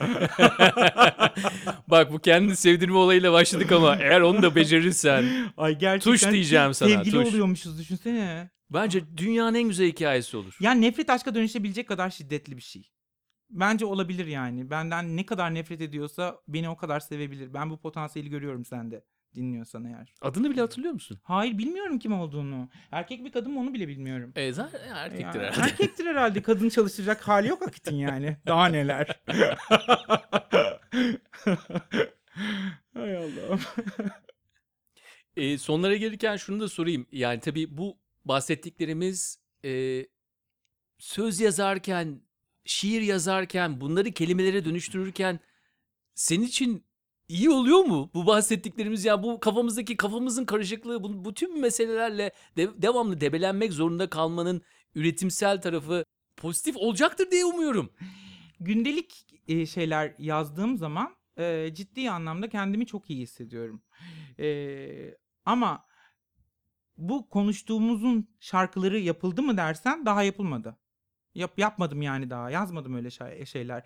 Bak 1.88 2.12
bu 2.12 2.18
kendini 2.18 2.56
sevdirme 2.56 2.96
olayıyla 2.96 3.32
başladık 3.32 3.72
ama 3.72 3.96
eğer 3.96 4.20
onu 4.20 4.42
da 4.42 4.54
becerirsen 4.54 5.24
Ay 5.56 5.78
gerçekten 5.78 6.12
Tuş 6.12 6.32
diyeceğim 6.32 6.74
sana, 6.74 6.88
Sevgili 6.90 7.16
tuş. 7.16 7.28
oluyormuşuz 7.28 7.78
düşünsene. 7.78 8.50
bence 8.70 9.16
dünyanın 9.16 9.54
en 9.54 9.68
güzel 9.68 9.86
hikayesi 9.88 10.36
olur. 10.36 10.56
Ya 10.60 10.72
nefret 10.72 11.10
aşka 11.10 11.34
dönüşebilecek 11.34 11.88
kadar 11.88 12.10
şiddetli 12.10 12.56
bir 12.56 12.62
şey. 12.62 12.90
Bence 13.50 13.84
olabilir 13.84 14.26
yani. 14.26 14.70
Benden 14.70 15.16
ne 15.16 15.26
kadar 15.26 15.54
nefret 15.54 15.80
ediyorsa 15.80 16.36
beni 16.48 16.68
o 16.68 16.76
kadar 16.76 17.00
sevebilir. 17.00 17.54
Ben 17.54 17.70
bu 17.70 17.80
potansiyeli 17.80 18.30
görüyorum 18.30 18.64
sende. 18.64 19.04
Dinliyorsan 19.36 19.84
eğer. 19.84 20.12
Adını 20.20 20.50
bile 20.50 20.60
hatırlıyor 20.60 20.92
musun? 20.94 21.20
Hayır 21.22 21.58
bilmiyorum 21.58 21.98
kim 21.98 22.12
olduğunu. 22.12 22.68
Erkek 22.90 23.20
mi 23.20 23.30
kadın 23.30 23.52
mı 23.52 23.60
onu 23.60 23.74
bile 23.74 23.88
bilmiyorum. 23.88 24.32
E 24.36 24.52
zaten 24.52 24.80
erkektir 24.94 25.40
Ya, 25.40 25.46
herhalde. 25.46 25.60
Erkektir 25.60 26.06
herhalde. 26.06 26.42
Kadın 26.42 26.68
çalıştıracak 26.68 27.28
hali 27.28 27.48
yok 27.48 27.62
Akit'in 27.62 27.96
yani. 27.96 28.36
Daha 28.46 28.66
neler. 28.66 29.20
Hay 32.94 33.16
Allah'ım. 33.16 33.60
E, 35.36 35.58
sonlara 35.58 35.96
gelirken 35.96 36.36
şunu 36.36 36.60
da 36.60 36.68
sorayım. 36.68 37.06
Yani 37.12 37.40
tabii 37.40 37.78
bu 37.78 37.98
bahsettiklerimiz 38.24 39.38
e, 39.64 40.02
söz 40.98 41.40
yazarken, 41.40 42.20
şiir 42.64 43.02
yazarken, 43.02 43.80
bunları 43.80 44.10
kelimelere 44.12 44.64
dönüştürürken 44.64 45.40
senin 46.14 46.44
için 46.44 46.85
iyi 47.28 47.50
oluyor 47.50 47.78
mu? 47.84 48.10
Bu 48.14 48.26
bahsettiklerimiz 48.26 49.04
ya 49.04 49.22
bu 49.22 49.40
kafamızdaki 49.40 49.96
kafamızın 49.96 50.44
karışıklığı 50.44 51.02
bu, 51.02 51.24
bu 51.24 51.34
tüm 51.34 51.60
meselelerle 51.60 52.32
de- 52.56 52.82
devamlı 52.82 53.20
debelenmek 53.20 53.72
zorunda 53.72 54.10
kalmanın 54.10 54.62
üretimsel 54.94 55.60
tarafı 55.62 56.04
pozitif 56.36 56.76
olacaktır 56.76 57.30
diye 57.30 57.44
umuyorum. 57.44 57.92
Gündelik 58.60 59.26
e, 59.48 59.66
şeyler 59.66 60.14
yazdığım 60.18 60.76
zaman 60.78 61.16
e, 61.38 61.74
ciddi 61.74 62.10
anlamda 62.10 62.48
kendimi 62.48 62.86
çok 62.86 63.10
iyi 63.10 63.22
hissediyorum. 63.22 63.82
E, 64.38 64.88
ama 65.44 65.84
bu 66.96 67.28
konuştuğumuzun 67.28 68.28
şarkıları 68.40 68.98
yapıldı 68.98 69.42
mı 69.42 69.56
dersen 69.56 70.06
daha 70.06 70.22
yapılmadı. 70.22 70.76
Yap, 71.34 71.58
yapmadım 71.58 72.02
yani 72.02 72.30
daha. 72.30 72.50
Yazmadım 72.50 72.94
öyle 72.94 73.10
şey- 73.10 73.44
şeyler. 73.46 73.84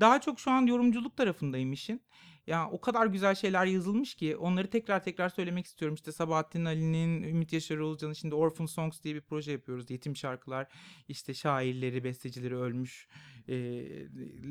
Daha 0.00 0.20
çok 0.20 0.40
şu 0.40 0.50
an 0.50 0.66
yorumculuk 0.66 1.16
tarafındayım 1.16 1.72
işin. 1.72 2.02
Ya 2.50 2.68
o 2.70 2.80
kadar 2.80 3.06
güzel 3.06 3.34
şeyler 3.34 3.66
yazılmış 3.66 4.14
ki 4.14 4.36
onları 4.36 4.70
tekrar 4.70 5.04
tekrar 5.04 5.28
söylemek 5.28 5.66
istiyorum. 5.66 5.94
İşte 5.94 6.12
Sabahattin 6.12 6.64
Ali'nin, 6.64 7.22
Ümit 7.22 7.52
Yaşar 7.52 7.78
Oğuzcan'ın 7.78 8.12
şimdi 8.12 8.34
Orphan 8.34 8.66
Songs 8.66 9.02
diye 9.02 9.14
bir 9.14 9.20
proje 9.20 9.52
yapıyoruz. 9.52 9.90
Yetim 9.90 10.16
şarkılar, 10.16 10.68
işte 11.08 11.34
şairleri, 11.34 12.04
bestecileri 12.04 12.56
ölmüş 12.56 13.08
e, 13.48 13.54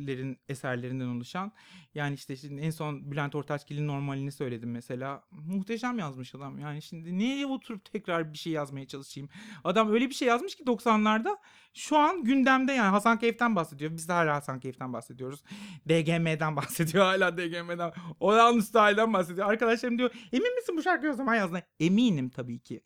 lerin 0.07 0.39
eserlerinden 0.49 1.05
oluşan. 1.05 1.51
Yani 1.93 2.13
işte 2.13 2.35
şimdi 2.35 2.61
en 2.61 2.69
son 2.69 3.11
Bülent 3.11 3.35
Ortaçgil'in 3.35 3.87
normalini 3.87 4.31
söyledim 4.31 4.71
mesela. 4.71 5.23
Muhteşem 5.31 5.99
yazmış 5.99 6.35
adam. 6.35 6.59
Yani 6.59 6.81
şimdi 6.81 7.17
niye 7.17 7.45
oturup 7.45 7.91
tekrar 7.91 8.33
bir 8.33 8.37
şey 8.37 8.53
yazmaya 8.53 8.87
çalışayım? 8.87 9.29
Adam 9.63 9.91
öyle 9.91 10.09
bir 10.09 10.13
şey 10.13 10.27
yazmış 10.27 10.55
ki 10.55 10.63
90'larda 10.63 11.37
şu 11.73 11.97
an 11.97 12.23
gündemde 12.23 12.71
yani 12.73 12.89
Hasan 12.89 13.19
Keyif'ten 13.19 13.55
bahsediyor. 13.55 13.91
Biz 13.91 14.09
de 14.09 14.13
hala 14.13 14.35
Hasan 14.35 14.59
Keyif'ten 14.59 14.93
bahsediyoruz. 14.93 15.43
DGM'den 15.89 16.55
bahsediyor 16.55 17.05
hala 17.05 17.37
DGM'den. 17.37 17.88
Olan 18.19 18.59
Style'den 18.59 19.13
bahsediyor. 19.13 19.49
Arkadaşlarım 19.49 19.97
diyor 19.97 20.11
emin 20.31 20.55
misin 20.55 20.77
bu 20.77 20.83
şarkıyı 20.83 21.11
o 21.11 21.15
zaman 21.15 21.35
yazdın? 21.35 21.61
Eminim 21.79 22.29
tabii 22.29 22.59
ki. 22.59 22.81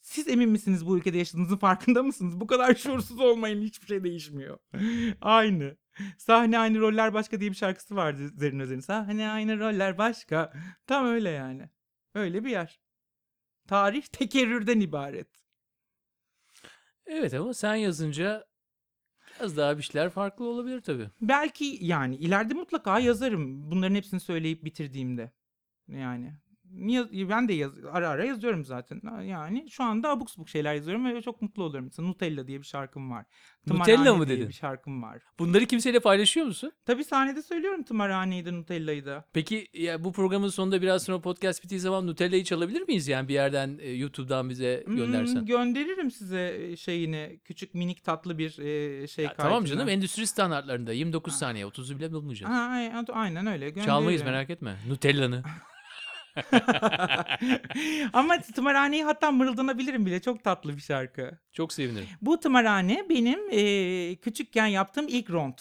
Siz 0.00 0.28
emin 0.28 0.50
misiniz 0.50 0.86
bu 0.86 0.98
ülkede 0.98 1.18
yaşadığınızın 1.18 1.56
farkında 1.56 2.02
mısınız? 2.02 2.40
Bu 2.40 2.46
kadar 2.46 2.74
şuursuz 2.74 3.20
olmayın 3.20 3.62
hiçbir 3.62 3.86
şey 3.86 4.04
değişmiyor. 4.04 4.58
aynı. 5.20 5.76
Sahne 6.18 6.58
aynı 6.58 6.80
roller 6.80 7.14
başka 7.14 7.40
diye 7.40 7.50
bir 7.50 7.56
şarkısı 7.56 7.96
vardı 7.96 8.28
Zerrin 8.36 8.60
Özer'in. 8.60 8.80
Sahne 8.80 9.28
aynı 9.28 9.58
roller 9.58 9.98
başka. 9.98 10.52
Tam 10.86 11.06
öyle 11.06 11.30
yani. 11.30 11.70
Öyle 12.14 12.44
bir 12.44 12.50
yer. 12.50 12.80
Tarih 13.68 14.02
tekerrürden 14.02 14.80
ibaret. 14.80 15.28
Evet 17.06 17.34
ama 17.34 17.54
sen 17.54 17.74
yazınca 17.74 18.49
biraz 19.40 19.56
daha 19.56 19.78
bir 19.78 19.82
şeyler 19.82 20.10
farklı 20.10 20.44
olabilir 20.44 20.80
tabii. 20.80 21.10
Belki 21.20 21.78
yani 21.80 22.16
ileride 22.16 22.54
mutlaka 22.54 22.98
yazarım. 22.98 23.70
Bunların 23.70 23.94
hepsini 23.94 24.20
söyleyip 24.20 24.64
bitirdiğimde. 24.64 25.30
Yani 25.88 26.32
ben 27.30 27.48
de 27.48 27.52
yaz, 27.52 27.72
ara 27.92 28.08
ara 28.08 28.24
yazıyorum 28.24 28.64
zaten. 28.64 29.22
Yani 29.22 29.70
şu 29.70 29.84
anda 29.84 30.08
abuk 30.10 30.30
subuk 30.30 30.48
şeyler 30.48 30.74
yazıyorum 30.74 31.04
ve 31.04 31.22
çok 31.22 31.42
mutlu 31.42 31.62
oluyorum. 31.62 31.84
Mesela 31.84 32.08
Nutella 32.08 32.46
diye 32.46 32.58
bir 32.58 32.66
şarkım 32.66 33.10
var. 33.10 33.26
Nutella 33.66 34.14
mı 34.14 34.28
dedin? 34.28 34.48
bir 34.48 34.54
şarkım 34.54 35.02
var. 35.02 35.22
Bunları 35.38 35.66
kimseyle 35.66 36.00
paylaşıyor 36.00 36.46
musun? 36.46 36.72
Tabii 36.86 37.04
sahnede 37.04 37.42
söylüyorum 37.42 37.82
tımarhaneyi 37.82 38.44
de 38.44 38.52
Nutella'yı 38.52 39.06
da. 39.06 39.24
Peki 39.32 39.68
ya 39.74 40.04
bu 40.04 40.12
programın 40.12 40.48
sonunda 40.48 40.82
biraz 40.82 41.02
sonra 41.02 41.20
podcast 41.20 41.64
bittiği 41.64 41.80
zaman 41.80 42.06
Nutella'yı 42.06 42.44
çalabilir 42.44 42.82
miyiz? 42.82 43.08
Yani 43.08 43.28
bir 43.28 43.34
yerden 43.34 43.78
e, 43.80 43.90
YouTube'dan 43.90 44.50
bize 44.50 44.84
göndersen. 44.86 45.40
Hmm, 45.40 45.46
gönderirim 45.46 46.10
size 46.10 46.56
e, 46.60 46.76
şeyini. 46.76 47.40
Küçük 47.44 47.74
minik 47.74 48.04
tatlı 48.04 48.38
bir 48.38 48.58
e, 48.58 49.06
şey 49.06 49.24
Ya 49.24 49.34
tamam 49.34 49.64
canım 49.64 49.88
endüstri 49.88 50.26
standartlarında 50.26 50.92
29 50.92 51.34
saniye 51.34 51.64
30'u 51.64 51.98
bile 51.98 52.12
bulmayacağız. 52.12 52.52
Ha, 52.52 52.58
ay- 52.58 52.92
aynen 53.12 53.46
öyle. 53.46 53.74
Çalmayız 53.74 54.20
gönderirim. 54.20 54.34
merak 54.34 54.50
etme. 54.50 54.76
Nutella'nı. 54.88 55.42
Ama 58.12 58.40
tımarhaneyi 58.40 59.04
hatta 59.04 59.30
mırıldanabilirim 59.30 60.06
bile. 60.06 60.20
Çok 60.20 60.44
tatlı 60.44 60.76
bir 60.76 60.82
şarkı. 60.82 61.38
Çok 61.52 61.72
sevinirim. 61.72 62.06
Bu 62.22 62.40
tımarhane 62.40 63.06
benim 63.08 63.40
e, 63.50 64.16
küçükken 64.16 64.66
yaptığım 64.66 65.08
ilk 65.08 65.30
rond. 65.30 65.58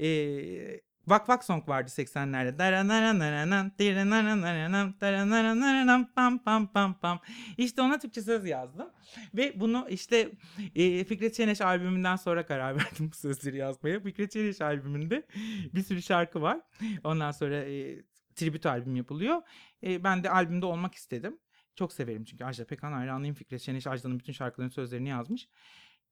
E, 0.00 0.80
Vak 1.06 1.28
Vak 1.28 1.44
Song 1.44 1.68
vardı 1.68 1.90
80'lerde. 1.90 2.58
Darananananan, 2.58 3.72
dirananananan, 3.78 4.94
darananananan, 5.00 6.10
pam 6.14 6.38
pam 6.38 6.72
pam 6.72 6.94
pam. 6.94 7.20
İşte 7.58 7.82
ona 7.82 7.98
Türkçe 7.98 8.22
söz 8.22 8.46
yazdım. 8.46 8.90
Ve 9.34 9.60
bunu 9.60 9.86
işte 9.90 10.30
e, 10.74 11.04
Fikret 11.04 11.34
Çeneş 11.34 11.60
albümünden 11.60 12.16
sonra 12.16 12.46
karar 12.46 12.76
verdim 12.76 13.10
bu 13.12 13.16
sözleri 13.16 13.56
yazmaya. 13.56 14.00
Fikret 14.00 14.32
Çeneş 14.32 14.60
albümünde 14.60 15.26
bir 15.74 15.82
sürü 15.82 16.02
şarkı 16.02 16.42
var. 16.42 16.60
Ondan 17.04 17.30
sonra 17.30 17.64
e, 17.64 18.02
tribüt 18.34 18.66
albüm 18.66 18.96
yapılıyor. 18.96 19.42
E, 19.82 20.04
ben 20.04 20.24
de 20.24 20.30
albümde 20.30 20.66
olmak 20.66 20.94
istedim. 20.94 21.38
Çok 21.74 21.92
severim 21.92 22.24
çünkü 22.24 22.44
Ajda 22.44 22.66
Pekkan 22.66 22.92
hayranıyım. 22.92 23.34
Fikret 23.34 23.60
Şeneş 23.60 23.86
Ajda'nın 23.86 24.18
bütün 24.18 24.32
şarkılarının 24.32 24.72
sözlerini 24.72 25.08
yazmış. 25.08 25.48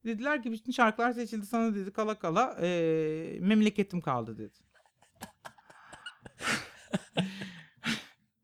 Dediler 0.04 0.42
ki 0.42 0.52
bütün 0.52 0.72
şarkılar 0.72 1.12
seçildi 1.12 1.46
sana 1.46 1.74
dedi 1.74 1.92
kala 1.92 2.18
kala 2.18 2.58
e, 2.62 3.38
memleketim 3.40 4.00
kaldı 4.00 4.38
dedi. 4.38 4.58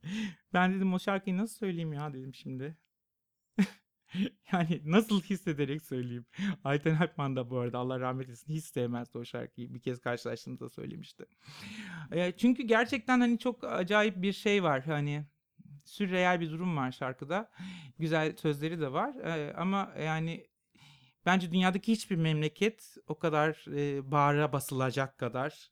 ben 0.54 0.74
dedim 0.74 0.94
o 0.94 0.98
şarkıyı 0.98 1.36
nasıl 1.36 1.56
söyleyeyim 1.56 1.92
ya 1.92 2.12
dedim 2.12 2.34
şimdi. 2.34 2.76
Yani 4.52 4.80
nasıl 4.84 5.22
hissederek 5.22 5.82
söyleyeyim. 5.82 6.26
Ayten 6.64 6.94
Alpman 6.96 7.36
da 7.36 7.50
bu 7.50 7.58
arada 7.58 7.78
Allah 7.78 8.00
rahmet 8.00 8.26
eylesin 8.26 8.52
hiç 8.54 8.64
sevmezdi 8.64 9.18
o 9.18 9.24
şarkıyı. 9.24 9.74
Bir 9.74 9.80
kez 9.80 10.00
karşılaştığımızda 10.00 10.68
söylemişti. 10.68 11.24
Eee, 12.12 12.34
çünkü 12.38 12.62
gerçekten 12.62 13.20
hani 13.20 13.38
çok 13.38 13.64
acayip 13.64 14.22
bir 14.22 14.32
şey 14.32 14.62
var. 14.62 14.84
Hani 14.84 15.26
sürreel 15.84 16.40
bir 16.40 16.50
durum 16.50 16.76
var 16.76 16.92
şarkıda. 16.92 17.50
Güzel 17.98 18.36
sözleri 18.36 18.80
de 18.80 18.92
var. 18.92 19.14
Eee, 19.14 19.54
ama 19.56 19.92
yani 20.00 20.46
bence 21.26 21.52
dünyadaki 21.52 21.92
hiçbir 21.92 22.16
memleket 22.16 22.96
o 23.08 23.18
kadar 23.18 23.64
eee 23.76 24.12
bağrına 24.12 24.52
basılacak 24.52 25.18
kadar 25.18 25.70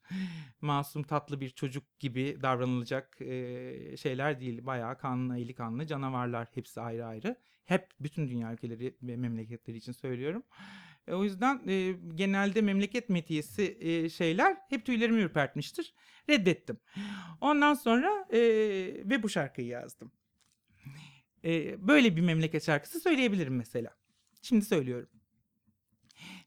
masum 0.60 1.02
tatlı 1.02 1.40
bir 1.40 1.50
çocuk 1.50 2.00
gibi 2.00 2.38
davranılacak 2.42 3.16
eee, 3.20 3.96
şeyler 3.96 4.40
değil. 4.40 4.66
Bayağı 4.66 4.98
kanlı, 4.98 5.38
eli 5.38 5.54
kanlı 5.54 5.86
canavarlar 5.86 6.48
hepsi 6.54 6.80
ayrı 6.80 7.06
ayrı. 7.06 7.36
Hep 7.64 7.88
bütün 8.00 8.28
dünya 8.28 8.52
ülkeleri 8.52 8.96
ve 9.02 9.16
memleketleri 9.16 9.76
için 9.76 9.92
söylüyorum. 9.92 10.42
E, 11.08 11.12
o 11.12 11.24
yüzden 11.24 11.68
e, 11.68 11.92
genelde 12.14 12.62
memleket 12.62 13.08
metiyesi 13.08 13.78
e, 13.80 14.08
şeyler 14.08 14.56
hep 14.68 14.86
tüylerimi 14.86 15.20
ürpertmiştir. 15.20 15.94
Reddettim. 16.30 16.78
Ondan 17.40 17.74
sonra 17.74 18.26
e, 18.30 18.40
ve 19.04 19.22
bu 19.22 19.28
şarkıyı 19.28 19.66
yazdım. 19.66 20.12
E, 21.44 21.76
böyle 21.88 22.16
bir 22.16 22.20
memleket 22.20 22.66
şarkısı 22.66 23.00
söyleyebilirim 23.00 23.56
mesela. 23.56 23.90
Şimdi 24.42 24.64
söylüyorum. 24.64 25.08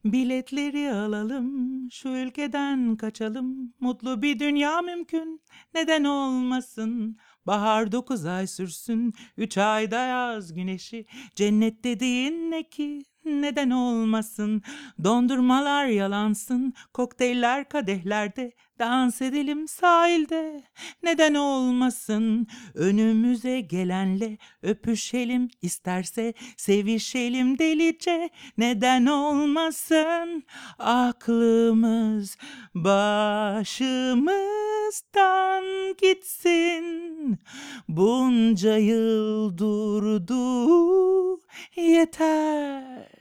Biletleri 0.04 0.92
alalım, 0.92 1.88
şu 1.90 2.08
ülkeden 2.08 2.96
kaçalım. 2.96 3.74
Mutlu 3.80 4.22
bir 4.22 4.38
dünya 4.38 4.82
mümkün, 4.82 5.42
neden 5.74 6.04
olmasın? 6.04 7.18
Bahar 7.48 7.92
dokuz 7.92 8.26
ay 8.26 8.46
sürsün, 8.46 9.14
üç 9.36 9.58
ayda 9.58 9.96
yaz 10.06 10.54
güneşi. 10.54 11.06
Cennet 11.34 11.84
dediğin 11.84 12.50
ne 12.50 12.68
ki? 12.68 13.02
Neden 13.24 13.70
olmasın? 13.70 14.62
Dondurmalar 15.04 15.86
yalansın, 15.86 16.74
kokteyller 16.92 17.68
kadehlerde. 17.68 18.52
Dans 18.78 19.22
edelim 19.22 19.68
sahilde, 19.68 20.62
neden 21.02 21.34
olmasın? 21.34 22.46
Önümüze 22.74 23.60
gelenle 23.60 24.38
öpüşelim 24.62 25.48
isterse 25.62 26.34
sevişelim 26.56 27.58
delice, 27.58 28.30
neden 28.58 29.06
olmasın? 29.06 30.44
Aklımız 30.78 32.38
başımızdan 32.74 33.94
gitsin. 36.00 37.38
Bunca 37.88 38.76
yıl 38.76 39.58
durdu 39.58 41.40
yeter. 41.76 43.17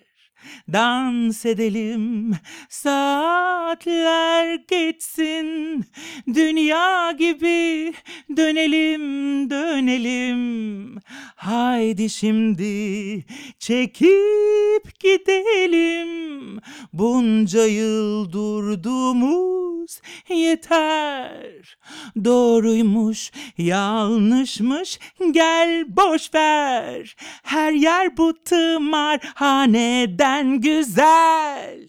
Dans 0.74 1.46
edelim 1.46 2.36
saatler 2.70 4.56
geçsin. 4.56 5.86
Dünya 6.34 7.12
gibi 7.12 7.94
dönelim 8.38 9.50
dönelim. 9.50 11.00
Haydi 11.36 12.10
şimdi 12.10 13.26
çekip 13.60 15.00
gidelim. 15.00 16.60
Bunca 16.94 17.66
yıl 17.66 18.32
durduğumuz 18.32 20.02
yeter. 20.30 21.78
Doğruymuş 22.26 23.32
yanlışmış 23.58 25.00
gel 25.32 25.86
boş 25.88 26.34
ver. 26.34 27.16
Her 27.44 27.72
yer 27.72 28.18
bu 28.18 28.44
tımarhaneden 28.44 30.37
güzel 30.44 31.88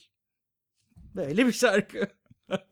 Böyle 1.14 1.46
bir 1.46 1.52
şarkı 1.52 2.08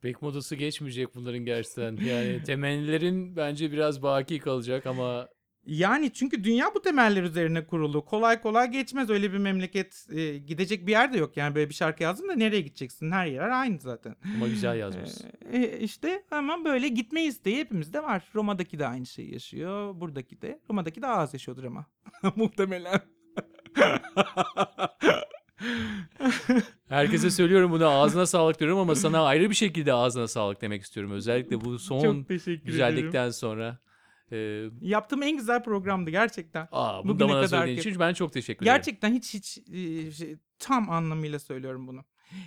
Pek 0.00 0.22
modası 0.22 0.56
geçmeyecek 0.56 1.14
bunların 1.14 1.38
gerçekten. 1.38 1.96
Yani 1.96 2.42
temennilerin 2.42 3.36
bence 3.36 3.72
biraz 3.72 4.02
baki 4.02 4.38
kalacak 4.38 4.86
ama 4.86 5.28
Yani 5.70 6.12
çünkü 6.12 6.44
dünya 6.44 6.74
bu 6.74 6.82
temeller 6.82 7.22
üzerine 7.22 7.66
kurulu. 7.66 8.04
Kolay 8.04 8.40
kolay 8.40 8.70
geçmez 8.70 9.10
öyle 9.10 9.32
bir 9.32 9.38
memleket. 9.38 10.06
e, 10.10 10.38
gidecek 10.38 10.86
bir 10.86 10.92
yer 10.92 11.12
de 11.12 11.18
yok. 11.18 11.36
Yani 11.36 11.54
böyle 11.54 11.68
bir 11.68 11.74
şarkı 11.74 12.02
yazdım 12.02 12.28
da 12.28 12.34
nereye 12.34 12.60
gideceksin? 12.60 13.10
Her 13.10 13.26
yer 13.26 13.48
aynı 13.48 13.78
zaten. 13.78 14.16
ama 14.36 14.48
güzel 14.48 14.78
yazmışsın. 14.78 15.30
E, 15.52 15.78
işte 15.78 16.24
ama 16.30 16.64
böyle 16.64 16.88
gitme 16.88 17.24
isteği 17.24 17.56
hepimizde 17.58 18.02
var. 18.02 18.24
Roma'daki 18.34 18.78
de 18.78 18.86
aynı 18.86 19.06
şeyi 19.06 19.32
yaşıyor. 19.32 20.00
Buradaki 20.00 20.42
de. 20.42 20.60
Roma'daki 20.70 21.02
daha 21.02 21.14
az 21.14 21.34
yaşıyordur 21.34 21.64
ama. 21.64 21.86
Muhtemelen. 22.36 23.00
Herkese 26.88 27.30
söylüyorum 27.30 27.72
bunu 27.72 27.88
ağzına 27.88 28.26
sağlık 28.26 28.60
diyorum 28.60 28.78
ama 28.78 28.94
sana 28.94 29.22
ayrı 29.22 29.50
bir 29.50 29.54
şekilde 29.54 29.92
ağzına 29.92 30.28
sağlık 30.28 30.60
demek 30.62 30.82
istiyorum. 30.82 31.12
Özellikle 31.12 31.60
bu 31.60 31.78
son 31.78 32.22
teşekkür 32.22 32.52
ederim. 32.52 32.62
güzellikten 32.64 33.30
sonra. 33.30 33.78
Ee, 34.32 34.64
Yaptığım 34.80 35.22
en 35.22 35.36
güzel 35.36 35.62
programdı 35.62 36.10
gerçekten. 36.10 36.68
aa, 36.72 37.04
bunu 37.04 37.18
da 37.20 37.28
bana 37.28 37.48
söylediğin 37.48 37.76
ki- 37.80 37.88
için 37.88 38.00
ben 38.00 38.14
çok 38.14 38.32
teşekkür 38.32 38.66
ederim. 38.66 38.76
Gerçekten 38.76 39.12
hiç 39.14 39.34
hiç 39.34 39.58
e, 39.72 40.12
şey, 40.12 40.36
tam 40.58 40.90
anlamıyla 40.90 41.38
söylüyorum 41.38 41.86
bunu. 41.86 42.04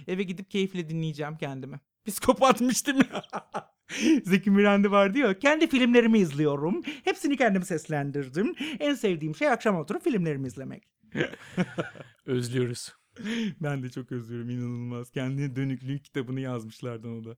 Eve 0.07 0.23
gidip 0.23 0.51
keyifle 0.51 0.89
dinleyeceğim 0.89 1.37
kendimi. 1.37 1.79
Psikopatmıştım 2.05 2.97
ya. 2.97 3.23
Zeki 4.25 4.51
Müren'de 4.51 4.91
vardı 4.91 5.17
ya. 5.17 5.39
Kendi 5.39 5.67
filmlerimi 5.67 6.19
izliyorum. 6.19 6.81
Hepsini 7.03 7.37
kendim 7.37 7.63
seslendirdim. 7.63 8.55
En 8.79 8.93
sevdiğim 8.93 9.35
şey 9.35 9.49
akşam 9.49 9.75
oturup 9.75 10.03
filmlerimi 10.03 10.47
izlemek. 10.47 10.83
Özlüyoruz. 12.25 12.93
Ben 13.61 13.83
de 13.83 13.89
çok 13.89 14.11
özlüyorum 14.11 14.49
inanılmaz. 14.49 15.11
Kendine 15.11 15.55
dönüklüğün 15.55 15.97
kitabını 15.97 16.39
yazmışlardı 16.39 17.07
onu 17.07 17.23
da. 17.25 17.35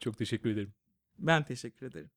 Çok 0.00 0.18
teşekkür 0.18 0.50
ederim. 0.50 0.72
Ben 1.18 1.44
teşekkür 1.44 1.86
ederim. 1.86 2.10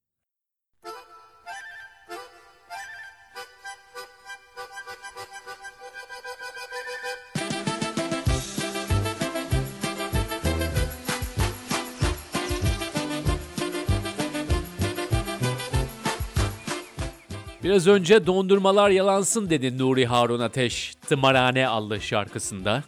Biraz 17.64 17.88
önce 17.88 18.26
dondurmalar 18.26 18.90
yalansın 18.90 19.50
dedi 19.50 19.78
Nuri 19.78 20.06
Harun 20.06 20.40
Ateş 20.40 20.96
Tımarhane 20.96 21.68
adlı 21.68 22.02
şarkısında. 22.02 22.84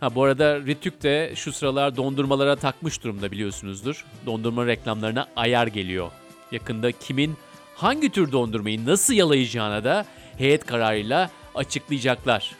Ha 0.00 0.14
bu 0.14 0.24
arada 0.24 0.60
Ritük 0.60 1.02
de 1.02 1.32
şu 1.36 1.52
sıralar 1.52 1.96
dondurmalara 1.96 2.56
takmış 2.56 3.04
durumda 3.04 3.30
biliyorsunuzdur. 3.30 4.04
Dondurma 4.26 4.66
reklamlarına 4.66 5.26
ayar 5.36 5.66
geliyor. 5.66 6.10
Yakında 6.52 6.92
kimin 6.92 7.36
hangi 7.76 8.10
tür 8.10 8.32
dondurmayı 8.32 8.86
nasıl 8.86 9.14
yalayacağına 9.14 9.84
da 9.84 10.06
heyet 10.38 10.66
kararıyla 10.66 11.30
açıklayacaklar. 11.54 12.56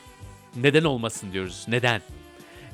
Neden 0.56 0.84
olmasın 0.84 1.32
diyoruz. 1.32 1.64
Neden? 1.68 2.02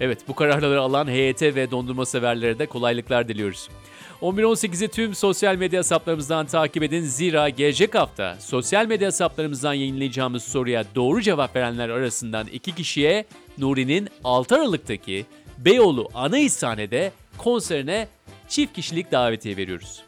Evet 0.01 0.19
bu 0.29 0.35
kararları 0.35 0.81
alan 0.81 1.09
HYT 1.09 1.43
ve 1.43 1.71
dondurma 1.71 2.07
severlere 2.07 2.59
de 2.59 2.67
kolaylıklar 2.67 3.29
diliyoruz. 3.29 3.69
11.18'i 4.23 4.89
tüm 4.89 5.15
sosyal 5.15 5.57
medya 5.57 5.79
hesaplarımızdan 5.79 6.47
takip 6.47 6.83
edin. 6.83 7.03
Zira 7.03 7.49
gelecek 7.49 7.95
hafta 7.95 8.37
sosyal 8.41 8.87
medya 8.87 9.07
hesaplarımızdan 9.07 9.75
yayınlayacağımız 9.75 10.43
soruya 10.45 10.85
doğru 10.95 11.23
cevap 11.23 11.57
verenler 11.57 11.89
arasından 11.89 12.47
iki 12.47 12.75
kişiye 12.75 13.25
Nuri'nin 13.59 14.09
6 14.25 14.55
Aralık'taki 14.55 15.27
Beyoğlu 15.59 16.09
Anahishane'de 16.15 17.13
konserine 17.39 18.09
çift 18.49 18.73
kişilik 18.73 19.13
davetiye 19.13 19.57
veriyoruz. 19.57 20.03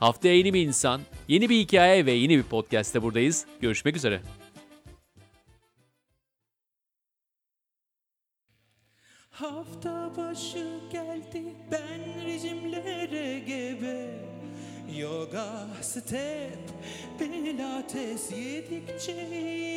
Haftaya 0.00 0.36
yeni 0.36 0.54
bir 0.54 0.66
insan, 0.66 1.00
yeni 1.28 1.48
bir 1.48 1.56
hikaye 1.56 2.06
ve 2.06 2.12
yeni 2.12 2.38
bir 2.38 2.42
podcast'te 2.42 3.02
buradayız. 3.02 3.46
Görüşmek 3.60 3.96
üzere. 3.96 4.20
Hafta 9.32 10.10
başı 10.16 10.80
geldi 10.92 11.42
ben 11.70 12.24
rejimlere 12.26 13.38
gebe 13.38 14.08
Yoga, 14.98 15.66
step, 15.80 16.58
pilates 17.18 18.32
yedikçe 18.32 19.28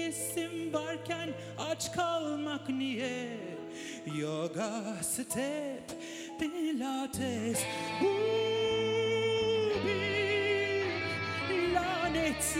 isim 0.09 0.73
varken 0.73 1.29
aç 1.57 1.91
kalmak 1.91 2.69
niye? 2.69 3.37
Yoga, 4.19 4.83
step, 5.01 5.91
pilates 6.39 7.59
Bu 8.01 8.07
bir 9.87 11.73
lanet? 11.73 12.57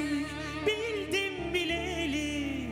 Bildim 0.68 1.54
bileli 1.54 2.68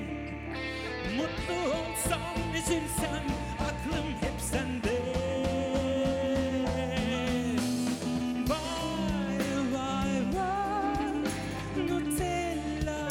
Mutlu 1.17 1.69
olsam 1.69 2.53
üzülsem 2.57 3.42
aklım 3.63 4.07
hep 4.21 4.41
sende. 4.41 4.93
Vay 8.49 9.37
vay 9.73 10.13
vay 10.35 11.13
Nutella. 11.87 13.09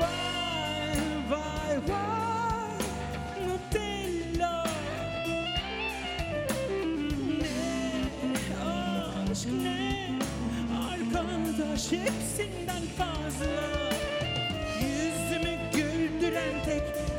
Vay 0.00 0.98
vay 1.30 1.76
vay 1.88 2.78
Nutella. 3.46 4.66
Ne 7.40 7.70
aşk 9.30 9.48
ne 9.62 10.18
Arkadaş 10.90 11.92
hepsinden 11.92 12.82
fazla. 12.98 13.85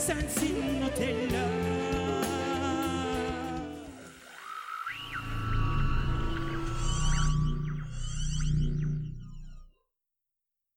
Sensin 0.08 0.80
Nutella 0.80 1.77